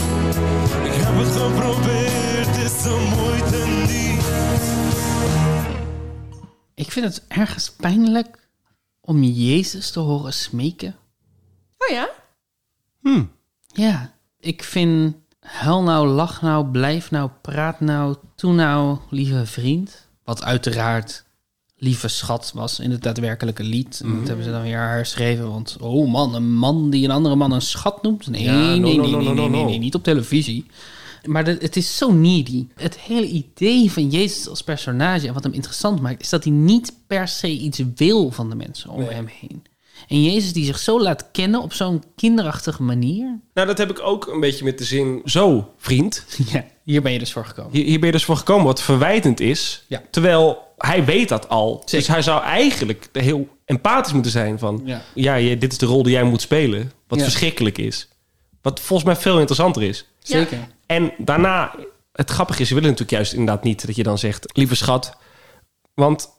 [0.86, 4.26] Ik heb het geprobeerd, het is de moeite niet.
[6.76, 8.50] Ik vind het ergens pijnlijk
[9.02, 10.96] om Jezus te horen smeken.
[11.78, 12.10] Oh ja?
[13.68, 15.16] Ja, ik vind
[15.46, 20.08] huil nou, lach nou, blijf nou, praat nou, toe nou, lieve vriend.
[20.24, 21.24] Wat uiteraard
[21.78, 24.00] lieve schat was in het daadwerkelijke lied.
[24.04, 24.18] En Mhm.
[24.20, 25.50] dat hebben ze dan weer herschreven.
[25.50, 28.28] Want, oh man, een man die een andere man een schat noemt?
[28.28, 30.66] Nee, Ja, nee, no, nee, no, nee, no, nee, niet op televisie.
[31.26, 32.68] Maar de- het is zo needy.
[32.76, 36.22] Het hele idee van Jezus als personage en wat hem interessant maakt...
[36.22, 39.64] is dat hij niet per se iets wil van de mensen om hem heen.
[40.08, 43.40] En Jezus die zich zo laat kennen op zo'n kinderachtige manier...
[43.54, 45.22] Nou, dat heb ik ook een beetje met de zin...
[45.26, 46.26] Zo, vriend.
[46.52, 47.72] Ja, hier ben je dus voor gekomen.
[47.72, 49.84] Hier, hier ben je dus voor gekomen wat verwijtend is.
[49.88, 50.02] Ja.
[50.12, 51.82] Terwijl hij weet dat al.
[51.86, 54.82] Dus hij zou eigenlijk heel empathisch moeten zijn van...
[54.86, 55.02] Ja.
[55.14, 56.92] Ja, je, dit is de rol die jij moet spelen.
[57.08, 57.26] Wat Ja.
[57.26, 58.08] verschrikkelijk is.
[58.62, 60.06] Wat volgens mij veel interessanter is.
[60.20, 60.58] Zeker.
[60.86, 61.76] En daarna,
[62.12, 65.18] het grappige is, ze willen natuurlijk juist inderdaad niet dat je dan zegt, lieve schat.
[65.94, 66.30] Want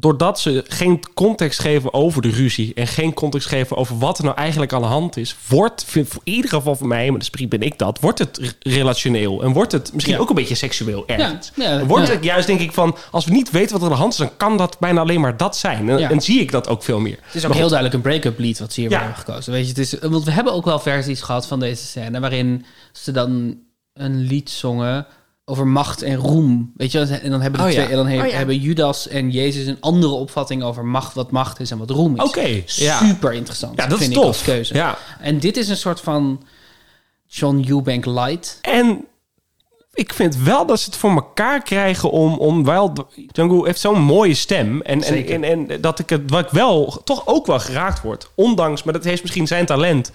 [0.00, 4.24] doordat ze geen context geven over de ruzie en geen context geven over wat er
[4.24, 7.48] nou eigenlijk aan de hand is, wordt vind- voor ieder geval voor mij, maar misschien
[7.48, 10.20] ben ik dat, wordt het re- relationeel en wordt het misschien Ja.
[10.20, 11.52] ook een beetje seksueel ergens.
[11.54, 13.86] Ja, ja, Dan wordt het juist denk ik van, als we niet weten wat er
[13.86, 15.88] aan de hand is, dan kan dat bijna alleen maar dat zijn.
[15.88, 17.18] En, zie ik dat ook veel meer.
[17.22, 18.98] Het is ook heel duidelijk een break-up lied wat ze hier Ja.
[18.98, 19.52] hebben gekozen.
[19.52, 22.20] Weet je, het is, want we hebben ook wel versies gehad van deze scène...
[22.20, 23.58] waarin ze dan
[23.92, 25.06] een lied zongen
[25.48, 26.72] over macht en roem.
[26.76, 27.76] Weet je, en dan hebben, de Oh ja.
[27.82, 28.36] twee, en dan he- Oh ja.
[28.36, 32.16] hebben Judas en Jezus een andere opvatting over macht, wat macht is en wat roem
[32.16, 32.22] is.
[32.22, 32.62] Oké.
[32.64, 33.76] Super interessant.
[33.78, 34.22] Ja, dat is vind tof.
[34.22, 34.74] ik als keuze.
[34.74, 34.98] Ja.
[35.20, 36.42] En dit is een soort van
[37.26, 38.58] John Eubank light.
[38.62, 39.04] En
[39.94, 42.92] ik vind wel dat ze het voor elkaar krijgen om, om wel...
[43.32, 44.80] Django heeft zo'n mooie stem.
[44.82, 48.30] En, en, en dat ik het wat ik wel toch ook wel geraakt word.
[48.34, 50.10] Ondanks, maar dat heeft misschien zijn talent.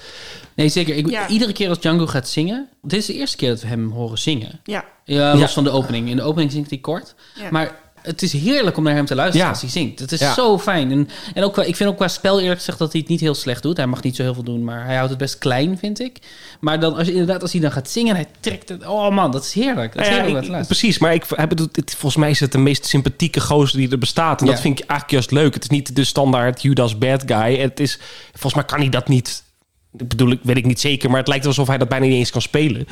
[0.55, 0.95] Nee, zeker.
[0.95, 1.27] Ik, Ja.
[1.27, 2.69] Iedere keer als Django gaat zingen...
[2.81, 4.59] Dit is de eerste keer dat we hem horen zingen.
[4.63, 4.85] Ja.
[5.05, 5.47] Ja, los Ja.
[5.47, 6.09] van de opening.
[6.09, 7.15] In de opening zingt hij kort.
[7.35, 7.47] Ja.
[7.51, 9.51] Maar het is heerlijk om naar hem te luisteren Ja.
[9.51, 9.99] als hij zingt.
[9.99, 10.33] Het is Ja.
[10.33, 10.91] zo fijn.
[10.91, 13.19] En, en ook, qua- ik vind ook qua spel eerlijk gezegd dat hij het niet
[13.19, 13.77] heel slecht doet.
[13.77, 16.17] Hij mag niet zo heel veel doen, maar hij houdt het best klein, vind ik.
[16.59, 18.85] Maar dan, als inderdaad, als hij dan gaat zingen en hij trekt het...
[18.85, 19.93] Oh man, dat is heerlijk.
[19.93, 20.65] Dat is ja, heerlijk ik- luisteren.
[20.79, 23.89] precies, maar ik heb het, het- volgens mij is het de meest sympathieke gozer die
[23.91, 24.39] er bestaat.
[24.41, 24.51] En Ja.
[24.51, 25.53] dat vind ik eigenlijk juist leuk.
[25.53, 27.57] Het is niet de standaard Judas bad guy.
[27.59, 27.99] Het is,
[28.31, 29.43] volgens mij kan hij dat niet...
[29.97, 32.15] Ik bedoel, ik weet ik niet zeker, maar het lijkt alsof hij dat bijna niet
[32.15, 32.87] eens kan spelen.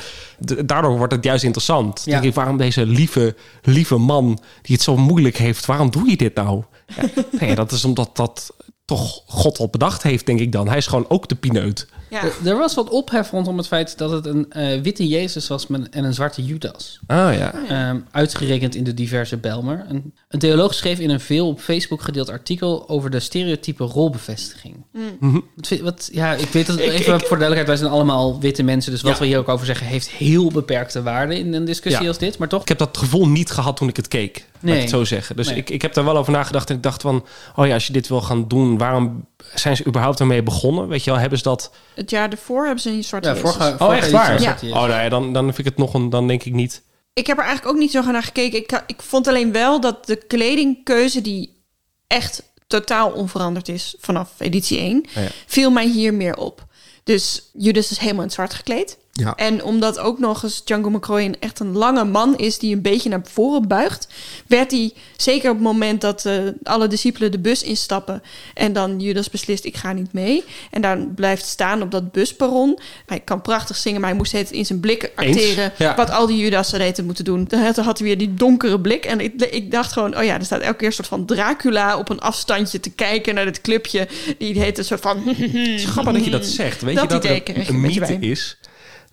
[0.65, 2.01] Daardoor wordt het juist interessant.
[2.05, 2.11] Ja.
[2.11, 6.17] Denk ik, waarom deze lieve, lieve man die het zo moeilijk heeft, waarom doe je
[6.17, 6.63] dit nou?
[6.95, 7.03] Ja,
[7.39, 8.53] nee, dat is omdat dat
[8.85, 10.67] toch God al bedacht heeft, denk ik dan.
[10.67, 11.87] Hij is gewoon ook de pineut.
[12.10, 12.24] Ja.
[12.24, 15.68] Er, er was wat ophef rondom het feit dat het een eh, witte Jezus was
[15.68, 16.99] met, en een zwarte Judas.
[17.07, 17.53] Ah ja.
[17.68, 19.86] Ehm, uitgerekend in de diverse Belmer.
[19.89, 24.76] Een, een theoloog schreef in een veel op Facebook gedeeld artikel over de stereotype rolbevestiging.
[25.20, 25.45] Mm.
[25.55, 27.91] Wat, vind- wat, ja, ik weet dat Ik- even ik- voor de duidelijkheid, wij zijn
[27.91, 29.20] allemaal witte mensen, dus wat Ja.
[29.20, 32.07] we hier ook over zeggen heeft heel beperkte waarde in een discussie Ja.
[32.07, 32.62] als dit, maar toch?
[32.62, 34.38] Ik heb dat gevoel niet gehad toen ik het keek.
[34.53, 34.76] Laat Nee.
[34.76, 35.36] ik het zo zeggen.
[35.36, 35.57] Dus Nee.
[35.57, 36.70] ik, ik heb daar wel over nagedacht.
[36.70, 37.26] En ik dacht van...
[37.55, 38.78] Oh ja, als je dit wil gaan doen...
[38.78, 40.87] Waarom zijn ze überhaupt ermee begonnen?
[40.87, 41.71] Weet je wel, hebben ze dat...
[41.95, 44.41] Het jaar ervoor hebben ze een zwarte Ja, vorige- Oh, echt waar?
[44.41, 44.57] Ja.
[44.61, 46.09] Oh nee, dan, dan vind ik het nog een...
[46.09, 46.83] Dan denk ik niet...
[47.13, 48.59] Ik heb er eigenlijk ook niet zo naar gekeken.
[48.59, 51.63] Ik, ik vond alleen wel dat de kledingkeuze die
[52.07, 55.27] echt totaal onveranderd is vanaf editie 1, Ja, ja.
[55.45, 56.65] viel mij hier meer op.
[57.03, 58.97] Dus Judas is helemaal in het zwart gekleed.
[59.20, 59.36] Ja.
[59.36, 62.82] En omdat ook nog eens Django McCroy een echt een lange man is die een
[62.82, 64.07] beetje naar voren buigt,
[64.47, 68.99] werd hij zeker op het moment dat eh, alle discipelen de bus instappen en dan
[68.99, 72.80] Judas beslist ik ga niet mee en dan blijft staan op dat busperron.
[73.05, 75.95] Hij kan prachtig zingen, maar hij moest het in zijn blik acteren ja.
[75.95, 77.45] wat al die Judas reten moeten doen.
[77.47, 80.45] Dan had, hij weer die donkere blik en ik, ik dacht gewoon, oh ja, er
[80.45, 84.07] staat elke keer een soort van Dracula op een afstandje te kijken naar dit clubje.
[84.38, 85.28] Die heet een soort van.
[85.28, 86.82] Het is grappig dat je dat zegt.
[86.82, 88.57] Weet dat je dat er een mythe is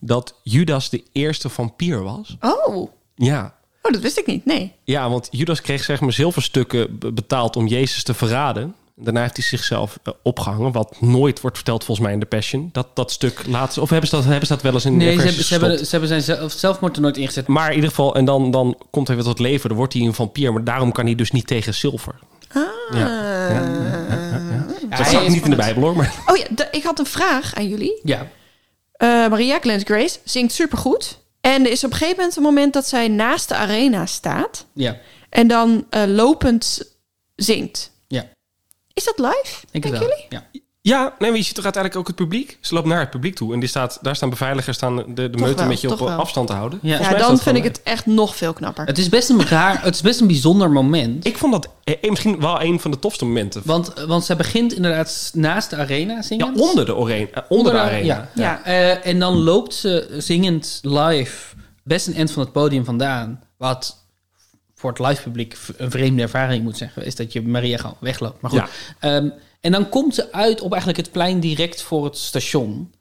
[0.01, 2.37] dat Judas de eerste vampier was?
[2.41, 2.91] Oh.
[3.15, 3.55] Ja.
[3.83, 4.45] Oh, dat wist ik niet.
[4.45, 4.73] Nee.
[4.85, 8.75] Ja, want Judas kreeg zeg maar zilverstukken be- betaald om Jezus te verraden.
[8.99, 12.69] Daarna heeft hij zichzelf eh, opgehangen, wat nooit wordt verteld volgens mij in de Passion.
[12.73, 15.07] Dat, dat stuk laatste, of hebben ze dat, hebben ze dat wel eens in Nee,
[15.17, 17.47] de ze hebben, ze, hebben, ze hebben zijn zelf, zelfmoord er nooit ingezet.
[17.47, 20.03] Maar in ieder geval, en dan, dan komt hij weer tot leven, dan wordt hij
[20.03, 20.53] een vampier.
[20.53, 22.15] Maar daarom kan hij dus niet tegen zilver.
[22.53, 22.63] Ah.
[24.99, 26.15] dat staat niet in de Bijbel hoor, maar...
[26.27, 28.01] Oh ja, de- ik had een vraag aan jullie.
[28.03, 28.27] Ja.
[28.97, 31.19] Eh, Maria Glens Grace zingt supergoed.
[31.41, 34.67] En er is op een gegeven moment een moment dat zij naast de arena staat.
[34.73, 34.97] Ja.
[35.29, 36.95] En dan eh, lopend
[37.37, 37.91] zingt.
[38.09, 38.29] Ja.
[38.93, 39.65] Is dat live?
[39.71, 40.01] Ik wel.
[40.01, 40.27] jullie?
[40.29, 40.47] Ja.
[40.87, 42.59] Ja, nee, maar je ziet toch uiteindelijk ook het publiek?
[42.61, 45.39] Ze loopt naar het publiek toe en die staat, daar staan beveiligers staan de, de
[45.39, 46.09] meute een beetje op wel.
[46.09, 46.79] afstand te houden.
[46.83, 47.15] Ja.
[47.15, 48.87] Dan vind ik het echt nog veel knapper.
[48.87, 51.27] Het is best een raar, het is best een bijzonder moment.
[51.27, 53.63] Ik vond dat eh, misschien wel een van de tofste momenten.
[53.65, 56.55] Want, want zij begint inderdaad naast de arena zingen.
[56.55, 58.05] Ja, onder de, arena, eh, onder de arena.
[58.05, 58.29] Ja.
[58.35, 58.65] Ja.
[58.65, 63.43] Eh, en dan loopt ze zingend live best een eind van het podium vandaan.
[63.57, 64.05] Wat
[64.75, 67.05] voor het live publiek een vreemde ervaring moet zeggen.
[67.05, 68.41] Is dat je Maria gewoon wegloopt.
[68.41, 68.61] Maar goed.
[68.61, 69.17] Ja.
[69.17, 69.29] Ehm,
[69.67, 72.95] en dan komt ze uit op eigenlijk het plein direct voor het station.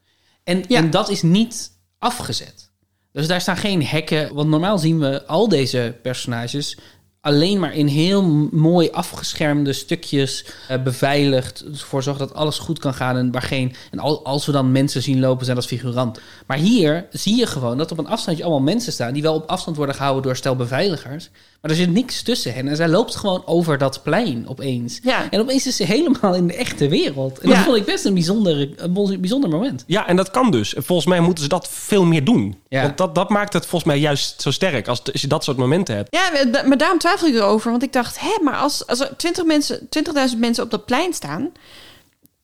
[0.43, 2.71] En, en dat is niet afgezet.
[3.11, 4.33] Dus daar staan geen hekken.
[4.33, 6.77] Want normaal zien we al deze personages
[7.21, 11.65] alleen maar in heel mooi afgeschermde stukjes eh, beveiligd.
[11.65, 13.17] Ervoor zorgen dat alles goed kan gaan.
[13.17, 16.23] En, waar geen, en al, als we dan mensen zien lopen, zijn dat figuranten.
[16.47, 19.13] Maar hier zie je gewoon dat op een afstandje allemaal mensen staan.
[19.13, 21.29] die wel op afstand worden gehouden door stel beveiligers.
[21.65, 22.67] Maar er zit niks tussen hen.
[22.67, 24.99] En zij loopt gewoon over dat plein opeens.
[25.03, 25.27] Ja.
[25.31, 27.39] En opeens is ze helemaal in de echte wereld.
[27.39, 27.63] En dat Ja.
[27.63, 29.83] vond ik best een bijzonder, een bijzonder moment.
[29.87, 30.73] Ja, en dat kan dus.
[30.73, 32.61] En Volgens mij moeten ze dat veel meer doen.
[32.69, 32.81] Ja.
[32.81, 35.57] Want dat, dat maakt het volgens mij juist zo sterk als, als je dat soort
[35.57, 36.07] momenten hebt.
[36.15, 37.71] Ja, maar- maar daarom twijfel ik erover.
[37.71, 41.13] Want ik dacht, hè, maar als, als er 20 mensen, 20.000 mensen op dat plein
[41.13, 41.51] staan...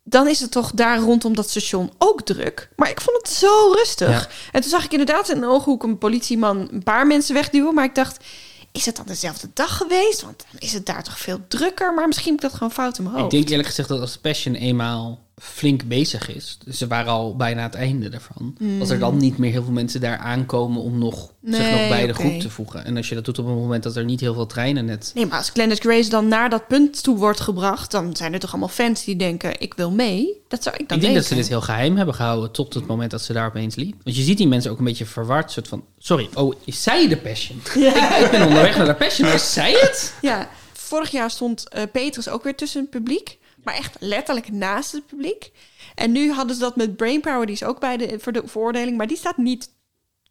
[0.04, 2.70] dan is het toch daar rondom dat station ook druk.
[2.76, 4.10] Maar ik vond het zo rustig.
[4.10, 4.28] Ja.
[4.52, 6.68] En toen zag ik inderdaad in een ooghoek een politieman...
[6.72, 7.74] een paar mensen wegduwen.
[7.74, 8.24] Maar ik dacht,
[8.72, 10.22] is het dan dezelfde dag geweest?
[10.22, 11.94] Want dan is het daar toch veel drukker.
[11.94, 13.36] Maar misschien heb ik dat gewoon fout in mijn Ik hoofd.
[13.36, 17.64] denk eerlijk gezegd dat als Passion eenmaal flink bezig is, dus ze waren al bijna
[17.64, 18.80] het einde ervan, Mm.
[18.80, 22.08] dat er dan niet meer heel veel mensen daar aankomen om nog, zich nog bij
[22.08, 22.86] de groep te voegen.
[22.86, 25.12] En als je dat doet op een moment dat er niet heel veel treinen net...
[25.16, 27.92] Nee, maar als Glennis Grace dan naar dat punt toe wordt gebracht...
[27.92, 30.42] dan zijn er toch allemaal fans die denken, ik wil mee.
[30.48, 32.88] Dat zou ik dan ik denk dat ze dit heel geheim hebben gehouden tot het
[32.88, 33.96] moment dat ze daar opeens liep.
[34.04, 37.08] Want je ziet die mensen ook een beetje verward, soort van, sorry, oh, is zij
[37.08, 37.62] de Passion?
[37.76, 38.18] Ja.
[38.18, 40.14] Ik, ben onderweg naar de Passion, maar is zij het?
[40.22, 43.40] Ja, vorig jaar stond eh, Petrus ook weer tussen het publiek.
[43.64, 45.52] Maar echt letterlijk naast het publiek.
[45.96, 48.98] En nu hadden ze dat met Brainpower, die is ook bij de, voor de veroordeling.
[48.98, 49.70] Maar die staat niet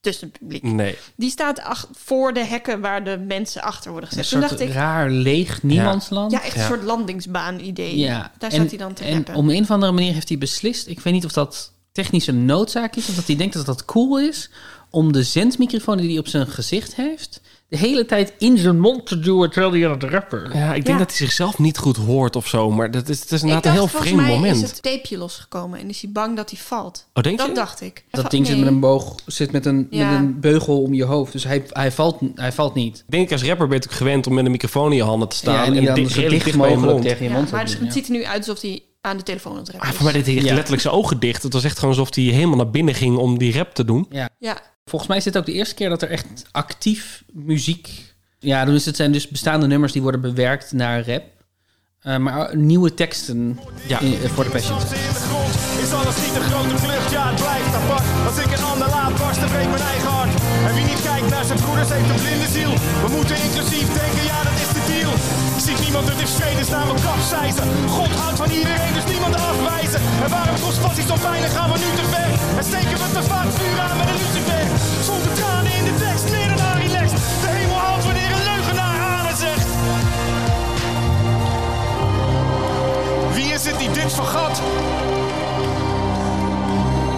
[0.00, 0.62] tussen het publiek.
[0.62, 0.96] Nee.
[1.16, 4.30] Die staat ach- voor de hekken waar de mensen achter worden Een gezet.
[4.32, 6.32] Toen soort dacht ik, raar leeg niemandsland.
[6.32, 7.96] ja, echt een soort landingsbaan-idee.
[7.98, 9.34] Ja, Daar en, staat hij dan te En rappen.
[9.34, 10.86] op een of andere manier heeft hij beslist.
[10.86, 13.08] Ik weet niet of dat technisch een noodzaak is.
[13.08, 14.50] Of dat hij denkt dat dat cool is.
[14.90, 17.40] Om de zendmicrofoon die hij op zijn gezicht heeft.
[17.70, 20.50] De hele tijd in zijn mond te duwen terwijl hij aan het rappen.
[20.54, 22.70] Ja, ik denk dat hij zichzelf niet goed hoort of zo.
[22.70, 24.56] Maar dat is, het is Ik inderdaad dacht, een heel volgens vreemd mij moment.
[24.56, 27.06] is het tapeje losgekomen en is hij bang dat hij valt.
[27.14, 27.54] Oh, denk dat je?
[27.54, 28.04] dacht ik.
[28.10, 30.10] Dat ding zit met een boog, zit met een, Ja.
[30.10, 31.32] met een beugel om je hoofd.
[31.32, 32.96] Dus hij, hij, valt, hij valt niet.
[32.98, 35.28] Ik denk als rapper ben je ook gewend om met een microfoon in je handen
[35.28, 35.54] te staan.
[35.54, 37.74] Ja, en die dan di- zo redelijk dicht mogelijk tegen je Ja, mond maar dus,
[37.74, 39.92] doen, het ziet er nu uit alsof hij aan de telefoon aan het rappen Ah,
[39.94, 40.00] is.
[40.00, 40.54] voor mij deed hij Ja.
[40.54, 41.42] letterlijk zijn ogen dicht.
[41.42, 44.06] Het was echt gewoon alsof hij helemaal naar binnen ging om die rap te doen.
[44.10, 44.28] Ja.
[44.38, 44.56] Ja.
[44.90, 47.88] Volgens mij is dit ook de eerste keer dat er echt actief muziek...
[48.38, 51.24] Ja, dus het zijn dus bestaande nummers die worden bewerkt naar rap.
[52.00, 53.98] Eh, maar nieuwe teksten Ja.
[54.00, 54.78] in- voor de Passion.
[55.84, 57.10] Is alles niet een grote vlucht?
[57.10, 58.06] Ja, het blijft apart.
[58.28, 60.34] Als ik een ander laat barsten, breekt mijn eigen hart.
[60.66, 62.72] En wie niet kijkt naar zijn broeders heeft een blinde ziel.
[63.04, 64.69] We moeten inclusief denken, ja, dat is
[65.56, 67.68] Ik zie niemand uit de vredes naar mijn kapseizen.
[67.88, 70.00] God houdt van iedereen, dus niemand afwijzen.
[70.24, 72.30] En waarom kost passie zo weinig, gaan we nu te ver.
[72.58, 74.64] En steken we te vaak vuur aan met een lucifer.
[75.08, 76.26] Zonder tranen in de tekst,
[76.62, 77.20] naar relaxed.
[77.42, 79.68] De hemel houdt wanneer een leugenaar aan het zegt.
[83.34, 84.62] Wie is het die dit vergat?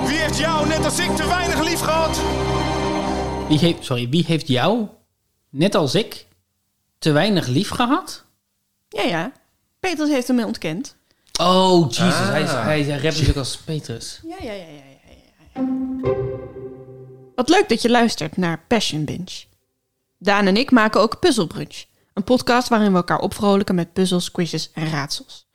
[0.07, 2.20] Wie heeft jou, net als ik, te weinig lief gehad?
[3.49, 4.87] Wie heeft, sorry, wie heeft jou
[5.51, 6.27] net als ik,
[7.03, 8.25] te weinig lief gehad?
[8.89, 9.33] Ja, ja.
[9.81, 10.97] Petrus heeft hem ontkend.
[11.41, 12.03] Oh, Jesus.
[12.03, 12.29] Ah.
[12.29, 14.21] Hij, hij, hij rapt natuurlijk als Petrus.
[14.27, 15.13] Ja, ja, ja, ja, ja,
[15.55, 16.13] ja.
[17.35, 19.45] Wat leuk dat je luistert naar Passion Binge.
[20.19, 21.85] Daan en ik maken ook Puzzle Brunch.
[22.15, 25.51] Een podcast waarin we elkaar opvrolijken met puzzels, quizzes en raadsels.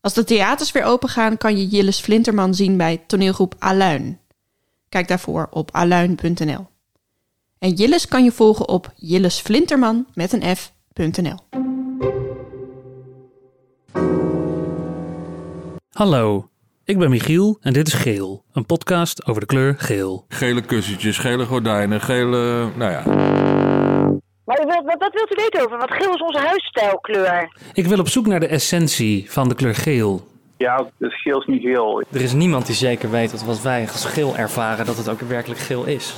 [0.00, 4.20] Als de theaters weer open gaan, kan je Jilles Flinterman zien bij toneelgroep Aluin.
[4.88, 6.66] Kijk daarvoor op aluin.nl.
[7.58, 11.38] En Jilles kan je volgen op Jilles Flinterman met een f.nl.
[15.90, 16.48] Hallo,
[16.84, 20.24] ik ben Michiel en dit is Geel, een podcast over de kleur geel.
[20.28, 22.70] Gele kussentjes, gele gordijnen, gele...
[22.76, 23.02] Nou ja.
[24.44, 25.78] Maar u wilt, wat, wat wilt u weten over?
[25.78, 27.56] Wat geel is onze huisstijlkleur.
[27.72, 30.26] Ik wil op zoek naar de essentie van de kleur geel.
[30.56, 32.02] Ja, het geel is niet geel.
[32.12, 35.20] Er is niemand die zeker weet dat wat wij als geel ervaren, dat het ook
[35.20, 36.14] werkelijk geel is.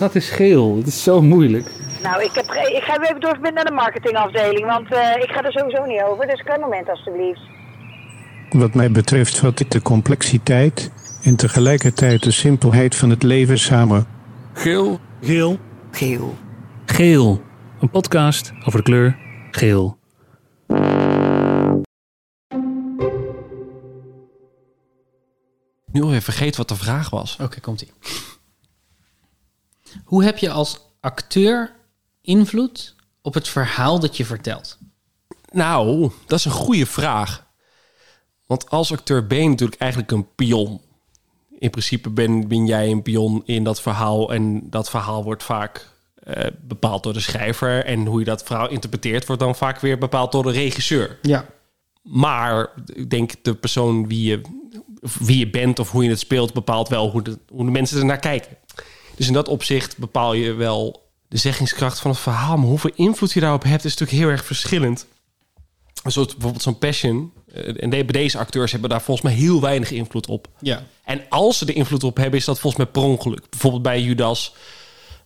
[0.00, 0.76] Wat is geel?
[0.76, 1.66] Het is zo moeilijk.
[2.02, 5.52] Nou, ik, heb, ik ga even doorverbinden naar de marketingafdeling, want eh, ik ga er
[5.52, 6.26] sowieso niet over.
[6.26, 7.40] Dus een klein moment alstublieft.
[8.50, 10.90] Wat mij betreft vat ik de complexiteit
[11.22, 14.06] en tegelijkertijd de simpelheid van het leven samen.
[14.52, 15.00] Geel.
[15.22, 15.58] Geel.
[15.90, 16.34] Geel.
[16.86, 17.42] Geel,
[17.80, 19.16] een podcast over de kleur
[19.50, 19.98] geel.
[25.92, 27.36] Nu alweer vergeten wat de vraag was.
[27.40, 27.92] Oké, komt ie.
[30.04, 31.72] Hoe heb je als acteur
[32.22, 34.78] invloed op het verhaal dat je vertelt?
[35.52, 37.46] Nou, dat is een goede vraag.
[38.46, 40.80] Want als acteur ben je natuurlijk eigenlijk een pion.
[41.58, 44.32] In principe ben, ben jij een pion in dat verhaal.
[44.32, 47.84] En dat verhaal wordt vaak eh, bepaald door de schrijver.
[47.84, 51.18] En hoe je dat verhaal interpreteert, wordt dan vaak weer bepaald door de regisseur.
[51.22, 51.46] Ja.
[52.02, 54.40] Maar ik denk de persoon wie je,
[55.18, 57.98] wie je bent of hoe je het speelt, bepaalt wel hoe de, hoe de mensen
[57.98, 58.56] er naar kijken.
[59.20, 62.56] Dus in dat opzicht bepaal je wel de zeggingskracht van het verhaal.
[62.56, 65.06] Maar hoeveel invloed je daarop hebt, is natuurlijk heel erg verschillend.
[66.02, 67.32] Een soort, bijvoorbeeld zo'n passion.
[67.54, 70.48] eh, En de- bij deze acteurs hebben daar volgens mij heel weinig invloed op.
[70.60, 70.82] Ja.
[71.04, 73.50] En als ze er invloed op hebben, is dat volgens mij per ongeluk.
[73.50, 74.54] Bijvoorbeeld bij Judas,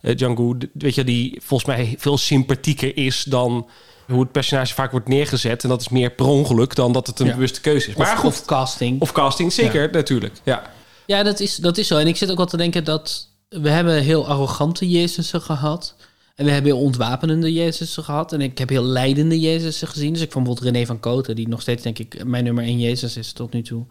[0.00, 3.68] eh, Django, weet je, die volgens mij veel sympathieker is dan
[4.06, 5.62] hoe het personage vaak wordt neergezet.
[5.62, 7.32] En dat is meer per ongeluk dan dat het een Ja.
[7.34, 7.94] bewuste keuze is.
[7.94, 9.00] Of- Maar goed, of casting.
[9.00, 9.88] Of casting, zeker, Ja.
[9.90, 10.34] natuurlijk.
[10.44, 10.72] Ja.
[11.06, 11.96] Ja, dat is, dat is zo.
[11.98, 13.28] En ik zit ook wel te denken dat
[13.62, 15.94] we hebben heel arrogante Jezusen gehad.
[16.34, 18.32] En we hebben heel ontwapenende Jezusen gehad.
[18.32, 20.12] En ik heb heel leidende Jezusen gezien.
[20.12, 22.80] Dus ik vond bijvoorbeeld René van Koten, die nog steeds denk ik mijn nummer één
[22.80, 23.84] Jezus is tot nu toe.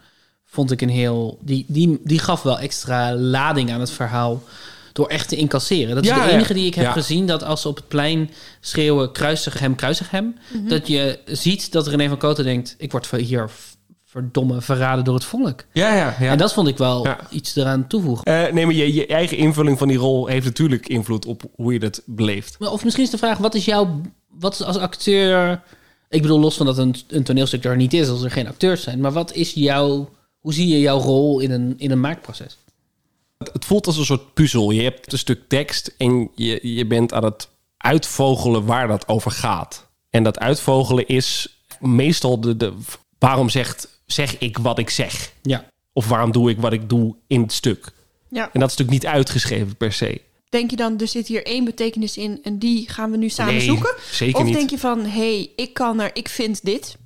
[0.45, 1.37] Vond ik een heel...
[1.41, 4.43] Die, die, die gaf wel extra lading aan het verhaal
[4.93, 5.95] door echt te incasseren.
[5.95, 6.35] Dat is Ja, de ja.
[6.35, 6.91] enige die ik heb Ja.
[6.91, 10.37] gezien dat als ze op het plein schreeuwen kruisig hem, kruisig hem.
[10.53, 10.67] Mhm.
[10.67, 13.49] Dat je ziet dat René van Koten denkt, ik word hier
[14.13, 15.63] verdomme verraden door het volk.
[15.71, 16.31] Ja, ja, ja.
[16.31, 17.19] En dat vond ik wel Ja.
[17.29, 18.25] iets eraan toevoegen.
[18.25, 21.73] Eh, nee, maar je, je eigen invulling van die rol heeft natuurlijk invloed op hoe
[21.73, 22.57] je dat beleeft.
[22.57, 24.01] Of misschien is de vraag, wat is jouw...
[24.39, 25.61] Wat is als acteur...
[26.09, 28.83] Ik bedoel, los van dat een, een toneelstuk er niet is als er geen acteurs
[28.83, 28.99] zijn.
[28.99, 30.09] Maar wat is jouw...
[30.39, 32.57] Hoe zie je jouw rol in een, in een maakproces?
[33.37, 34.71] Het, het voelt als een soort puzzel.
[34.71, 37.47] Je hebt een stuk tekst en je, je bent aan het
[37.77, 39.87] uitvogelen waar dat over gaat.
[40.09, 42.73] En dat uitvogelen is meestal de, de
[43.19, 45.31] waarom zegt, zeg ik wat ik zeg?
[45.41, 45.65] Ja.
[45.93, 47.91] Of waarom doe ik wat ik doe in het stuk?
[48.29, 48.43] Ja.
[48.53, 50.21] En dat is natuurlijk niet uitgeschreven per se.
[50.49, 53.53] Denk je dan, er zit hier één betekenis in en die gaan we nu samen
[53.53, 53.93] Nee, zoeken?
[54.11, 54.53] zeker of niet.
[54.53, 56.97] denk je van, hé, hey, ik kan er, ik vind dit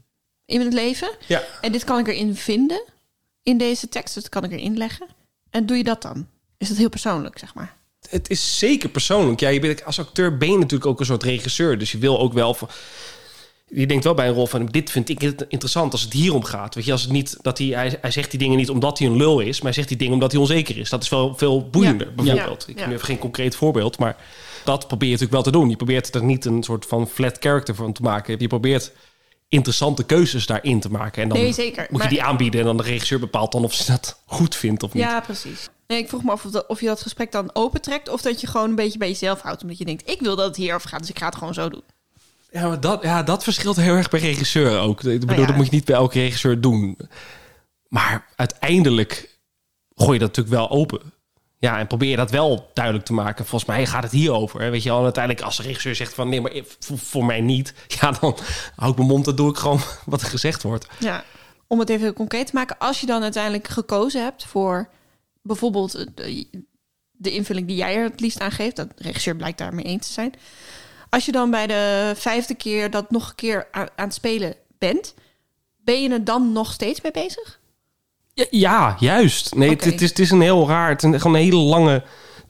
[0.45, 1.09] in het leven.
[1.27, 1.43] Ja.
[1.61, 2.83] En dit kan ik erin vinden
[3.43, 5.07] in deze tekst, dus dat kan ik erin leggen.
[5.49, 6.27] En doe je dat dan?
[6.57, 7.75] Is dat heel persoonlijk, zeg maar?
[8.09, 9.39] Het is zeker persoonlijk.
[9.39, 11.77] Ja, je bent, als acteur ben je natuurlijk ook een soort regisseur.
[11.77, 12.53] Dus je wil ook wel...
[12.53, 12.69] van-
[13.69, 14.65] Je denkt wel bij een rol van...
[14.65, 16.75] dit vind ik het interessant als het hierom gaat.
[16.75, 17.37] Weet je, als het niet...
[17.41, 19.55] Dat hij, hij, hij zegt die dingen niet omdat hij een lul is...
[19.55, 20.89] maar hij zegt die dingen omdat hij onzeker is.
[20.89, 22.13] Dat is wel veel boeiender, Ja.
[22.13, 22.63] bijvoorbeeld.
[22.67, 22.67] Ja.
[22.71, 22.79] Ik Ja.
[22.79, 23.97] heb nu even geen concreet voorbeeld...
[23.99, 24.15] maar
[24.63, 25.69] dat probeer je natuurlijk wel te doen.
[25.69, 28.35] Je probeert er niet een soort van flat character van te maken.
[28.39, 28.91] Je probeert
[29.47, 31.21] interessante keuzes daarin te maken.
[31.23, 31.87] En dan Nee, zeker.
[31.89, 32.59] moet je die aanbieden...
[32.59, 35.03] en dan de regisseur bepaalt dan of ze dat goed vindt of niet.
[35.03, 35.69] Ja, precies.
[35.87, 38.09] Nee, ik vroeg me af of, dat- of je dat gesprek dan opentrekt...
[38.09, 39.61] of dat je gewoon een beetje bij jezelf houdt.
[39.61, 41.69] Omdat je denkt, ik wil dat het hierover gaat, dus ik ga het gewoon zo
[41.69, 41.83] doen.
[42.51, 45.03] Ja, maar dat, ja, dat verschilt heel erg per regisseur ook.
[45.03, 45.45] Ik bedoel, ja.
[45.45, 46.97] dat moet je niet bij elke regisseur doen.
[47.87, 49.39] Maar uiteindelijk
[49.95, 51.13] gooi je dat natuurlijk wel open.
[51.59, 53.45] Ja, en probeer je dat wel duidelijk te maken.
[53.45, 54.61] Volgens mij gaat het hierover.
[54.61, 54.69] Hè?
[54.69, 56.29] Weet je wel, en uiteindelijk als de regisseur zegt van...
[56.29, 57.73] nee, maar voor, mij niet.
[58.01, 58.37] Ja, dan
[58.75, 60.87] hou ik mijn mond en doe ik gewoon wat er gezegd wordt.
[60.99, 61.23] Ja,
[61.67, 62.77] om het even concreet te maken.
[62.77, 64.89] Als je dan uiteindelijk gekozen hebt voor
[65.41, 66.47] bijvoorbeeld de,
[67.11, 68.75] de invulling die jij er het liefst aan geeft.
[68.75, 70.33] Dat de regisseur blijkt daarmee eens te zijn.
[71.17, 74.55] Als je dan bij de vijfde keer dat nog een keer aan, aan het spelen
[74.77, 75.13] bent...
[75.77, 77.59] ben je er dan nog steeds mee bezig?
[78.33, 79.55] Ja, ja juist.
[79.55, 80.89] Nee, het, is, het is een heel raar...
[80.89, 82.03] Het is gewoon een hele lange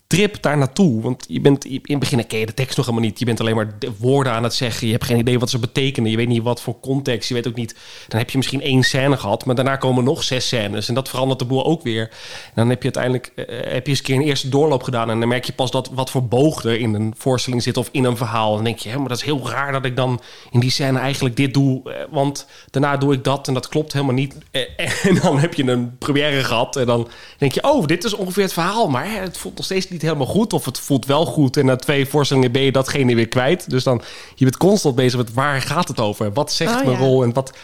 [0.07, 1.01] trip daar naartoe.
[1.01, 3.19] Want je bent in het begin ken je de tekst nog helemaal niet.
[3.19, 4.88] Je bent alleen maar de woorden aan het zeggen.
[4.88, 6.11] Je hebt geen idee wat ze betekenen.
[6.11, 7.27] Je weet niet wat voor context.
[7.27, 7.75] Je weet ook niet.
[8.07, 10.88] Dan heb je misschien één scène gehad, maar daarna komen nog zes scènes.
[10.88, 12.01] En dat verandert de boel ook weer.
[12.45, 15.09] En dan heb je uiteindelijk eh, heb je eens een keer een eerste doorloop gedaan.
[15.09, 17.89] En dan merk je pas dat wat voor boog er in een voorstelling zit of
[17.91, 18.49] in een verhaal.
[18.49, 20.21] En dan denk je, hè, maar dat is heel raar dat ik dan
[20.51, 21.91] in die scène eigenlijk dit doe.
[21.93, 24.35] eh, Want daarna doe ik dat en dat klopt helemaal niet.
[24.51, 24.61] Eh,
[25.07, 26.75] En dan heb je een première gehad.
[26.75, 27.07] En dan
[27.38, 28.89] denk je, oh, dit is ongeveer het verhaal.
[28.89, 30.53] Maar hè, het voelt nog steeds niet helemaal goed.
[30.53, 31.57] Of het voelt wel goed.
[31.57, 33.69] En na twee voorstellingen ben je datgene weer kwijt.
[33.69, 34.01] Dus dan,
[34.35, 36.33] je bent constant bezig met waar gaat het over?
[36.33, 36.97] Wat zegt Oh, mijn ja.
[36.97, 37.23] rol?
[37.23, 37.57] En wat,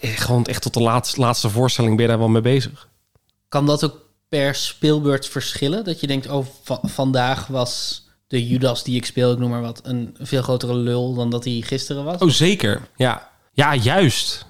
[0.00, 2.88] gewoon echt tot de laatste, laatste voorstelling ben je daar wel mee bezig.
[3.48, 3.96] Kan dat ook
[4.28, 5.84] per speelbeurt verschillen?
[5.84, 9.60] Dat je denkt, oh, va- vandaag was de Judas die ik speel, ik noem maar
[9.62, 12.20] wat, een veel grotere lul dan dat hij gisteren was?
[12.20, 12.88] Oh, zeker.
[12.96, 14.46] Ja, ja juist.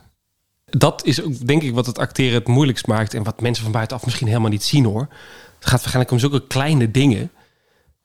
[0.64, 3.14] Dat is ook, denk ik, wat het acteren het moeilijkst maakt.
[3.14, 5.08] En wat mensen van buitenaf misschien helemaal niet zien hoor.
[5.66, 7.30] Gaat waarschijnlijk om zulke kleine dingen.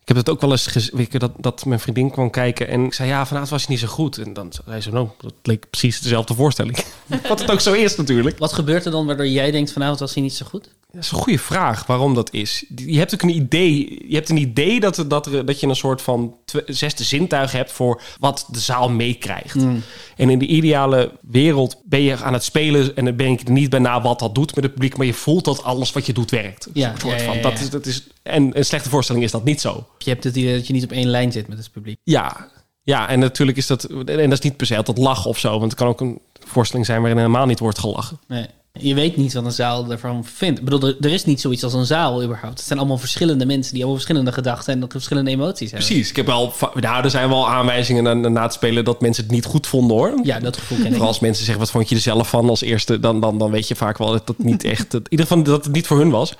[0.01, 2.67] Ik heb het ook wel eens gezien dat, dat mijn vriendin kwam kijken.
[2.67, 4.17] En ik zei, ja, vanavond was je niet zo goed.
[4.17, 6.83] En dan zei ze, nou, dat leek precies dezelfde voorstelling.
[7.27, 8.37] wat het ook zo is natuurlijk.
[8.37, 10.69] Wat gebeurt er dan waardoor jij denkt, vanavond was hij niet zo goed?
[10.93, 12.65] Dat is een goede vraag waarom dat is.
[12.75, 14.03] Je hebt ook een idee.
[14.07, 17.51] Je hebt een idee dat, er- dat, er, dat je een soort van zesde zintuig
[17.51, 19.55] hebt voor wat de zaal meekrijgt.
[19.55, 19.83] Mm.
[20.15, 23.51] En in de ideale wereld ben je aan het spelen en dan ben je er
[23.51, 26.05] niet bij na wat dat doet met het publiek, maar je voelt dat alles wat
[26.05, 26.67] je doet werkt.
[26.73, 29.43] Ja, Een soort ja, ja, Dat is, dat is, en een slechte voorstelling is dat
[29.43, 29.87] niet zo.
[30.03, 31.99] Je hebt het idee dat je niet op één lijn zit met het publiek.
[32.03, 32.49] Ja,
[32.81, 33.83] ja en natuurlijk is dat.
[33.83, 36.21] En dat is niet per se altijd lachen of zo, want het kan ook een
[36.47, 38.19] voorstelling zijn waarin helemaal niet wordt gelachen.
[38.27, 38.45] Nee.
[38.79, 40.59] Je weet niet wat een zaal ervan vindt.
[40.59, 42.57] Ik bedoel, er, er is niet zoiets als een zaal überhaupt.
[42.57, 45.87] Het zijn allemaal verschillende mensen die allemaal verschillende gedachten en verschillende emoties hebben.
[45.87, 46.09] Precies.
[46.09, 46.53] Ik heb wel.
[46.73, 49.97] Nou, er zijn wel aanwijzingen na, na het spelen dat mensen het niet goed vonden
[49.97, 50.19] hoor.
[50.23, 50.91] Ja, dat gevoel ken ik.
[50.91, 52.99] Vooral als mensen zeggen, wat vond je er zelf van als eerste?
[52.99, 54.91] Dan, dan, dan weet je vaak wel dat het niet echt...
[54.91, 56.33] dat- in ieder geval dat het niet voor hun was.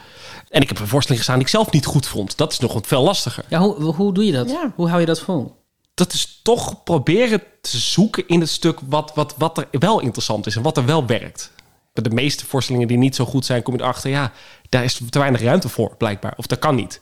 [0.49, 2.37] En ik heb een voorstelling gestaan die ik zelf niet goed vond.
[2.37, 3.43] Dat is nog wat veel lastiger.
[3.49, 4.55] Ja, hoe, hoe doe je dat?
[4.75, 5.59] Hoe hou je dat vol?
[5.93, 10.45] Dat is toch proberen te zoeken in het stuk wat, wat, wat er wel interessant
[10.47, 11.51] is en wat er wel werkt.
[11.93, 14.31] De meeste voorstellingen die niet zo goed zijn, kom je erachter, ja,
[14.69, 16.33] daar is te weinig ruimte voor, blijkbaar.
[16.37, 17.01] Of dat kan niet.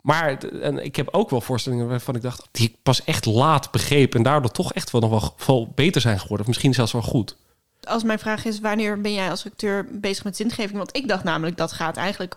[0.00, 3.70] Maar en ik heb ook wel voorstellingen waarvan ik dacht, die ik pas echt laat
[3.70, 6.40] begreep en daardoor toch echt wel nog wel veel beter zijn geworden.
[6.40, 7.36] Of misschien zelfs wel goed.
[7.82, 10.78] Als mijn vraag is, wanneer ben jij als acteur bezig met zingeving?
[10.78, 12.36] Want ik dacht namelijk, dat gaat eigenlijk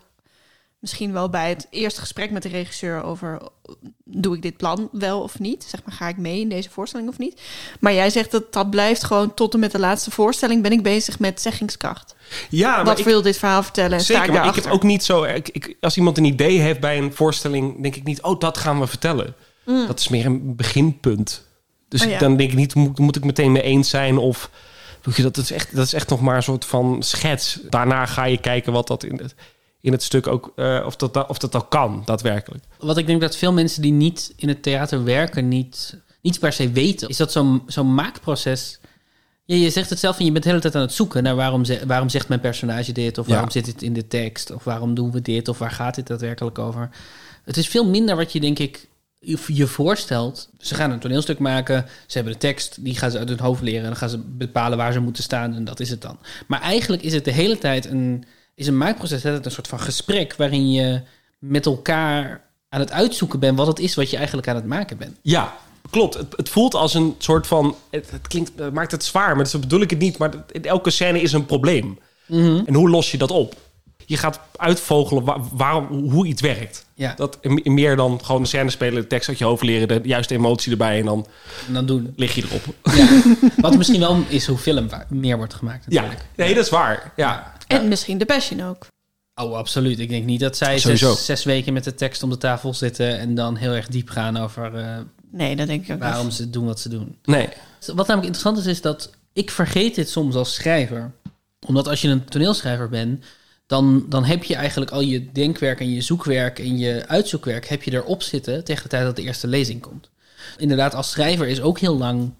[0.82, 3.38] misschien wel bij het eerste gesprek met de regisseur over...
[4.04, 5.64] doe ik dit plan wel of niet?
[5.68, 7.40] Zeg maar, ga ik mee in deze voorstelling of niet?
[7.80, 10.62] Maar jij zegt dat dat blijft gewoon tot en met de laatste voorstelling...
[10.62, 12.14] ben ik bezig met zeggingskracht.
[12.48, 14.72] Ja, maar Wat ik- wil dit verhaal vertellen en sta Zeker, ik maar ik heb
[14.72, 15.22] ook niet zo...
[15.24, 18.22] Ik, ik, als iemand een idee heeft bij een voorstelling, denk ik niet...
[18.22, 19.34] oh, dat gaan we vertellen.
[19.64, 19.86] Mm.
[19.86, 21.46] Dat is meer een beginpunt.
[21.88, 22.18] Dus Oh ja.
[22.18, 24.50] dan denk ik niet, moet, moet ik meteen mee eens zijn of...
[25.16, 27.58] Dat, is echt, dat is echt nog maar een soort van schets.
[27.70, 29.34] Daarna ga je kijken wat dat in het,
[29.82, 30.52] in het stuk ook...
[30.56, 32.64] eh, of, dat, of dat al kan, daadwerkelijk.
[32.78, 36.52] Wat ik denk dat veel mensen die niet in het theater werken, niet, niet per
[36.52, 38.78] se weten, is dat zo'n zo'n maakproces.
[39.44, 41.36] Ja, je zegt het zelf en je bent de hele tijd aan het zoeken naar
[41.36, 43.32] waarom, ze, waarom zegt mijn personage dit, of Ja.
[43.32, 46.06] waarom zit dit in de tekst, of waarom doen we dit, of waar gaat dit
[46.06, 46.90] daadwerkelijk over.
[47.44, 48.88] Het is veel minder wat je, denk ik,
[49.18, 50.48] je je voorstelt.
[50.58, 53.62] Ze gaan een toneelstuk maken, ze hebben de tekst, die gaan ze uit hun hoofd
[53.62, 56.18] leren, en dan gaan ze bepalen waar ze moeten staan, en dat is het dan.
[56.46, 59.80] Maar eigenlijk is het de hele tijd een, is een maakproces altijd een soort van
[59.80, 61.00] gesprek waarin je
[61.38, 64.96] met elkaar aan het uitzoeken bent wat het is wat je eigenlijk aan het maken
[64.96, 65.16] bent.
[65.22, 65.56] Ja,
[65.90, 66.14] klopt.
[66.14, 67.76] Het, het voelt als een soort van...
[67.90, 70.18] Het, het klinkt, het maakt het zwaar, maar zo bedoel ik het niet.
[70.18, 71.98] Maar in elke scène is een probleem.
[72.28, 73.54] En hoe los je dat op?
[74.06, 76.84] Je gaat uitvogelen wa- waarom, hoe iets werkt.
[76.94, 77.14] Ja.
[77.16, 79.88] Dat, meer dan gewoon een scène spelen, de tekst uit je hoofd leren...
[79.88, 81.26] de juiste emotie erbij en dan,
[81.66, 82.12] En dan doen.
[82.16, 82.62] lig je erop.
[83.56, 86.26] Wat misschien wel is hoe film meer wordt gemaakt Ja, natuurlijk.
[86.36, 87.12] nee, dat is waar.
[87.16, 87.52] Ja.
[87.80, 88.86] En misschien de passion ook.
[89.34, 89.98] Oh, absoluut.
[89.98, 93.18] Ik denk niet dat zij zes, zes weken met de tekst om de tafel zitten
[93.18, 94.98] en dan heel erg diep gaan over eh,
[95.30, 96.34] Nee, dat denk ik ook waarom niet.
[96.34, 97.18] ze doen wat ze doen.
[97.24, 97.48] Nee.
[97.86, 101.12] Wat namelijk interessant is, is dat ik vergeet dit soms als schrijver.
[101.66, 103.24] Omdat als je een toneelschrijver bent,
[103.66, 107.82] dan, dan heb je eigenlijk al je denkwerk en je zoekwerk en je uitzoekwerk heb
[107.82, 110.10] je erop zitten tegen de tijd dat de eerste lezing komt.
[110.56, 112.32] Inderdaad, als schrijver is ook heel lang.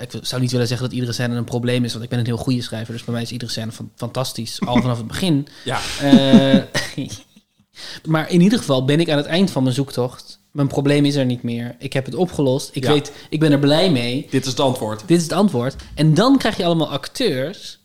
[0.00, 2.24] Ik zou niet willen zeggen dat iedere scène een probleem is, want ik ben een
[2.24, 2.92] heel goede schrijver.
[2.92, 5.46] Dus bij mij is iedere scène van, fantastisch, al vanaf het begin.
[5.64, 5.80] Ja.
[6.00, 7.06] Eh,
[8.04, 10.38] maar in ieder geval ben ik aan het eind van mijn zoektocht.
[10.50, 11.76] Mijn probleem is er niet meer.
[11.78, 12.70] Ik heb het opgelost.
[12.72, 12.92] Ik Ja.
[12.92, 14.26] weet, ik ben er blij mee.
[14.30, 15.02] Dit is het antwoord.
[15.06, 15.76] Dit is het antwoord.
[15.94, 17.78] En dan krijg je allemaal acteurs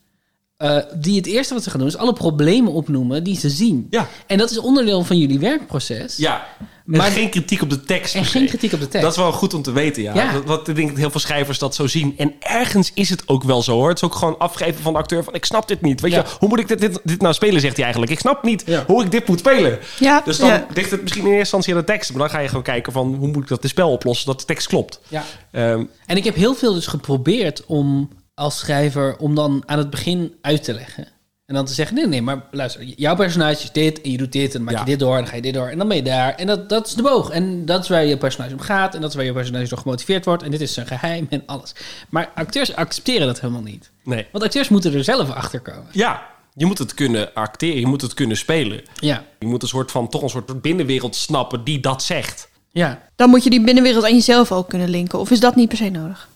[0.56, 3.86] eh, die het eerste wat ze gaan doen is alle problemen opnoemen die ze zien.
[3.90, 4.08] Ja.
[4.26, 6.16] En dat is onderdeel van jullie werkproces.
[6.16, 6.46] Ja,
[6.84, 8.14] Maar- maar geen kritiek op de tekst.
[8.14, 9.02] En geen kritiek op de tekst.
[9.02, 10.14] Dat is wel goed om te weten, ja.
[10.14, 10.42] Ja.
[10.42, 12.14] Wat, ik denk dat heel veel schrijvers dat zo zien.
[12.16, 13.88] En ergens is het ook wel zo, hoor.
[13.88, 15.34] Het is ook gewoon afgeven van de acteur van...
[15.34, 16.00] ik snap dit niet.
[16.00, 16.18] Weet Ja.
[16.18, 18.12] je, hoe moet ik dit, dit, dit nou spelen, zegt hij eigenlijk.
[18.12, 19.78] Ik snap niet hoe ik dit moet spelen.
[19.98, 20.66] Ja, Dus dan ja.
[20.74, 22.10] ligt het misschien in eerste instantie aan de tekst.
[22.10, 23.14] Maar dan ga je gewoon kijken van...
[23.14, 25.00] hoe moet ik dat in spel oplossen, dat de tekst klopt.
[25.08, 25.24] Ja.
[25.52, 29.90] Ehm, En ik heb heel veel dus geprobeerd om als schrijver om dan aan het
[29.90, 31.08] begin uit te leggen.
[31.46, 34.32] En dan te zeggen, nee, nee, maar luister, jouw personage is dit en je doet
[34.32, 35.88] dit en dan maak je dit door en dan ga je dit door en dan
[35.88, 36.34] ben je daar.
[36.34, 37.30] En dat, dat is de boog.
[37.30, 39.78] En dat is waar je personage om gaat en dat is waar je personage door
[39.78, 41.74] gemotiveerd wordt en dit is zijn geheim en alles.
[42.08, 43.90] Maar acteurs accepteren dat helemaal niet.
[44.04, 44.26] nee.
[44.32, 45.86] Want acteurs moeten er zelf achter komen.
[45.92, 47.80] Ja, je moet het kunnen acteren.
[47.80, 48.82] Je moet het kunnen spelen.
[48.94, 49.24] Ja.
[49.38, 50.08] Je moet een soort van...
[50.08, 52.48] toch een soort binnenwereld snappen die dat zegt.
[52.70, 53.02] Ja.
[53.16, 55.18] Dan moet je die binnenwereld aan jezelf ook kunnen linken.
[55.18, 56.28] Of is dat niet per se nodig?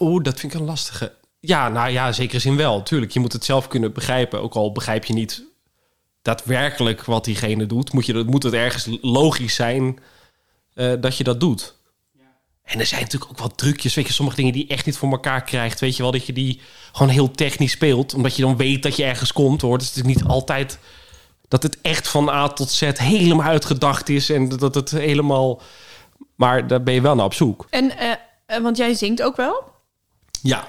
[0.00, 1.12] Oeh, dat vind ik een lastige.
[1.46, 2.82] Ja, nou ja, zekere zin wel.
[2.82, 4.42] Tuurlijk, je moet het zelf kunnen begrijpen.
[4.42, 5.44] Ook al begrijp je niet
[6.22, 9.98] daadwerkelijk wat diegene doet, moet, je, dat- moet het ergens logisch zijn
[10.74, 11.74] eh, dat je dat doet.
[12.62, 13.94] En er zijn natuurlijk ook wat trucjes.
[13.94, 15.80] Weet je, sommige dingen die je echt niet voor elkaar krijgt.
[15.80, 16.60] Weet je wel, dat je die
[16.92, 18.14] gewoon heel technisch speelt.
[18.14, 19.60] Omdat je dan weet dat je ergens komt.
[19.60, 19.72] Hoor.
[19.72, 20.78] Het is natuurlijk niet altijd
[21.48, 24.30] dat het echt van A tot Z helemaal uitgedacht is.
[24.30, 25.62] En dat het helemaal...
[26.34, 27.66] Maar daar ben je wel naar op zoek.
[27.70, 28.10] En, eh,
[28.46, 29.62] eh, want jij zingt ook wel.
[30.42, 30.68] Ja.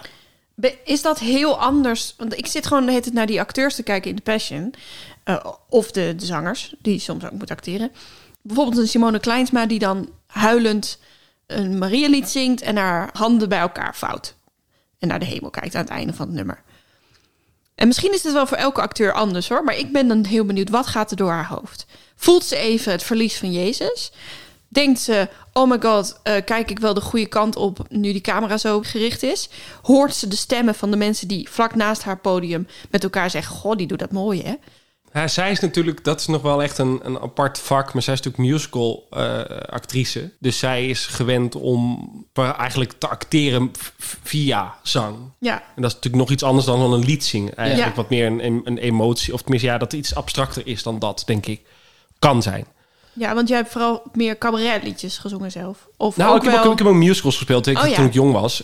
[0.84, 2.14] Is dat heel anders?
[2.18, 4.74] Want ik zit gewoon naar die acteurs te kijken in The Passion.
[5.24, 7.92] Eh, of de, zangers, die soms ook moeten acteren.
[8.42, 11.00] Bijvoorbeeld een Simone Kleinsma die dan huilend
[11.48, 12.62] een Marialied zingt...
[12.62, 14.36] en haar handen bij elkaar vouwt.
[15.00, 16.64] En naar de hemel kijkt aan het einde van het nummer.
[17.76, 19.64] En misschien is het wel voor elke acteur anders hoor.
[19.64, 21.86] Maar ik ben dan heel benieuwd, wat gaat er door haar hoofd?
[22.16, 24.12] Voelt ze even het verlies van Jezus?
[24.76, 28.22] Denkt ze, oh my god, eh, kijk ik wel de goede kant op nu die
[28.22, 29.50] camera zo gericht is?
[29.82, 33.56] Hoort ze de stemmen van de mensen die vlak naast haar podium met elkaar zeggen,
[33.56, 34.54] goh, die doet dat mooi hè?
[35.14, 38.14] Ja, zij is natuurlijk, dat is nog wel echt een, een apart vak, maar zij
[38.14, 39.40] is natuurlijk musical eh,
[39.70, 40.32] actrice.
[40.40, 42.10] Dus zij is gewend om
[42.58, 43.72] eigenlijk te acteren
[44.24, 45.18] via zang.
[45.40, 45.54] Ja.
[45.76, 47.56] En dat is natuurlijk nog iets anders dan een lied zingen.
[47.56, 47.96] Eigenlijk Ja.
[47.96, 51.24] wat meer een, een, een emotie, of tenminste ja, dat iets abstracter is dan dat,
[51.26, 51.62] denk ik.
[52.20, 52.66] Kan zijn.
[53.16, 55.88] Ja, want jij hebt vooral meer cabaretliedjes gezongen zelf.
[55.98, 56.64] Of nou, ook ik heb, wel...
[56.66, 57.96] ook, ik heb ook musicals gespeeld ik, Oh, ja.
[57.96, 58.62] toen ik jong was.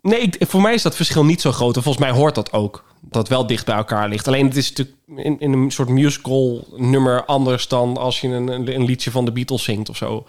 [0.00, 1.76] Nee, ik, voor mij is dat verschil niet zo groot.
[1.76, 2.84] En volgens mij hoort dat ook.
[3.00, 4.28] Dat wel dicht bij elkaar ligt.
[4.28, 8.48] Alleen het is natuurlijk in, in een soort musical nummer anders dan als je een,
[8.48, 10.26] een, een liedje van de Beatles zingt of zo.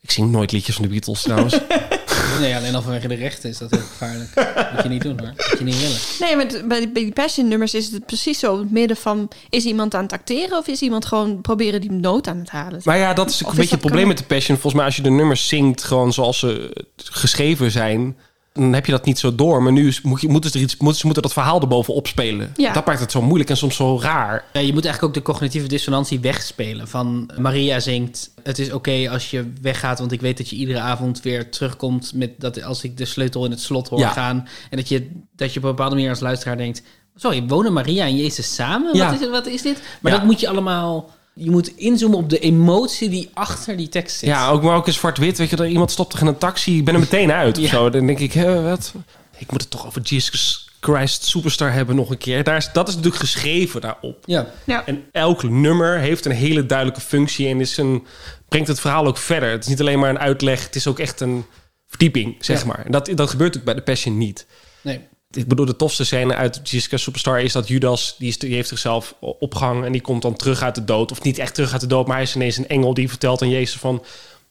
[0.00, 1.58] Ik zing nooit liedjes van de Beatles trouwens.
[2.42, 4.30] Nee, alleen al vanwege de rechten is dat heel gevaarlijk.
[4.72, 5.28] Moet je niet doen hoor.
[5.28, 5.98] Moet je niet willen.
[6.20, 8.54] Nee, maar bij, bij die passion nummers is het precies zo.
[8.54, 10.58] In het midden van, is iemand aan het acteren...
[10.58, 12.80] of is iemand gewoon proberen die noot aan het halen?
[12.84, 14.56] Maar ja, dat is Of een beetje het probleem met de Passion.
[14.56, 18.16] Volgens mij als je de nummers zingt gewoon zoals ze geschreven zijn...
[18.52, 19.62] dan heb je dat niet zo door.
[19.62, 22.52] Maar nu moet je, moeten ze er iets, moeten, ze moeten dat verhaal erbovenop spelen.
[22.56, 22.72] Ja.
[22.72, 24.44] Dat maakt het zo moeilijk en soms zo raar.
[24.52, 26.88] Ja, je moet eigenlijk ook de cognitieve dissonantie wegspelen.
[26.88, 30.80] Van Maria zingt: Het is oké als je weggaat, want ik weet dat je iedere
[30.80, 34.08] avond weer terugkomt met dat als ik de sleutel in het slot hoor Ja.
[34.08, 34.48] gaan.
[34.70, 36.82] En dat je, dat je op een bepaalde manier als luisteraar denkt:
[37.16, 38.96] Sorry, wonen Maria en Jezus samen?
[38.96, 39.10] Ja.
[39.10, 39.82] Wat, is, wat is dit?
[40.00, 40.18] Maar Ja.
[40.18, 41.10] dat moet je allemaal.
[41.34, 44.28] Je moet inzoomen op de emotie die achter die tekst zit.
[44.28, 45.38] Ja, ook maar ook in zwart-wit.
[45.38, 46.78] Weet je, dat iemand stopt toch in een taxi.
[46.78, 47.70] Ik ben er meteen uit of Ja.
[47.70, 47.90] zo.
[47.90, 48.92] Dan denk ik, hè, wat?
[49.38, 52.44] Ik moet het toch over Jesus Christ Superstar hebben nog een keer.
[52.44, 54.16] Daar is, dat is natuurlijk geschreven daarop.
[54.24, 54.46] Ja.
[54.64, 54.86] Ja.
[54.86, 58.06] En elk nummer heeft een hele duidelijke functie en is een,
[58.48, 59.50] brengt het verhaal ook verder.
[59.50, 61.44] Het is niet alleen maar een uitleg, het is ook echt een
[61.88, 62.66] verdieping, zeg Ja.
[62.66, 62.84] maar.
[62.84, 64.46] En dat, dat gebeurt natuurlijk bij de Passion niet.
[64.80, 65.00] Nee.
[65.32, 68.54] Ik bedoel, de tofste scène uit Jesus Christ Superstar is dat Judas, die, is, die
[68.54, 71.10] heeft zichzelf opgehangen en die komt dan terug uit de dood.
[71.10, 73.42] Of niet echt terug uit de dood, maar hij is ineens een engel die vertelt
[73.42, 74.04] aan Jezus van...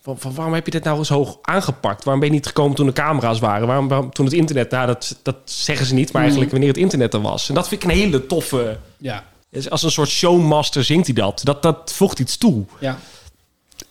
[0.04, 2.04] Van, van waarom heb je dit nou zo hoog aangepakt?
[2.04, 3.68] Waarom ben je niet gekomen toen de camera's waren?
[3.68, 4.72] Waarom, waarom- toen het internet?
[4.72, 7.50] Nou, dat, dat zeggen ze niet, maar eigenlijk wanneer het internet er was.
[7.50, 8.78] En dat vind ik een hele toffe...
[8.98, 9.24] Ja.
[9.50, 11.42] Dus Als een soort showmaster zingt hij dat.
[11.44, 12.66] Dat, dat voegt iets toe.
[12.80, 13.00] Ja.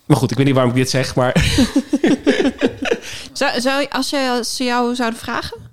[0.05, 1.35] Maar goed, ik weet niet waarom ik dit zeg, maar...
[3.33, 5.70] Zou, zou, als je, ze jou zouden vragen?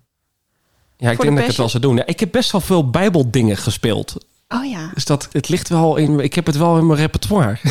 [0.99, 1.97] Ja, ik denk de dat ik het wel zou doen.
[1.97, 4.17] Ja, ik heb best wel veel bijbeldingen gespeeld.
[4.49, 4.91] Oh ja.
[4.95, 6.21] Dus dat, het ligt wel in...
[6.21, 7.59] Ik heb het wel in mijn repertoire.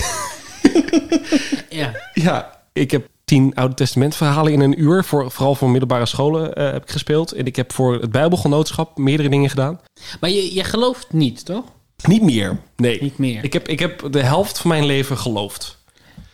[1.77, 1.91] Ja.
[2.13, 5.03] Ja, ik heb tien Oude Testament verhalen in een uur.
[5.03, 7.31] Voor, vooral voor middelbare scholen eh, heb ik gespeeld.
[7.31, 9.79] En ik heb voor het Bijbelgenootschap meerdere dingen gedaan.
[10.19, 11.63] Maar je, je gelooft niet, toch?
[12.03, 13.01] Niet meer, nee.
[13.01, 13.43] Niet meer.
[13.43, 15.77] Ik heb, ik heb de helft van mijn leven geloofd.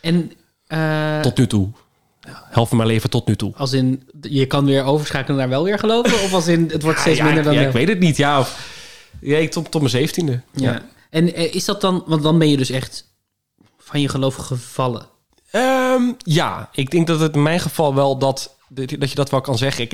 [0.02, 0.32] En
[0.68, 1.70] eh, Tot nu toe.
[2.28, 3.54] Ja, helft van mijn leven tot nu toe.
[3.56, 6.14] als in, je kan weer overschakelen naar wel weer geloven?
[6.14, 7.54] Of als in, het wordt steeds ja, minder dan...
[7.54, 8.18] ja, ik weet het niet.
[8.18, 8.70] Ja, of,
[9.22, 10.42] ja ik tot, tot mijn zeventiende.
[10.54, 10.72] Ja.
[10.72, 10.82] Ja.
[11.10, 13.12] En eh, is dat dan, want dan ben je dus echt
[13.78, 15.06] van je geloof gevallen.
[15.52, 19.42] Ehm, ja, ik denk dat het in mijn geval wel dat, dat je dat wel
[19.42, 19.84] kan zeggen.
[19.84, 19.92] Ik,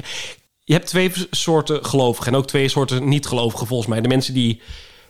[0.63, 4.01] je hebt twee soorten gelovigen en ook twee soorten niet-gelovigen volgens mij.
[4.01, 4.61] De mensen die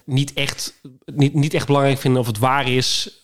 [0.03, 3.19] niet echt, niet, niet echt belangrijk vinden of het waar is,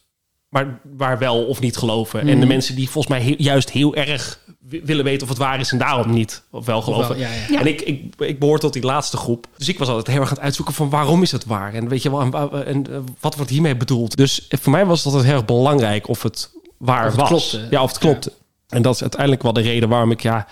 [0.64, 2.20] maar waar wel of niet geloven.
[2.20, 2.48] En de Mhm.
[2.48, 5.72] mensen die volgens mij heel- juist heel erg wi- willen weten of het waar is
[5.72, 7.08] en daarom niet of wel geloven.
[7.10, 7.46] wel, ja, ja.
[7.50, 7.60] Ja.
[7.60, 9.48] En ik, ik, ik behoor tot die laatste groep.
[9.58, 11.74] Dus ik was altijd heel erg aan het uitzoeken van waarom is het waar?
[11.74, 12.22] En weet je wel,
[12.66, 14.16] en, eh, wat wordt hiermee bedoeld?
[14.18, 17.28] Dus voor mij was het altijd heel erg belangrijk of het waar Of het was.
[17.30, 17.68] klopte.
[17.70, 18.32] Ja, of het klopte.
[18.70, 20.48] En dat is uiteindelijk wel de reden waarom ik, ja,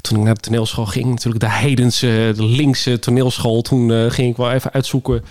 [0.00, 4.30] toen ik naar de toneelschool ging, natuurlijk de heidense, de linkse toneelschool, toen eh, ging
[4.30, 5.24] ik wel even uitzoeken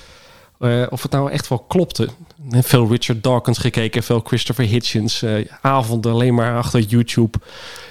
[0.59, 2.07] eh, of het nou echt wel klopte.
[2.49, 7.37] En veel Richard Dawkins gekeken, veel Christopher Hitchens, eh, avonden alleen maar achter YouTube,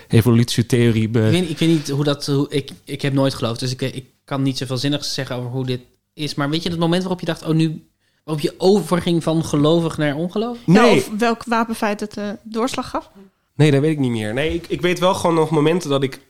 [0.09, 1.09] evolutietheorie.
[1.09, 2.27] be- Ik weet, ik weet niet hoe dat...
[2.27, 5.51] Hoe, ik, ik heb nooit geloofd, dus ik, ik kan niet zoveel zinnigs zeggen over
[5.51, 5.81] hoe dit
[6.15, 6.35] is.
[6.35, 7.43] Maar weet je het moment waarop je dacht...
[7.47, 7.85] Oh, nu...
[8.25, 10.63] Waarop je overging van gelovig naar ongelovig?
[10.67, 13.11] Ja, of welk wapenfeit het de doorslag gaf?
[13.55, 14.35] Nee, dat weet ik niet meer.
[14.35, 16.21] Nee, ik, ik weet wel gewoon nog momenten dat ik,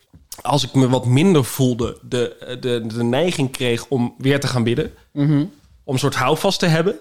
[0.42, 4.62] als ik me wat minder voelde, de, de, de neiging kreeg om weer te gaan
[4.62, 4.92] bidden.
[5.12, 5.44] Mhm.
[5.84, 6.98] Om een soort houvast te hebben.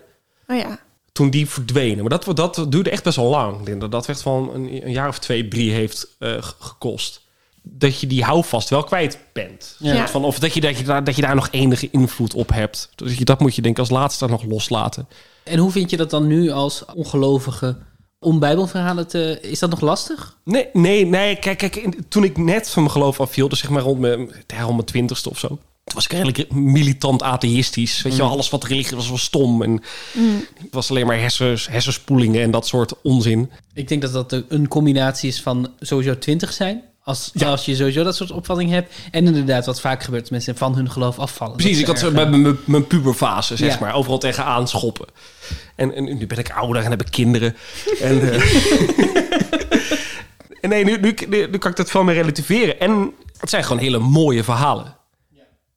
[0.48, 0.80] Oh ja.
[1.12, 2.06] Toen die verdwenen.
[2.06, 3.60] Maar dat, dat duurde echt best wel lang.
[3.60, 7.22] Ik denk dat dat echt van een, een jaar of twee, drie heeft eh, gekost.
[7.62, 9.76] Dat je die houvast wel kwijt bent.
[9.80, 10.08] Ja.
[10.08, 12.90] Van, of dat je, dat, je daar, dat je daar nog enige invloed op hebt.
[12.96, 15.08] Dus je, dat moet je denk ik als laatste nog loslaten.
[15.44, 17.78] En hoe vind je dat dan nu als ongelovige
[18.20, 19.40] om bijbelverhalen te...
[19.42, 20.38] Is dat nog lastig?
[20.44, 21.36] Nee, nee, nee.
[21.36, 24.32] Kijk, kijk in- toen ik net van mijn geloof afviel, dus zeg maar rond mijn,
[24.58, 25.60] rond mijn twintigste of zo.
[25.90, 28.02] Toen was ik eigenlijk militant atheïstisch.
[28.02, 28.34] Weet je wel, Mm.
[28.34, 29.62] alles wat religie was, was stom.
[29.64, 29.72] En
[30.62, 33.50] het was alleen maar hersens, hersenspoelingen en dat soort onzin.
[33.74, 36.82] Ik denk dat dat een combinatie is van sowieso twintig zijn.
[37.04, 38.94] Als, als je sowieso dat soort opvatting hebt.
[39.12, 41.56] En inderdaad, wat vaak gebeurt, is mensen van hun geloof afvallen.
[41.56, 43.78] Precies, ik had zo mijn, mijn puberfase, zeg Ja.
[43.80, 43.94] maar.
[43.94, 45.06] Overal tegenaan schoppen.
[45.76, 47.56] En, en nu ben ik ouder en heb ik kinderen.
[48.02, 48.42] En, eh,
[50.62, 52.80] en nee, nu, nu, nu, nu kan ik dat veel meer relativeren.
[52.80, 54.96] En het zijn gewoon hele mooie verhalen.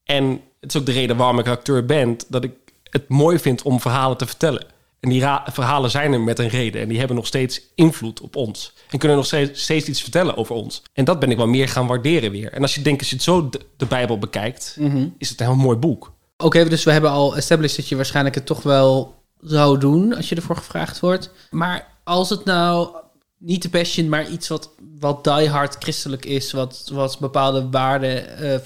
[0.05, 2.17] En het is ook de reden waarom ik acteur ben.
[2.29, 2.53] Dat ik
[2.91, 4.67] het mooi vind om verhalen te vertellen.
[5.01, 6.81] En die verhalen zijn er met een reden.
[6.81, 8.75] En die hebben nog steeds invloed op ons.
[8.91, 10.83] En kunnen nog steeds, steeds iets vertellen over ons.
[10.93, 12.53] En dat ben ik wel meer gaan waarderen weer.
[12.53, 14.77] En als je denkt, als je het zo de, de Bijbel bekijkt...
[14.79, 15.09] Mhm.
[15.19, 16.13] is het een heel mooi boek.
[16.37, 20.29] Oké, dus we hebben al established dat je waarschijnlijk het toch wel zou doen als
[20.29, 21.31] je ervoor gevraagd wordt.
[21.51, 22.97] Maar als het nou
[23.39, 28.59] niet de passion, maar iets wat, wat diehard christelijk is, wat, wat bepaalde waarden eh,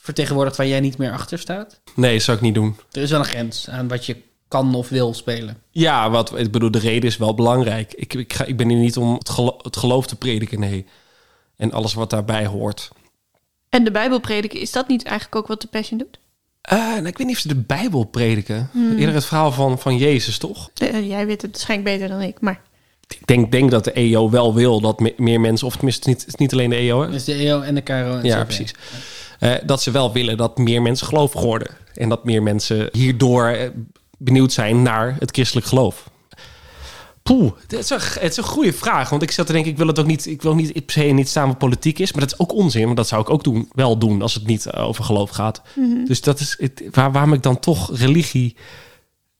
[0.00, 1.80] vertegenwoordigt waar jij niet meer achter staat.
[1.94, 2.76] Nee, dat zou ik niet doen.
[2.92, 4.16] Er is wel een grens aan wat je
[4.48, 5.56] kan of wil spelen.
[5.70, 7.92] Ja, wat, ik bedoel, de reden is wel belangrijk.
[7.92, 10.86] Ik, ik, ga, ik ben hier niet om het, gelo- het geloof te prediken, nee.
[11.56, 12.90] En alles wat daarbij hoort.
[13.68, 16.18] En de Bijbel prediken, is dat niet eigenlijk ook wat de Passion doet?
[16.60, 18.68] Eh, nou, ik weet niet of ze de Bijbel prediken.
[18.72, 18.98] Hmm.
[18.98, 20.70] Eerder het verhaal van, van Jezus, toch?
[20.74, 22.60] Eh, jij weet het waarschijnlijk beter dan ik, maar...
[23.08, 25.66] Ik denk, denk dat de EO wel wil dat me- meer mensen...
[25.66, 27.10] of tenminste, het is niet, het is niet alleen de EO, hè?
[27.10, 27.94] Dus de EO en de KRO.
[28.18, 28.44] En Ja, CV.
[28.44, 28.74] precies.
[29.40, 31.68] Eh, dat ze wel willen dat meer mensen gelovig worden.
[31.94, 33.68] En dat meer mensen hierdoor eh,
[34.18, 36.10] benieuwd zijn naar het christelijk geloof.
[37.22, 39.10] Poeh, het is, een, het is een goede vraag.
[39.10, 41.02] Want ik zat te denken, ik wil het ook niet, ik wil niet per se
[41.02, 42.12] niet staan wat politiek is.
[42.12, 42.84] Maar dat is ook onzin.
[42.84, 45.62] Want dat zou ik ook doen, wel doen als het niet eh, over geloof gaat.
[45.74, 46.04] Mhm.
[46.04, 48.56] Dus dat is het, waar, waarom ik dan toch religie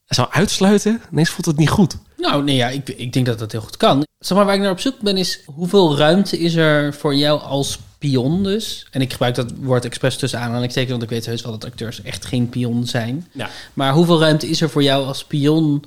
[0.07, 1.01] zou uitsluiten.
[1.11, 1.97] Ineens voelt het niet goed.
[2.17, 4.05] Nou, nee, ja, ik, ik denk dat dat heel goed kan.
[4.19, 7.41] Zeg maar, waar ik naar op zoek ben, is hoeveel ruimte is er voor jou
[7.41, 8.87] als pion dus?
[8.91, 12.01] En ik gebruik dat woord expres tussen aanhalingstekens, want ik weet heus wel dat acteurs
[12.01, 13.27] echt geen pion zijn.
[13.31, 13.49] Ja.
[13.73, 15.83] Maar hoeveel ruimte is er voor jou als pion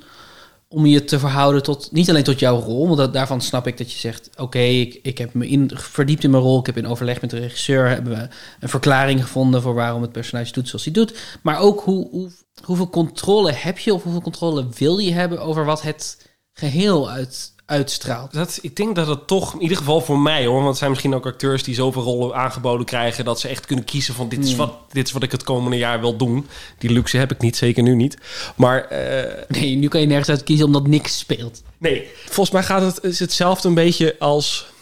[0.67, 3.77] om je te verhouden tot, niet alleen tot jouw rol, want dat, daarvan snap ik
[3.77, 6.77] dat je zegt, oké, ik, ik heb me in, verdiept in mijn rol, ik heb
[6.77, 8.27] in overleg met de regisseur, hebben we
[8.59, 11.13] een verklaring gevonden voor waarom het personage doet zoals hij doet.
[11.41, 12.31] Maar ook hoe, hoe,
[12.63, 17.53] hoeveel controle heb je of hoeveel controle wil je hebben over wat het geheel uit,
[17.65, 18.33] uitstraalt?
[18.33, 20.89] Dat, ik denk dat het toch, in ieder geval voor mij hoor, want het zijn
[20.89, 24.39] misschien ook acteurs die zoveel rollen aangeboden krijgen dat ze echt kunnen kiezen van dit
[24.43, 24.57] is, Hmm.
[24.57, 26.47] wat, dit is wat ik het komende jaar wil doen.
[26.77, 28.17] Die luxe heb ik niet, zeker nu niet.
[28.55, 31.61] Maar eh, Nee, nu kan je nergens uit kiezen omdat niks speelt.
[31.77, 34.73] nee, volgens mij gaat het, is hetzelfde een beetje als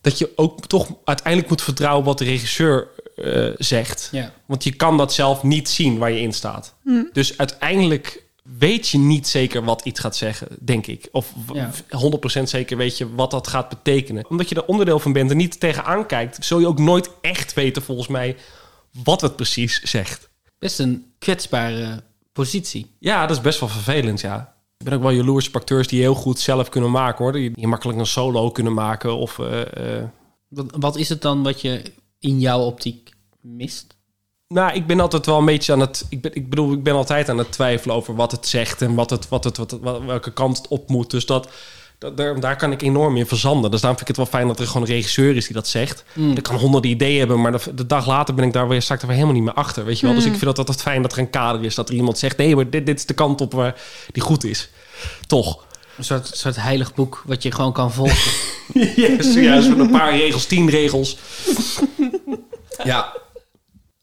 [0.00, 4.08] dat je ook toch uiteindelijk moet vertrouwen wat de regisseur eh, zegt.
[4.12, 4.32] Ja.
[4.46, 6.74] Want je kan dat zelf niet zien waar je in staat.
[6.82, 7.02] Hm.
[7.12, 8.23] Dus uiteindelijk
[8.58, 11.08] weet je niet zeker wat iets gaat zeggen, denk ik.
[11.12, 11.70] Of w- Ja.
[11.88, 14.28] 100% zeker weet je wat dat gaat betekenen.
[14.28, 17.52] Omdat je er onderdeel van bent en niet tegenaan kijkt, zul je ook nooit echt
[17.54, 18.36] weten, volgens mij,
[19.04, 20.30] wat het precies zegt.
[20.58, 22.02] Best een kwetsbare
[22.32, 22.86] positie.
[22.98, 24.54] Ja, dat is best wel vervelend, ja.
[24.78, 27.32] Ik ben ook wel jaloers op acteurs die heel goed zelf kunnen maken, hoor.
[27.32, 29.38] Die, die makkelijk een solo kunnen maken of...
[29.38, 30.04] eh, eh,
[30.48, 31.82] Wat, wat is het dan wat je
[32.18, 33.10] in jouw optiek
[33.40, 33.93] mist?
[34.54, 36.06] Nou, ik ben altijd wel een beetje aan het.
[36.08, 38.94] Ik, ben, ik bedoel, ik ben altijd aan het twijfelen over wat het zegt en
[38.94, 41.10] wat het, wat het, wat het, wat- welke kant het op moet.
[41.10, 41.48] Dus dat
[41.98, 43.70] dat, daar, daar kan ik enorm in verzanden.
[43.70, 45.68] Dus daarom vind ik het wel fijn dat er gewoon een regisseur is die dat
[45.68, 46.04] zegt.
[46.12, 46.30] Mm.
[46.36, 48.94] Ik kan honderden ideeën hebben, maar de, de dag later ben ik daar weer, sta
[48.94, 49.84] ik er weer helemaal niet meer achter.
[49.84, 50.14] Weet je wel?
[50.14, 50.30] Dus Mm.
[50.32, 51.74] ik vind dat altijd fijn dat er een kader is.
[51.74, 53.80] Dat er iemand zegt, nee, maar dit, dit is de kant op waar
[54.12, 54.70] die goed is.
[55.26, 55.64] Toch.
[55.96, 58.32] Een soort, soort heilig boek wat je gewoon kan volgen.
[58.96, 61.16] yes, juist met een paar regels, tien regels.
[62.84, 63.12] Ja.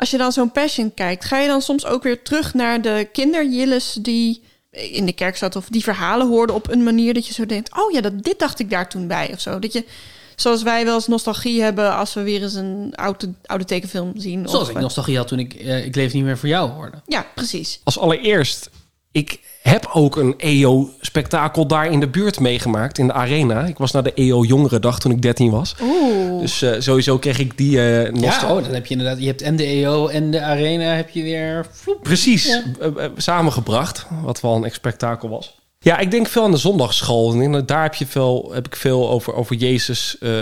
[0.02, 3.10] Als je dan zo'n Passion kijkt, ga je dan soms ook weer terug naar de
[3.12, 4.42] kinderjilles die
[4.72, 7.78] in de kerk zat of die verhalen hoorden op een manier dat je zo denkt:
[7.78, 9.60] oh ja, dat, dit dacht ik daar toen bij of zo.
[9.60, 9.86] Dat je,
[10.36, 14.48] zoals wij wel eens nostalgie hebben als we weer eens een oude, oude tekenfilm zien.
[14.48, 17.02] Zoals of, ik nostalgie had toen ik eh, Ik leef niet meer voor jou hoorde.
[17.06, 17.80] Ja, precies.
[17.84, 18.70] Als allereerst,
[19.12, 23.66] ik heb ook een EO-spektakel daar in de buurt meegemaakt, in de arena.
[23.66, 25.76] Ik was naar de EO Jongerendag toen ik 13 was.
[25.82, 26.42] Oeh.
[26.42, 29.20] Dus eh, sowieso kreeg ik die eh nostal- Ja, oh, dan heb je inderdaad...
[29.20, 31.66] Je hebt en de EO en de Arena heb je weer...
[31.72, 32.04] vloep.
[32.04, 32.64] Precies, Ja.
[32.80, 35.60] eh, samengebracht, wat wel een spektakel was.
[35.84, 37.34] Ja, ik denk veel aan de zondagschool.
[37.34, 40.42] Ik denk dat Daar heb, je veel, heb ik veel over, over Jezus eh,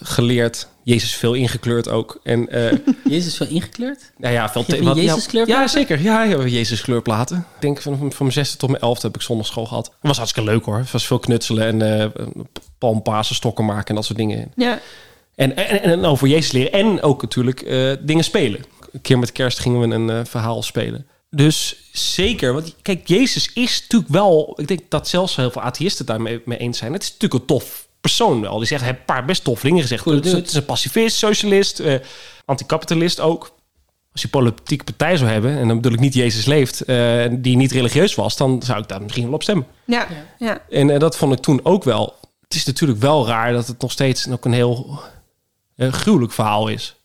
[0.00, 0.68] geleerd.
[0.82, 2.20] Jezus veel ingekleurd ook.
[2.22, 2.78] En, eh,
[3.14, 4.12] Jezus veel ingekleurd?
[4.16, 5.62] nou ja, veel je wat- Jezus kleurplaten?
[5.62, 6.00] Ja, zeker.
[6.00, 7.36] Ja, ja, Jezus kleurplaten.
[7.36, 9.86] Ik denk van, van mijn zesde tot mijn elfde heb ik zondagschool gehad.
[9.86, 10.76] Het was hartstikke leuk hoor.
[10.78, 12.24] Het was veel knutselen en eh
[12.78, 14.52] palmpasen, stokken maken en dat soort dingen.
[14.56, 14.80] Ja.
[15.34, 16.72] En, en, en over Jezus leren.
[16.72, 18.60] En ook natuurlijk eh, dingen spelen.
[18.92, 21.06] Een keer met kerst gingen we een eh, verhaal spelen.
[21.30, 24.54] Dus zeker, want kijk, Jezus is natuurlijk wel...
[24.60, 26.92] Ik denk dat zelfs heel veel atheïsten daarmee mee eens zijn.
[26.92, 28.58] Het is natuurlijk een tof persoon wel.
[28.58, 30.04] Die zegt, hij heeft een paar best tof dingen gezegd.
[30.04, 31.94] Het is, het is een pacifist, socialist, eh,
[32.44, 33.58] anticapitalist ook.
[34.12, 36.80] Als je politieke partij zou hebben, en dan bedoel ik niet Jezus leeft...
[36.80, 39.66] eh, die niet religieus was, dan zou ik daar misschien wel op stemmen.
[39.84, 40.06] Ja,
[40.38, 40.62] ja.
[40.68, 42.18] En eh, dat vond ik toen ook wel.
[42.40, 45.00] Het is natuurlijk wel raar dat het nog steeds ook een heel
[45.76, 46.96] eh, gruwelijk verhaal is.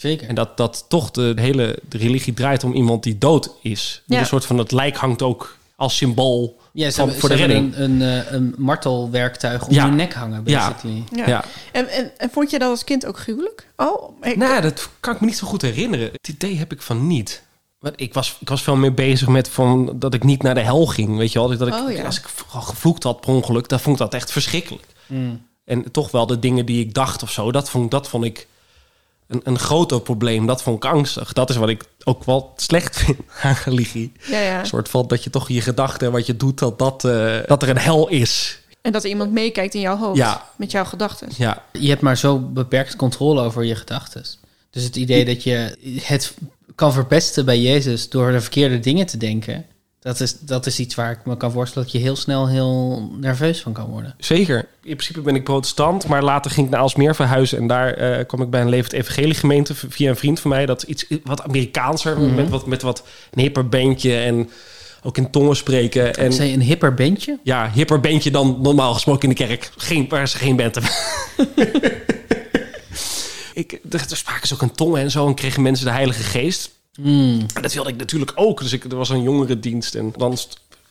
[0.00, 0.28] Zeker.
[0.28, 4.02] En dat, dat toch de hele de religie draait om iemand die dood is.
[4.06, 4.18] Ja.
[4.18, 7.36] Een soort van het lijk hangt ook als symbool Ja, ze van, hebben, voor de
[7.36, 7.76] ze redding.
[7.76, 9.84] een, een, een martelwerktuig om Ja.
[9.86, 10.68] je nek hangen, Ja.
[10.68, 11.02] basically.
[11.14, 11.26] Ja.
[11.28, 11.44] Ja.
[11.72, 13.66] En, en, en vond je dat als kind ook gruwelijk?
[13.76, 16.08] Oh, ik, Nou, dat kan ik me niet zo goed herinneren.
[16.12, 17.42] Het idee heb ik van niet.
[17.78, 20.60] Want ik was, ik was veel meer bezig met van dat ik niet naar de
[20.60, 21.16] hel ging.
[21.16, 21.56] Weet je wel?
[21.58, 22.04] Dat ik, Oh, ja.
[22.04, 24.84] Als ik gevloekt had per ongeluk, dan vond ik dat echt verschrikkelijk.
[25.06, 25.46] Mm.
[25.64, 28.46] En toch wel de dingen die ik dacht of zo, dat vond, dat vond ik
[29.30, 30.46] een, een groter probleem.
[30.46, 31.32] Dat vond ik angstig.
[31.32, 34.12] Dat is wat ik ook wel slecht vind aan religie.
[34.26, 34.60] Ja, ja.
[34.60, 37.36] Een soort van dat je toch je gedachten en wat je doet, dat, dat, eh,
[37.46, 38.60] dat er een hel is.
[38.82, 40.16] En dat er iemand meekijkt in jouw hoofd.
[40.16, 40.46] Ja.
[40.56, 41.28] Met jouw gedachten.
[41.36, 41.62] Ja.
[41.72, 44.24] Je hebt maar zo beperkt controle over je gedachten.
[44.70, 46.34] Dus het idee dat je het
[46.74, 49.66] kan verpesten bij Jezus door de verkeerde dingen te denken,
[50.00, 53.08] dat is, dat is iets waar ik me kan voorstellen dat je heel snel heel
[53.20, 54.14] nerveus van kan worden.
[54.18, 54.58] Zeker.
[54.82, 57.58] In principe ben ik protestant, maar later ging ik naar Alsmeer verhuizen.
[57.58, 60.66] En daar eh, kwam ik bij een levend evangeliegemeente v- via een vriend van mij.
[60.66, 62.34] Dat is iets wat Amerikaanser, Mhm.
[62.34, 64.50] met, wat, met wat een hipper bandje en
[65.02, 66.14] ook in tongen spreken.
[66.14, 67.38] En, Zei je een hipper bandje?
[67.42, 69.70] Ja, hipper bandje dan normaal gesproken in de kerk.
[69.76, 70.92] Geen, waar ze geen band hebben.
[73.54, 76.22] ik, er, er spraken ze ook in tongen en zo en kregen mensen de heilige
[76.22, 76.70] geest.
[77.02, 77.46] Mm.
[77.54, 78.60] En dat wilde ik natuurlijk ook.
[78.60, 80.38] Dus ik, er was een jongerendienst en dan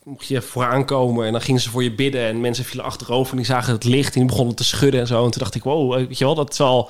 [0.04, 3.32] mocht je vooraan komen en dan gingen ze voor je bidden en mensen vielen achterover
[3.32, 5.26] en die zagen het licht en die begonnen te schudden en zo.
[5.26, 6.90] En toen dacht ik, wow, weet je wel, dat is wel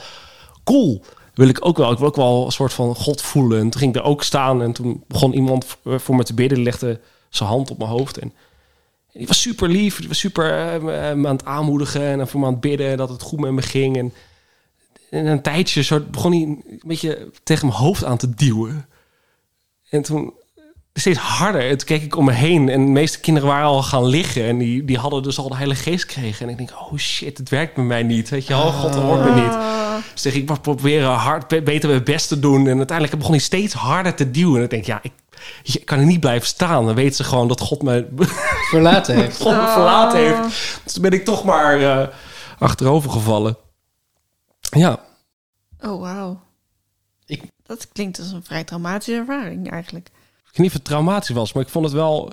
[0.64, 1.04] cool.
[1.34, 1.92] Wil ik ook wel.
[1.92, 3.60] Ik wil ook wel een soort van God voelen.
[3.60, 6.34] En toen ging ik er ook staan en toen begon iemand voor voor me te
[6.34, 8.34] bidden, legde zijn hand op mijn hoofd en
[9.14, 10.82] die was super lief, die was super eh,
[11.14, 13.62] me aan het aanmoedigen en voor me aan het bidden dat het goed met me
[13.62, 13.98] ging.
[13.98, 14.14] En
[15.10, 18.88] in een tijdje zo begon hij een beetje tegen mijn hoofd aan te duwen.
[19.90, 20.34] En toen
[20.94, 21.70] steeds harder.
[21.70, 24.44] En toen keek ik om me heen en de meeste kinderen waren al gaan liggen.
[24.44, 26.46] En die, die hadden dus al de Heilige Geest gekregen.
[26.46, 28.30] En ik denk, oh shit, het werkt bij mij niet.
[28.30, 29.58] Weet je wel, God hoort me niet.
[30.14, 32.68] Dus tegen ik mag proberen hard, be- beter mijn best te doen.
[32.68, 34.58] En uiteindelijk begon hij steeds harder te duwen.
[34.58, 35.12] En ik denk, ja, ik,
[35.64, 36.86] ik kan er niet blijven staan.
[36.86, 38.08] Dan weten ze gewoon dat God me
[38.70, 39.42] Verlaten heeft.
[39.42, 40.40] God me verlaten heeft.
[40.84, 42.08] Dus toen ben ik toch maar eh,
[42.60, 43.58] achterover gevallen.
[44.70, 45.00] Ja.
[45.82, 46.40] Oh, wauw.
[47.70, 50.08] Dat klinkt als een vrij traumatische ervaring eigenlijk.
[50.08, 52.32] Ik weet niet of het traumatisch was, maar ik vond het wel...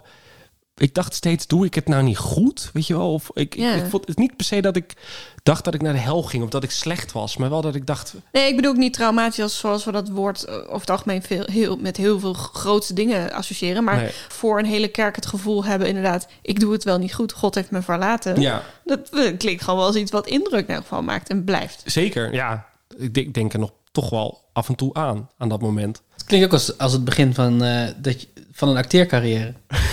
[0.77, 2.71] Ik dacht steeds, doe ik het nou niet goed?
[2.73, 3.13] Weet je wel?
[3.13, 3.73] Of ik, Ja.
[3.75, 4.95] ik, ik vond het niet per se dat ik
[5.43, 6.43] dacht dat ik naar de hel ging...
[6.43, 8.15] of dat ik slecht was, maar wel dat ik dacht...
[8.33, 11.23] Nee, ik bedoel ook niet traumatisch als zoals we dat woord eh, over het algemeen
[11.23, 13.85] veel, heel, met heel veel grootste dingen associëren.
[13.85, 14.11] Maar Nee.
[14.29, 17.55] voor een hele kerk het gevoel hebben inderdaad, ik doe het wel niet goed, God
[17.55, 18.41] heeft me verlaten.
[18.41, 18.63] Ja.
[18.85, 21.83] Dat eh, klinkt gewoon wel als iets wat indruk in elk geval maakt en blijft.
[21.85, 22.67] Zeker, ja.
[22.97, 26.03] Ik denk, ik denk er nog toch wel af en toe aan, aan dat moment.
[26.13, 29.53] Het klinkt ook als, als het begin van, eh, dat je, van een acteercarrière.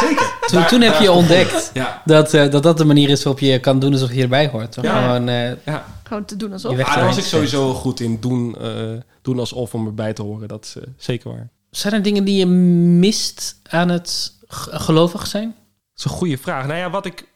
[0.00, 0.32] Zeker.
[0.46, 1.70] Toen, Daar- toen heb je ontdekt.
[1.74, 2.02] Ja.
[2.04, 4.72] dat, eh, dat dat de manier is waarop je kan doen alsof je erbij hoort.
[4.72, 4.84] Toch?
[4.84, 5.02] Ja.
[5.02, 5.86] Gewoon, eh, Ja.
[6.02, 6.70] Gewoon te doen alsof.
[6.70, 8.20] Je weg Ah, daar was ik sowieso goed in.
[8.20, 8.92] Doen, eh,
[9.22, 10.48] doen alsof om erbij te horen.
[10.48, 11.48] Dat is zeker waar.
[11.70, 15.46] Zijn er dingen die je mist aan het gelovig zijn?
[15.48, 16.66] Dat is een goede vraag.
[16.66, 17.28] Nou ja, wat ik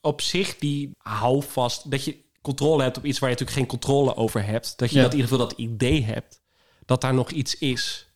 [0.00, 2.16] op zich die houvast, dat je
[2.54, 4.74] controle hebt op iets waar je natuurlijk geen controle over hebt.
[4.78, 5.02] Dat je Ja.
[5.02, 6.40] dat in ieder geval dat idee hebt
[6.86, 8.06] dat daar nog iets is,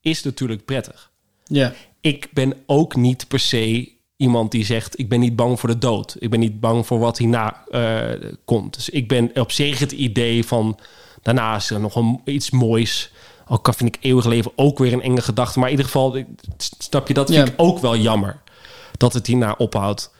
[0.00, 1.10] is natuurlijk prettig.
[1.44, 1.72] Ja.
[2.00, 5.78] Ik ben ook niet per se iemand die zegt: ik ben niet bang voor de
[5.78, 6.16] dood.
[6.18, 8.74] Ik ben niet bang voor wat hierna eh komt.
[8.74, 10.78] Dus ik ben op zich het idee van
[11.22, 13.12] daarna is er nog een, iets moois.
[13.48, 15.58] Ook al vind ik eeuwig leven ook weer een enge gedachte.
[15.58, 16.24] Maar in ieder geval,
[16.78, 17.52] snap je, dat vind Ja.
[17.52, 18.42] ik ook wel jammer.
[18.96, 20.12] Dat het hierna ophoudt.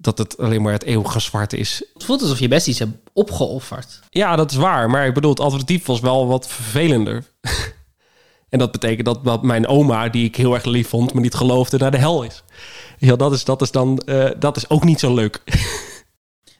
[0.00, 1.82] Dat het alleen maar het eeuwige zwart is.
[1.94, 4.00] Het voelt alsof je best iets hebt opgeofferd.
[4.10, 4.90] Ja, dat is waar.
[4.90, 7.24] Maar ik bedoel, het alternatief was wel wat vervelender.
[8.48, 11.34] en dat betekent dat, dat mijn oma, die ik heel erg lief vond, me niet
[11.34, 12.42] geloofde, naar de hel is.
[12.98, 15.42] Ja, dat is, dat is dan, eh, dat is ook niet zo leuk.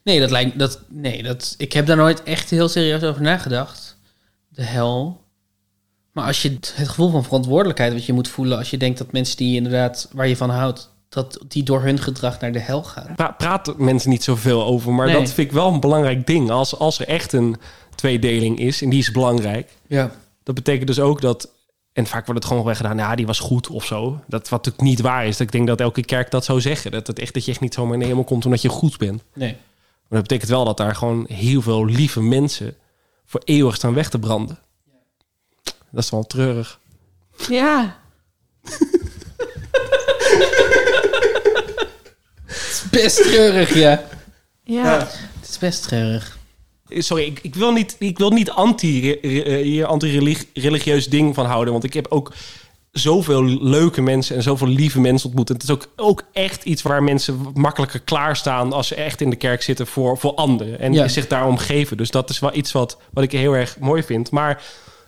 [0.08, 0.80] Nee, dat lijkt dat.
[0.88, 1.54] Nee, dat.
[1.58, 3.96] Ik heb daar nooit echt heel serieus over nagedacht.
[4.48, 5.20] De hel.
[6.12, 8.98] Maar als je het het gevoel van verantwoordelijkheid wat je moet voelen als je denkt
[8.98, 12.58] dat mensen die inderdaad waar je van houdt, dat die door hun gedrag naar de
[12.58, 13.14] hel gaan.
[13.16, 15.14] Pra praten mensen niet zoveel over, maar Nee.
[15.14, 16.50] dat vind ik wel een belangrijk ding.
[16.50, 17.56] Als, als er echt een
[17.94, 20.10] tweedeling is, en die is belangrijk, Ja.
[20.42, 21.48] dat betekent dus ook dat.
[21.92, 24.20] En vaak wordt het gewoon weggedaan, ja, die was goed of zo.
[24.26, 25.36] Dat wat natuurlijk niet waar is.
[25.36, 26.90] Dat ik denk dat elke kerk dat zou zeggen.
[26.90, 28.96] Dat, het echt, dat je echt niet zomaar in de hemel komt omdat je goed
[28.98, 29.22] bent.
[29.34, 29.52] Nee.
[30.08, 32.74] Maar dat betekent wel dat daar gewoon heel veel lieve mensen
[33.24, 34.58] voor eeuwig staan weg te branden.
[35.90, 36.78] Dat is wel treurig.
[37.48, 37.96] Ja.
[42.44, 44.02] Het is best treurig, ja.
[44.64, 44.98] Ja.
[45.40, 46.38] Het is best treurig.
[46.88, 51.72] Sorry, ik, ik wil niet, ik wil niet anti, eh, anti-religieus ding van houden.
[51.72, 52.32] Want ik heb ook
[52.90, 55.48] zoveel leuke mensen en zoveel lieve mensen ontmoet.
[55.48, 58.72] En het is ook, ook echt iets waar mensen makkelijker klaarstaan...
[58.72, 60.78] als ze echt in de kerk zitten voor, voor anderen.
[60.80, 61.08] En Ja.
[61.08, 61.96] zich daarom geven.
[61.96, 64.30] Dus dat is wel iets wat, wat ik heel erg mooi vind.
[64.30, 64.62] Maar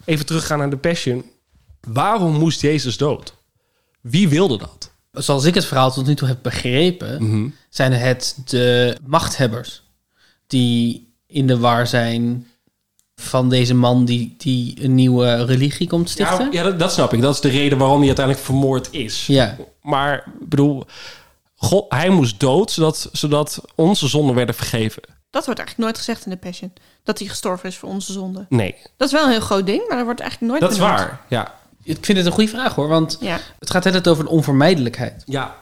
[0.05, 1.25] even teruggaan naar de Passion.
[1.81, 3.35] Waarom moest Jezus dood?
[4.01, 4.80] Wie wilde dat?
[5.13, 7.49] Zoals ik het verhaal tot nu toe heb begrepen, Mhm.
[7.69, 9.83] zijn het de machthebbers
[10.47, 12.47] die in de war zijn
[13.15, 16.45] van deze man die, die een nieuwe religie komt stichten.
[16.45, 17.21] Ja, ja dat, dat snap ik.
[17.21, 19.27] Dat is de reden waarom hij uiteindelijk vermoord is.
[19.27, 19.57] Ja.
[19.83, 20.85] Maar ik bedoel,
[21.55, 25.03] God, hij moest dood zodat, zodat onze zonden werden vergeven.
[25.31, 26.73] Dat wordt eigenlijk nooit gezegd in de Passion.
[27.05, 28.47] Dat hij gestorven is voor onze zonde.
[28.49, 30.79] Nee, Dat is wel een heel groot ding, maar dat wordt eigenlijk nooit dat is
[30.79, 31.21] waar.
[31.29, 31.59] Ja.
[31.91, 33.41] Ik vind het een goede vraag hoor, want Ja.
[33.59, 35.23] het gaat altijd over de onvermijdelijkheid.
[35.27, 35.57] Ja.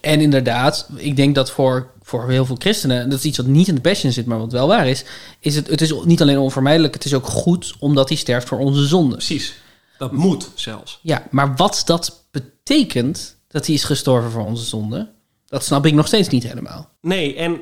[0.00, 3.46] En inderdaad, ik denk dat voor, voor heel veel christenen, en dat is iets wat
[3.46, 5.04] niet in de passion zit, maar wat wel waar is,
[5.40, 8.58] is het, het is niet alleen onvermijdelijk, het is ook goed omdat hij sterft voor
[8.58, 9.16] onze zonden.
[9.16, 9.54] Precies.
[9.98, 10.98] Dat moet zelfs.
[11.02, 15.10] Ja, maar wat dat betekent, dat hij is gestorven voor onze zonden,
[15.46, 16.88] dat snap ik nog steeds niet helemaal.
[17.00, 17.60] Nee, en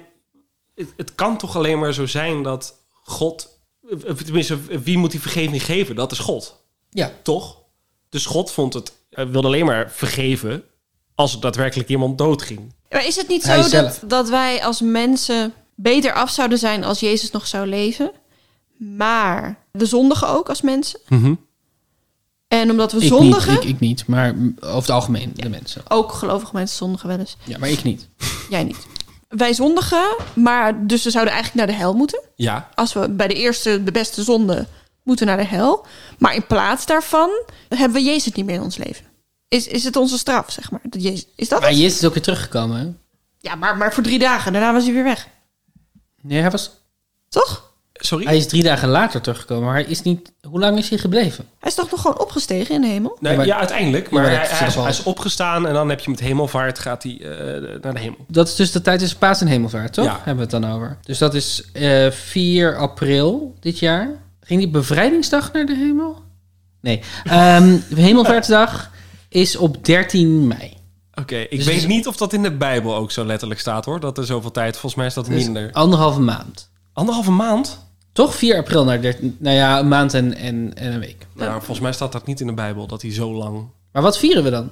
[0.74, 3.48] het, het kan toch alleen maar zo zijn dat God...
[4.08, 5.94] of Tenminste, wie moet die vergeving geven?
[5.96, 6.60] Dat is God.
[6.90, 7.12] Ja.
[7.22, 7.58] Toch?
[8.10, 8.92] Dus God vond het...
[9.10, 10.62] Hij wilde alleen maar vergeven
[11.14, 12.74] als er daadwerkelijk iemand doodging.
[12.90, 17.00] Maar is het niet zo dat, dat wij als mensen beter af zouden zijn als
[17.00, 18.10] Jezus nog zou leven?
[18.76, 21.00] Maar de zondigen ook als mensen?
[22.48, 25.82] En omdat we Ik zondigen, niet, ik, ik niet, maar over het algemeen de mensen.
[25.88, 27.36] ook gelovige mensen zondigen wel eens.
[27.44, 28.08] Ja, maar ik niet.
[28.50, 28.86] Jij niet.
[29.28, 32.20] Wij zondigen, maar dus we zouden eigenlijk naar de hel moeten.
[32.36, 32.68] Ja.
[32.74, 34.66] Als we bij de eerste, de beste zonde
[35.02, 35.86] moeten naar de hel.
[36.18, 37.30] Maar in plaats daarvan
[37.68, 39.04] hebben we Jezus niet meer in ons leven.
[39.48, 40.80] Is, is het onze straf, zeg maar?
[40.82, 41.78] Dat Jezus, is dat Maar het?
[41.78, 42.78] Jezus is ook weer teruggekomen.
[42.80, 42.86] Hè?
[43.38, 44.52] Ja, maar, maar voor drie dagen.
[44.52, 45.28] Daarna was hij weer weg.
[46.22, 46.70] Nee, hij was.
[47.28, 47.68] Toch?
[47.92, 48.24] Sorry?
[48.24, 50.32] Hij is drie dagen later teruggekomen, maar hij is niet.
[50.48, 51.48] Hoe lang is hij gebleven?
[51.58, 53.16] Hij is toch nog gewoon opgestegen in de hemel?
[53.20, 54.10] Nee, Ja, ja, maar- uiteindelijk.
[54.10, 57.18] Ja, Maar, hij, is, hij is opgestaan en dan heb je met hemelvaart gaat hij
[57.20, 58.18] eh, naar de hemel.
[58.28, 60.04] Dat is dus de tijd tussen paas en hemelvaart, toch?
[60.04, 60.14] Ja.
[60.16, 60.98] Hebben we het dan over.
[61.02, 64.08] Dus dat is eh 4 april dit jaar.
[64.40, 66.16] Ging die bevrijdingsdag naar de hemel?
[66.80, 67.00] Nee.
[67.24, 68.90] Ehm hemelvaartsdag
[69.28, 70.76] is op 13 mei.
[71.14, 74.00] Oké, ik Dus weet niet of dat in de Bijbel ook zo letterlijk staat hoor.
[74.00, 75.72] Dat er zoveel tijd, volgens mij is dat Dus minder.
[75.72, 76.70] anderhalve maand.
[76.92, 77.78] Anderhalve maand?
[78.12, 79.36] Toch 4 april naar 13.
[79.38, 81.26] Nou ja, een maand en, en, en een week.
[81.34, 83.64] Nou, volgens mij staat dat niet in de Bijbel, dat hij zo lang...
[83.92, 84.62] Maar wat vieren we dan?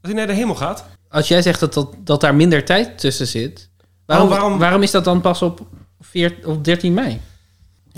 [0.00, 0.84] Dat hij naar de hemel gaat?
[1.08, 3.68] Als jij zegt dat, dat, dat daar minder tijd tussen zit,
[4.06, 4.82] waarom, Oh, waarom- waarom...
[4.82, 5.66] is dat dan pas op,
[6.00, 7.20] 4, op 13 mei?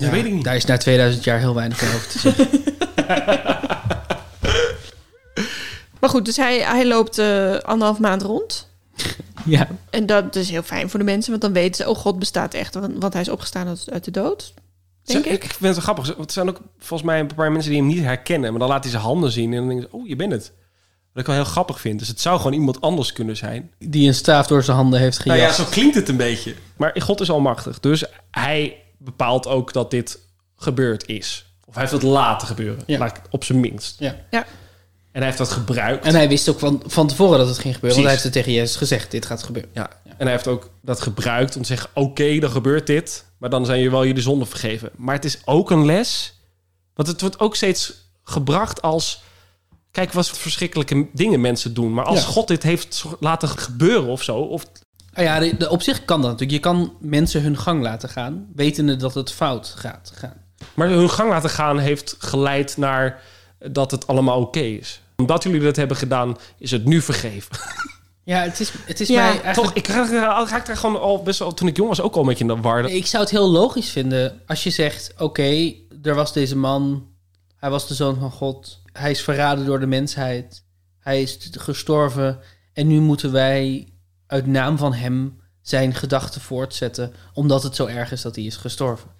[0.02, 0.44] Dat weet ik niet.
[0.44, 2.48] Daar is na 2000 jaar heel weinig over te zeggen.
[6.00, 8.68] Maar goed, dus hij, hij loopt eh, anderhalf maand rond.
[9.44, 9.68] ja.
[9.90, 11.90] En dat is heel fijn voor de mensen, want dan weten ze...
[11.90, 14.54] oh, God bestaat echt, want, want hij is opgestaan uit, uit de dood.
[15.04, 15.44] Denk ik.
[15.44, 16.06] vind het grappig.
[16.06, 18.50] Want er zijn ook volgens mij een paar mensen die hem niet herkennen.
[18.50, 19.96] Maar dan laat hij zijn handen zien en dan denken ze...
[19.96, 20.52] Oh, je bent het.
[21.12, 21.98] Wat ik wel heel grappig vind.
[21.98, 23.70] Dus het zou gewoon iemand anders kunnen zijn.
[23.78, 25.58] Die een staaf door zijn handen heeft Nou gejast.
[25.58, 26.54] ja, zo klinkt het een beetje.
[26.76, 27.80] Maar God is almachtig.
[27.80, 30.18] Dus hij bepaalt ook dat dit
[30.56, 31.46] gebeurd is.
[31.64, 32.82] Of hij heeft het laten gebeuren.
[32.86, 32.98] Ja.
[32.98, 33.98] Laat ik- op zijn minst.
[33.98, 34.16] Ja.
[34.30, 34.46] ja.
[35.12, 36.04] En hij heeft dat gebruikt.
[36.04, 38.02] En hij wist ook van, van tevoren dat het ging gebeuren.
[38.02, 38.22] Want hij Precies.
[38.22, 39.70] heeft het tegen Jezus gezegd, dit gaat gebeuren.
[39.74, 39.90] Ja.
[40.16, 41.90] hij heeft ook dat gebruikt om te zeggen...
[41.94, 44.90] oké, dan gebeurt dit, maar dan zijn je wel jullie zonde vergeven.
[44.96, 46.38] Maar het is ook een les.
[46.94, 47.92] Want het wordt ook steeds
[48.24, 49.22] gebracht als...
[49.90, 51.94] kijk wat voor verschrikkelijke dingen mensen doen.
[51.94, 52.26] Maar als Ja.
[52.26, 54.36] God dit heeft laten gebeuren of zo...
[54.38, 54.64] Of,
[55.18, 56.64] Ah ja, de, de- op zich kan dat natuurlijk.
[56.64, 60.36] Je kan mensen hun gang laten gaan, wetende dat het fout gaat gaan.
[60.74, 63.22] maar hun gang laten gaan heeft geleid naar
[63.58, 65.00] dat het allemaal oké is.
[65.16, 67.56] Omdat jullie dat hebben gedaan, is het nu vergeven.
[68.24, 69.54] Ja, het is, het is Ja, mij eigenlijk...
[69.56, 71.54] Toch, ik raak, raak daar gewoon al best wel...
[71.54, 72.90] Toen ik jong was ook al een beetje in de war.
[72.90, 75.72] Ik zou het heel logisch vinden als je zegt: Oké,
[76.02, 77.06] er was deze man,
[77.56, 80.64] hij was de zoon van God, hij is verraden door de mensheid,
[80.98, 82.38] hij is gestorven
[82.72, 83.88] en nu moeten wij
[84.28, 88.56] uit naam van hem zijn gedachten voortzetten, omdat het zo erg is dat hij is
[88.56, 89.10] gestorven.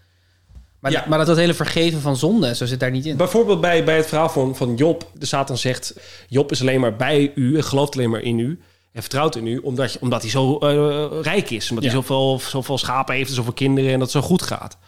[0.81, 1.05] Maar, Ja.
[1.09, 3.17] maar dat, dat hele vergeven van zonde, zo zit daar niet in.
[3.17, 5.11] Bijvoorbeeld bij, bij het verhaal van, van Job.
[5.15, 5.95] De Satan zegt,
[6.29, 8.61] Job is alleen maar bij u en gelooft alleen maar in u.
[8.93, 11.69] En vertrouwt in u, omdat, je, omdat hij zo eh, rijk is.
[11.71, 11.91] Omdat Ja.
[11.91, 14.79] hij zoveel, zoveel schapen heeft en zoveel kinderen en dat het zo goed gaat.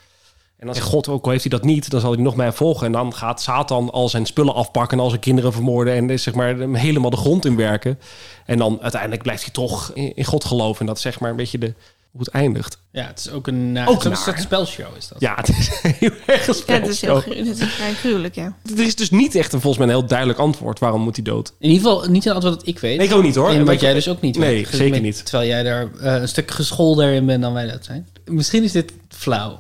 [0.60, 2.86] En zegt God, ook al heeft hij dat niet, dan zal hij nog mij volgen.
[2.86, 6.10] En dan gaat Satan al zijn spullen afpakken en al zijn kinderen vermoorden.
[6.10, 7.98] En zeg maar hem helemaal de grond in werken.
[8.46, 10.80] En dan uiteindelijk blijft hij toch in, in God geloven.
[10.80, 11.74] En dat is zeg maar een beetje de,
[12.10, 12.78] hoe het eindigt.
[12.90, 15.20] Ja, het is ook een, uh, Ook een soort spelshow is dat.
[15.20, 17.20] Ja, het is heel erg een Ja, het is, heel, spelshow.
[17.20, 18.54] gru- het is vrij gruwelijk, ja.
[18.76, 20.78] Er is dus niet echt een, volgens mij een heel duidelijk antwoord.
[20.78, 21.52] Waarom moet hij dood?
[21.58, 22.98] In ieder geval niet een antwoord dat ik weet.
[22.98, 23.48] Nee, ik ook niet, hoor.
[23.50, 24.68] En wat jij dus ook niet Nee, weet.
[24.74, 25.24] zeker Met- niet.
[25.26, 28.08] Terwijl jij daar eh, een stuk gescholder in bent dan wij dat zijn.
[28.24, 29.58] Misschien is dit flauw.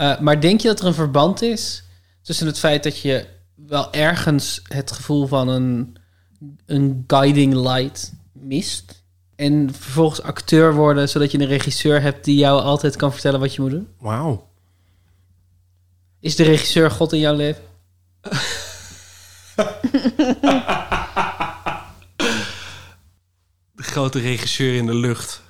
[0.00, 1.84] Eh, maar denk je dat er een verband is
[2.22, 5.96] tussen het feit dat je wel ergens het gevoel van een,
[6.66, 9.04] een guiding light mist...
[9.36, 13.54] en vervolgens acteur worden, zodat je een regisseur hebt die jou altijd kan vertellen wat
[13.54, 13.88] je moet doen?
[13.98, 14.48] Wauw.
[16.20, 17.62] Is de regisseur God in jouw leven?
[23.72, 25.42] De grote regisseur in de lucht.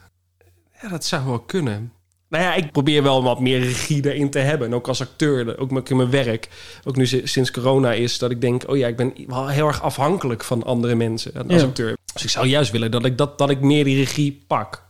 [0.82, 1.92] Ja, dat zou wel kunnen.
[2.30, 4.66] Nou ja, ik probeer wel wat meer regie erin te hebben.
[4.68, 6.48] En ook als acteur, ook in mijn werk.
[6.84, 8.62] Ook nu si- sinds corona is, dat ik denk...
[8.68, 11.66] oh ja, ik ben wel heel erg afhankelijk van andere mensen als Ja.
[11.66, 11.96] acteur.
[12.12, 14.82] Dus ik zou juist willen dat ik, dat, dat ik meer die regie pak.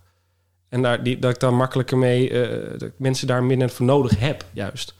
[0.69, 2.31] En daar, die, dat ik daar makkelijker mee...
[2.31, 4.95] eh, dat ik mensen daar minder voor nodig heb, juist.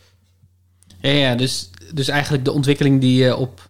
[1.01, 3.69] Ja, ja dus, dus eigenlijk de ontwikkeling die je op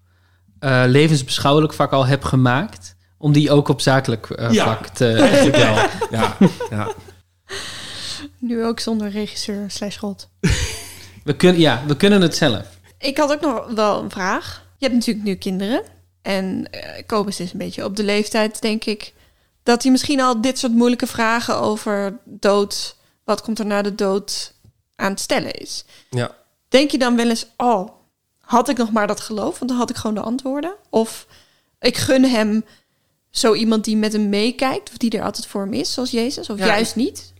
[0.59, 5.15] eh, levensbeschouwelijk vlak al hebt gemaakt, om die ook op zakelijk eh, Ja, vlak te
[5.53, 5.91] krijgen.
[6.11, 6.37] Ja,
[6.71, 6.93] ja.
[8.41, 10.29] Nu ook zonder regisseur slash god.
[11.25, 12.79] We kunnen, ja, we kunnen het zelf.
[12.99, 14.67] Ik had ook nog wel een vraag.
[14.79, 15.83] Je hebt natuurlijk nu kinderen.
[16.23, 16.71] En
[17.07, 19.13] Kobus is een beetje op de leeftijd, denk ik...
[19.63, 22.97] dat hij misschien al dit soort moeilijke vragen over dood...
[23.25, 24.55] wat komt er na de dood
[24.97, 25.85] aan het stellen is.
[26.11, 26.35] Ja.
[26.69, 27.47] Denk je dan wel eens...
[27.57, 27.89] oh,
[28.39, 29.59] had ik nog maar dat geloof?
[29.59, 30.75] Want dan had ik gewoon de antwoorden.
[30.91, 31.27] Of
[31.81, 32.65] ik gun hem
[33.31, 34.91] zo iemand die met hem meekijkt...
[34.91, 36.51] of die er altijd voor hem is, zoals Jezus.
[36.51, 37.33] Of Ja, juist niet.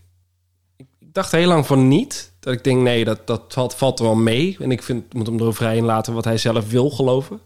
[1.11, 2.31] Ik dacht heel lang van niet.
[2.39, 4.57] Dat ik denk, nee, dat, dat valt, valt er wel mee.
[4.59, 7.39] En ik vind, moet hem er vrij in laten wat hij zelf wil geloven.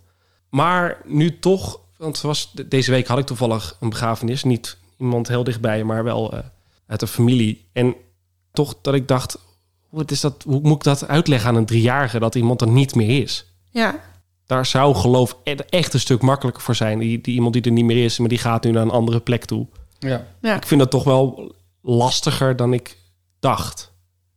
[0.49, 4.43] Maar nu toch, want het was, de- deze week had ik toevallig een begrafenis.
[4.43, 6.39] Niet iemand heel dichtbij, maar wel eh,
[6.87, 7.65] uit de familie.
[7.73, 7.95] En
[8.53, 9.37] toch dat ik dacht,
[9.89, 12.19] wat is dat, hoe moet ik dat uitleggen aan een driejarige...
[12.19, 13.45] dat iemand er niet meer is?
[13.71, 13.99] Ja.
[14.45, 15.37] Daar zou geloof
[15.69, 16.99] echt een stuk makkelijker voor zijn.
[16.99, 19.19] Die, die iemand die er niet meer is, maar die gaat nu naar een andere
[19.19, 19.67] plek toe.
[19.99, 20.27] Ja.
[20.41, 20.55] Ja.
[20.55, 21.51] Ik vind dat toch wel
[21.81, 22.97] lastiger dan ik
[23.45, 23.93] dacht.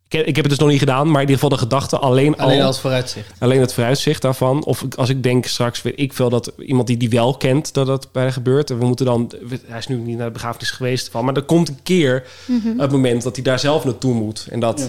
[0.06, 1.98] Ik heb, ik heb het dus nog niet gedaan, maar in ieder geval de gedachte
[1.98, 2.66] alleen, Alleen al...
[2.66, 3.32] als vooruitzicht.
[3.39, 4.64] Alleen het vooruitzicht daarvan.
[4.64, 7.86] Of als ik denk straks, weet ik veel dat iemand die die wel kent, dat
[7.86, 8.70] dat bij gebeurt.
[8.70, 9.32] En we moeten dan,
[9.66, 12.78] hij is nu niet naar de begrafenis geweest van, maar er komt een keer Mhm.
[12.78, 14.47] het moment dat hij daar zelf naartoe moet.
[14.51, 14.89] En dat Ja.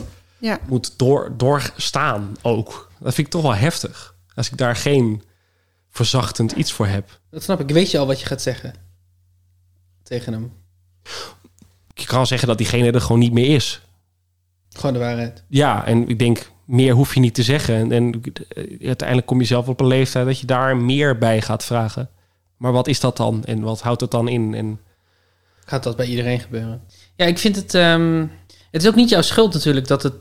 [0.50, 0.60] Ja.
[0.68, 2.90] moet door, doorstaan ook.
[3.00, 4.16] Dat vind ik toch wel heftig.
[4.36, 5.24] Als ik daar geen
[5.92, 7.20] verzachtend iets voor heb.
[7.32, 7.70] Dat snap ik.
[7.70, 8.74] Weet je al wat je gaat zeggen
[10.04, 10.52] tegen hem?
[11.94, 13.82] Ik kan zeggen dat diegene er gewoon niet meer is.
[14.74, 15.44] Gewoon de waarheid.
[15.48, 17.76] Ja, en ik denk, meer hoef je niet te zeggen.
[17.76, 21.42] En, en eh, uiteindelijk kom je zelf op een leeftijd dat je daar meer bij
[21.42, 22.10] gaat vragen.
[22.58, 23.44] Maar wat is dat dan?
[23.46, 24.54] En wat houdt het dan in?
[24.54, 24.80] En
[25.66, 26.82] Gaat dat bij iedereen gebeuren?
[27.16, 27.74] Ja, ik vind het...
[27.74, 28.26] ehm,
[28.72, 30.14] het is ook niet jouw schuld natuurlijk dat het,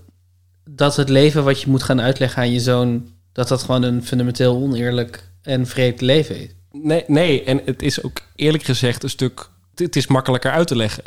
[0.71, 3.09] dat het leven wat je moet gaan uitleggen aan je zoon...
[3.33, 6.49] dat dat gewoon een fundamenteel oneerlijk en vreed leven is.
[6.73, 9.51] nee, nee, en het is ook eerlijk gezegd een stuk...
[9.75, 11.05] Het is makkelijker uit te leggen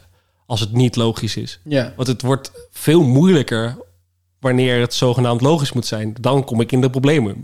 [0.51, 1.59] als het niet logisch is.
[1.63, 1.93] Ja.
[1.95, 3.77] Want het wordt veel moeilijker
[4.39, 6.15] wanneer het zogenaamd logisch moet zijn.
[6.21, 7.43] Dan kom ik in de problemen.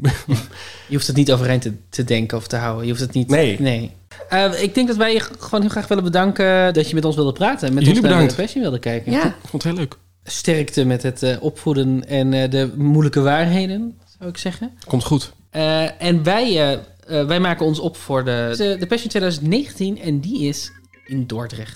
[0.87, 2.83] Je hoeft het niet overeind te, te denken of te houden.
[2.83, 3.29] Je hoeft het niet...
[3.29, 3.59] Nee.
[3.59, 3.91] nee.
[4.29, 7.15] Eh, ik denk dat wij je gewoon heel graag willen bedanken dat je met ons
[7.15, 7.67] wilde praten.
[7.67, 8.35] En met Jullie ons naar bedankt.
[8.35, 9.11] de Passion wilde kijken.
[9.11, 9.25] Ja.
[9.25, 9.97] Ik vond het heel leuk.
[10.23, 14.71] Sterkte met het eh, opvoeden en eh, de moeilijke waarheden, zou ik zeggen.
[14.87, 15.33] Komt goed.
[15.49, 20.47] Eh, en wij, wij maken ons op voor de, de, de Passion 2019 en die
[20.47, 20.71] is
[21.05, 21.75] in Dordrecht.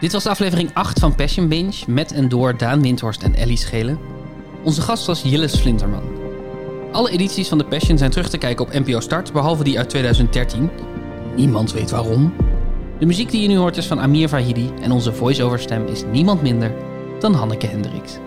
[0.00, 3.98] Dit was aflevering 8 van Passion Binge met en door Daan Windhorst en Ellie Schelen.
[4.64, 6.02] Onze gast was Jilles Flinterman.
[6.92, 9.88] Alle edities van The Passion zijn terug te kijken op NPO Start, behalve die uit
[9.88, 10.70] 2013.
[11.36, 12.32] Niemand weet waarom.
[12.98, 16.04] De muziek die je nu hoort is van Amir Vahidi en onze voice-over stem is
[16.12, 16.74] niemand minder
[17.18, 18.18] dan Hanneke Hendricks.